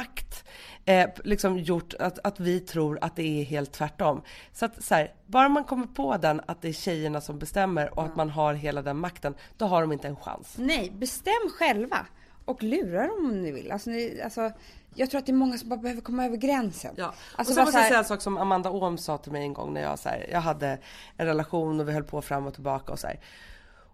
mansmakt 0.00 0.44
eh, 0.84 1.08
liksom 1.24 1.58
gjort 1.58 1.94
att, 1.94 2.18
att 2.24 2.40
vi 2.40 2.60
tror 2.60 2.98
att 3.00 3.16
det 3.16 3.40
är 3.40 3.44
helt 3.44 3.72
tvärtom. 3.72 4.22
Så 4.52 4.64
att 4.64 4.84
så 4.84 4.94
här, 4.94 5.14
bara 5.26 5.48
man 5.48 5.64
kommer 5.64 5.86
på 5.86 6.16
den 6.16 6.40
att 6.46 6.62
det 6.62 6.68
är 6.68 6.72
tjejerna 6.72 7.20
som 7.20 7.38
bestämmer 7.38 7.98
och 7.98 8.04
att 8.04 8.16
man 8.16 8.30
har 8.30 8.54
hela 8.54 8.82
den 8.82 8.96
makten, 8.96 9.34
då 9.58 9.66
har 9.66 9.80
de 9.80 9.92
inte 9.92 10.08
en 10.08 10.16
chans. 10.16 10.54
Nej, 10.58 10.90
bestäm 10.90 11.50
själva. 11.58 12.06
Och 12.44 12.62
lura 12.62 13.06
dem 13.06 13.24
om 13.24 13.42
ni 13.42 13.52
vill. 13.52 13.72
Alltså, 13.72 13.90
ni, 13.90 14.20
alltså, 14.24 14.52
jag 14.94 15.10
tror 15.10 15.18
att 15.18 15.26
det 15.26 15.32
är 15.32 15.36
många 15.36 15.58
som 15.58 15.68
bara 15.68 15.80
behöver 15.80 16.00
komma 16.00 16.24
över 16.24 16.36
gränsen. 16.36 16.94
Ja. 16.96 17.14
Alltså, 17.36 17.52
och 17.52 17.54
sen 17.54 17.64
måste 17.64 17.72
så 17.72 17.78
jag 17.78 17.82
här- 17.82 17.88
säga 17.88 17.98
en 17.98 18.04
sak 18.04 18.22
som 18.22 18.36
Amanda 18.38 18.70
Ohm 18.70 18.98
sa 18.98 19.18
till 19.18 19.32
mig 19.32 19.42
en 19.42 19.52
gång 19.52 19.74
när 19.74 19.80
jag, 19.80 19.98
så 19.98 20.08
här, 20.08 20.26
jag 20.32 20.40
hade 20.40 20.78
en 21.16 21.26
relation 21.26 21.80
och 21.80 21.88
vi 21.88 21.92
höll 21.92 22.04
på 22.04 22.22
fram 22.22 22.46
och 22.46 22.54
tillbaka 22.54 22.92
och 22.92 22.98
så 22.98 23.06
här. 23.06 23.20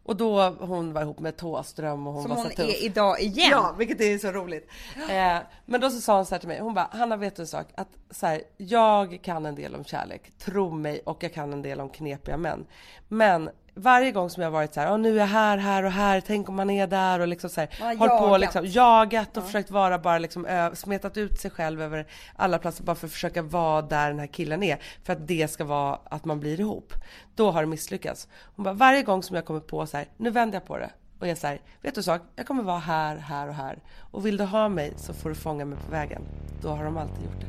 Och 0.06 0.16
då 0.16 0.48
hon 0.60 0.92
var 0.92 1.02
ihop 1.02 1.18
med 1.18 1.36
Thåström 1.36 2.06
och 2.06 2.12
hon 2.12 2.22
Som 2.22 2.30
var 2.30 2.36
hon 2.36 2.44
så 2.50 2.50
tuff. 2.56 2.68
är 2.68 2.84
idag 2.84 3.20
igen. 3.20 3.48
Ja, 3.50 3.74
vilket 3.78 4.00
är 4.00 4.18
så 4.18 4.32
roligt. 4.32 4.68
Eh, 5.10 5.38
men 5.64 5.80
då 5.80 5.90
så 5.90 6.00
sa 6.00 6.16
hon 6.16 6.26
så 6.26 6.34
här 6.34 6.38
till 6.40 6.48
mig, 6.48 6.60
hon 6.60 6.74
bara, 6.74 6.88
Hanna 6.92 7.16
vet 7.16 7.36
du 7.36 7.42
en 7.42 7.46
sak? 7.46 7.66
Att 7.74 7.88
så 8.10 8.26
här, 8.26 8.42
jag 8.56 9.18
kan 9.22 9.46
en 9.46 9.54
del 9.54 9.74
om 9.74 9.84
kärlek, 9.84 10.32
tro 10.38 10.70
mig, 10.70 11.00
och 11.04 11.22
jag 11.22 11.34
kan 11.34 11.52
en 11.52 11.62
del 11.62 11.80
om 11.80 11.88
knepiga 11.88 12.36
män. 12.36 12.66
Men 13.08 13.50
varje 13.78 14.12
gång 14.12 14.30
som 14.30 14.42
jag 14.42 14.50
varit 14.50 14.74
så 14.74 14.80
här, 14.80 14.92
"Åh, 14.92 14.98
nu 14.98 15.14
är 15.14 15.18
jag 15.20 15.26
här, 15.26 15.58
här 15.58 15.82
och 15.82 15.90
här, 15.92 16.20
tänk 16.26 16.48
om 16.48 16.54
man 16.56 16.70
är 16.70 16.86
där 16.86 17.20
och 17.20 17.28
liksom 17.28 17.50
så 17.50 17.60
här, 17.60 17.70
Man 17.80 17.88
har 17.98 18.08
håll 18.08 18.18
på 18.18 18.24
jagat. 18.26 18.40
liksom, 18.40 18.66
jagat 18.66 19.36
och 19.36 19.44
försökt 19.44 19.70
vara 19.70 19.98
bara 19.98 20.18
liksom, 20.18 20.46
ö, 20.46 20.70
smetat 20.74 21.16
ut 21.16 21.40
sig 21.40 21.50
själv 21.50 21.82
över 21.82 22.06
alla 22.36 22.58
platser 22.58 22.84
bara 22.84 22.96
för 22.96 23.06
att 23.06 23.12
försöka 23.12 23.42
vara 23.42 23.82
där 23.82 24.08
den 24.08 24.18
här 24.18 24.26
killen 24.26 24.62
är. 24.62 24.78
För 25.04 25.12
att 25.12 25.26
det 25.26 25.48
ska 25.50 25.64
vara 25.64 25.98
att 26.04 26.24
man 26.24 26.40
blir 26.40 26.60
ihop. 26.60 26.92
Då 27.34 27.50
har 27.50 27.60
det 27.62 27.66
misslyckats. 27.68 28.28
Hon 28.56 28.64
bara, 28.64 28.74
varje 28.74 29.02
gång 29.02 29.22
som 29.22 29.36
jag 29.36 29.44
kommer 29.44 29.60
på 29.60 29.86
så 29.86 29.96
här, 29.96 30.06
nu 30.16 30.30
vänder 30.30 30.56
jag 30.56 30.66
på 30.66 30.78
det. 30.78 30.90
Och 31.18 31.26
jag 31.26 31.30
är 31.30 31.34
så 31.34 31.46
här, 31.46 31.60
vet 31.82 31.94
du 31.94 32.02
sak? 32.02 32.20
Jag 32.36 32.46
kommer 32.46 32.62
vara 32.62 32.78
här, 32.78 33.16
här 33.16 33.48
och 33.48 33.54
här. 33.54 33.78
Och 34.10 34.26
vill 34.26 34.36
du 34.36 34.44
ha 34.44 34.68
mig 34.68 34.92
så 34.96 35.12
får 35.14 35.28
du 35.28 35.34
fånga 35.34 35.64
mig 35.64 35.78
på 35.86 35.90
vägen. 35.90 36.22
Då 36.62 36.68
har 36.68 36.84
de 36.84 36.96
alltid 36.98 37.24
gjort 37.24 37.40
det. 37.40 37.46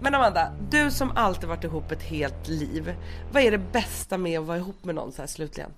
Men 0.00 0.14
Amanda, 0.14 0.52
du 0.70 0.90
som 0.90 1.12
alltid 1.14 1.48
varit 1.48 1.64
ihop 1.64 1.92
ett 1.92 2.02
helt 2.02 2.48
liv. 2.48 2.94
Vad 3.32 3.42
är 3.42 3.50
det 3.50 3.72
bästa 3.72 4.18
med 4.18 4.40
att 4.40 4.46
vara 4.46 4.58
ihop 4.58 4.84
med 4.84 4.94
någon 4.94 5.12
så 5.12 5.22
här 5.22 5.26
slutligen? 5.26 5.70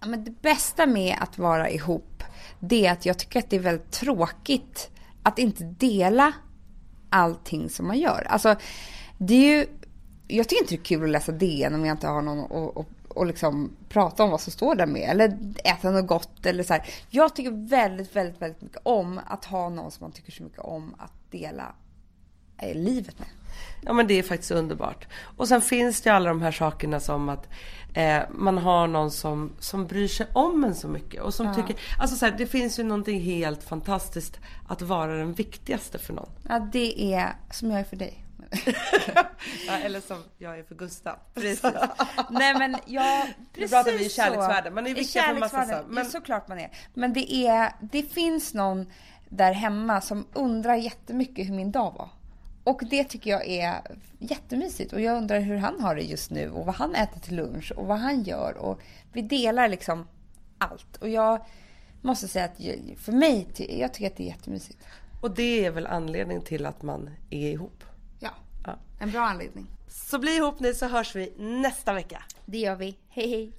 Ja, 0.00 0.06
men 0.06 0.24
det 0.24 0.42
bästa 0.42 0.86
med 0.86 1.16
att 1.20 1.38
vara 1.38 1.70
ihop, 1.70 2.24
det 2.60 2.86
är 2.86 2.92
att 2.92 3.06
jag 3.06 3.18
tycker 3.18 3.38
att 3.38 3.50
det 3.50 3.56
är 3.56 3.60
väldigt 3.60 3.90
tråkigt 3.90 4.90
att 5.22 5.38
inte 5.38 5.64
dela 5.64 6.32
allting 7.10 7.68
som 7.68 7.86
man 7.86 7.98
gör. 7.98 8.26
Alltså, 8.28 8.56
det 9.18 9.34
är 9.34 9.58
ju, 9.58 9.66
jag 10.28 10.48
tycker 10.48 10.62
inte 10.62 10.74
det 10.74 10.80
är 10.80 10.84
kul 10.84 11.04
att 11.04 11.10
läsa 11.10 11.32
DN 11.32 11.74
om 11.74 11.86
jag 11.86 11.94
inte 11.94 12.06
har 12.06 12.22
någon 12.22 12.38
att 12.40 12.50
och, 12.50 12.86
och 13.08 13.26
liksom 13.26 13.76
prata 13.88 14.24
om 14.24 14.30
vad 14.30 14.40
som 14.40 14.52
står 14.52 14.74
där 14.74 14.86
med. 14.86 15.10
Eller 15.10 15.38
äta 15.64 15.90
något 15.90 16.06
gott 16.06 16.46
eller 16.46 16.62
så 16.62 16.72
här. 16.72 16.86
Jag 17.10 17.36
tycker 17.36 17.68
väldigt, 17.68 18.16
väldigt, 18.16 18.42
väldigt 18.42 18.62
mycket 18.62 18.80
om 18.82 19.20
att 19.26 19.44
ha 19.44 19.68
någon 19.68 19.90
som 19.90 20.04
man 20.04 20.12
tycker 20.12 20.32
så 20.32 20.42
mycket 20.42 20.60
om 20.60 20.94
att 20.98 21.12
dela 21.30 21.74
livet 22.74 23.18
med. 23.18 23.28
Ja 23.84 23.92
men 23.92 24.06
det 24.06 24.14
är 24.18 24.22
faktiskt 24.22 24.50
underbart. 24.50 25.06
Och 25.36 25.48
sen 25.48 25.62
finns 25.62 26.00
det 26.00 26.10
ju 26.10 26.16
alla 26.16 26.28
de 26.28 26.42
här 26.42 26.52
sakerna 26.52 27.00
som 27.00 27.28
att 27.28 27.48
eh, 27.94 28.20
man 28.30 28.58
har 28.58 28.86
någon 28.86 29.10
som, 29.10 29.52
som 29.58 29.86
bryr 29.86 30.08
sig 30.08 30.26
om 30.32 30.64
en 30.64 30.74
så 30.74 30.88
mycket. 30.88 31.22
Och 31.22 31.34
som 31.34 31.54
tycker, 31.54 31.76
alltså 32.00 32.16
så 32.16 32.26
här, 32.26 32.34
det 32.38 32.46
finns 32.46 32.78
ju 32.78 32.82
någonting 32.82 33.20
helt 33.20 33.62
fantastiskt 33.62 34.38
att 34.68 34.82
vara 34.82 35.16
den 35.16 35.32
viktigaste 35.32 35.98
för 35.98 36.12
någon. 36.12 36.28
Ja, 36.48 36.68
det 36.72 37.14
är 37.14 37.32
som 37.50 37.70
jag 37.70 37.80
är 37.80 37.84
för 37.84 37.96
dig. 37.96 38.24
Ja, 39.66 39.72
eller 39.82 40.00
som 40.00 40.16
jag 40.38 40.58
är 40.58 40.62
för 40.62 40.74
Gustav. 40.74 41.16
Precis. 41.34 41.62
Nej 42.30 42.54
men 42.58 42.76
jag, 42.86 43.26
Nu 43.26 43.32
precis 43.52 43.70
pratar 43.70 43.92
vi 43.92 44.06
i 44.06 44.08
kärleksvärlden, 44.10 44.74
man 44.74 44.86
är 44.86 44.90
I 44.90 44.94
viktiga 44.94 45.22
för 45.22 45.34
massa 45.40 45.64
så, 45.64 45.74
men- 45.88 46.04
ja, 46.04 46.10
såklart 46.10 46.48
man 46.48 46.58
är. 46.58 46.70
Men 46.94 47.12
det 47.12 47.34
är, 47.34 47.72
det 47.80 48.02
finns 48.02 48.54
någon 48.54 48.86
där 49.28 49.52
hemma 49.52 50.00
som 50.00 50.26
undrar 50.32 50.74
jättemycket 50.74 51.48
hur 51.48 51.54
min 51.54 51.72
dag 51.72 51.94
var. 51.98 52.08
Och 52.64 52.80
det 52.90 53.04
tycker 53.04 53.30
jag 53.30 53.46
är 53.48 53.82
jättemysigt. 54.18 54.92
Och 54.92 55.00
jag 55.00 55.16
undrar 55.18 55.40
hur 55.40 55.56
han 55.56 55.80
har 55.80 55.94
det 55.94 56.02
just 56.02 56.30
nu 56.30 56.50
och 56.50 56.66
vad 56.66 56.74
han 56.74 56.94
äter 56.94 57.20
till 57.20 57.36
lunch 57.36 57.72
och 57.76 57.86
vad 57.86 57.98
han 57.98 58.22
gör. 58.22 58.56
Och 58.56 58.80
vi 59.12 59.22
delar 59.22 59.68
liksom 59.68 60.06
allt. 60.58 60.96
Och 60.96 61.08
jag 61.08 61.44
måste 62.02 62.28
säga 62.28 62.44
att 62.44 62.56
för 63.00 63.12
mig, 63.12 63.46
jag 63.56 63.94
tycker 63.94 64.06
att 64.06 64.16
det 64.16 64.22
är 64.22 64.26
jättemysigt. 64.26 64.78
Och 65.20 65.30
det 65.34 65.64
är 65.64 65.70
väl 65.70 65.86
anledningen 65.86 66.42
till 66.42 66.66
att 66.66 66.82
man 66.82 67.10
är 67.30 67.50
ihop. 67.50 67.84
Ja, 68.20 68.30
Ja. 68.66 68.78
en 69.00 69.10
bra 69.10 69.20
anledning. 69.20 69.66
Så 69.88 70.18
bli 70.18 70.36
ihop 70.36 70.60
ni 70.60 70.74
så 70.74 70.86
hörs 70.86 71.16
vi 71.16 71.32
nästa 71.38 71.92
vecka. 71.92 72.22
Det 72.46 72.58
gör 72.58 72.76
vi. 72.76 72.96
Hej 73.08 73.30
hej! 73.30 73.52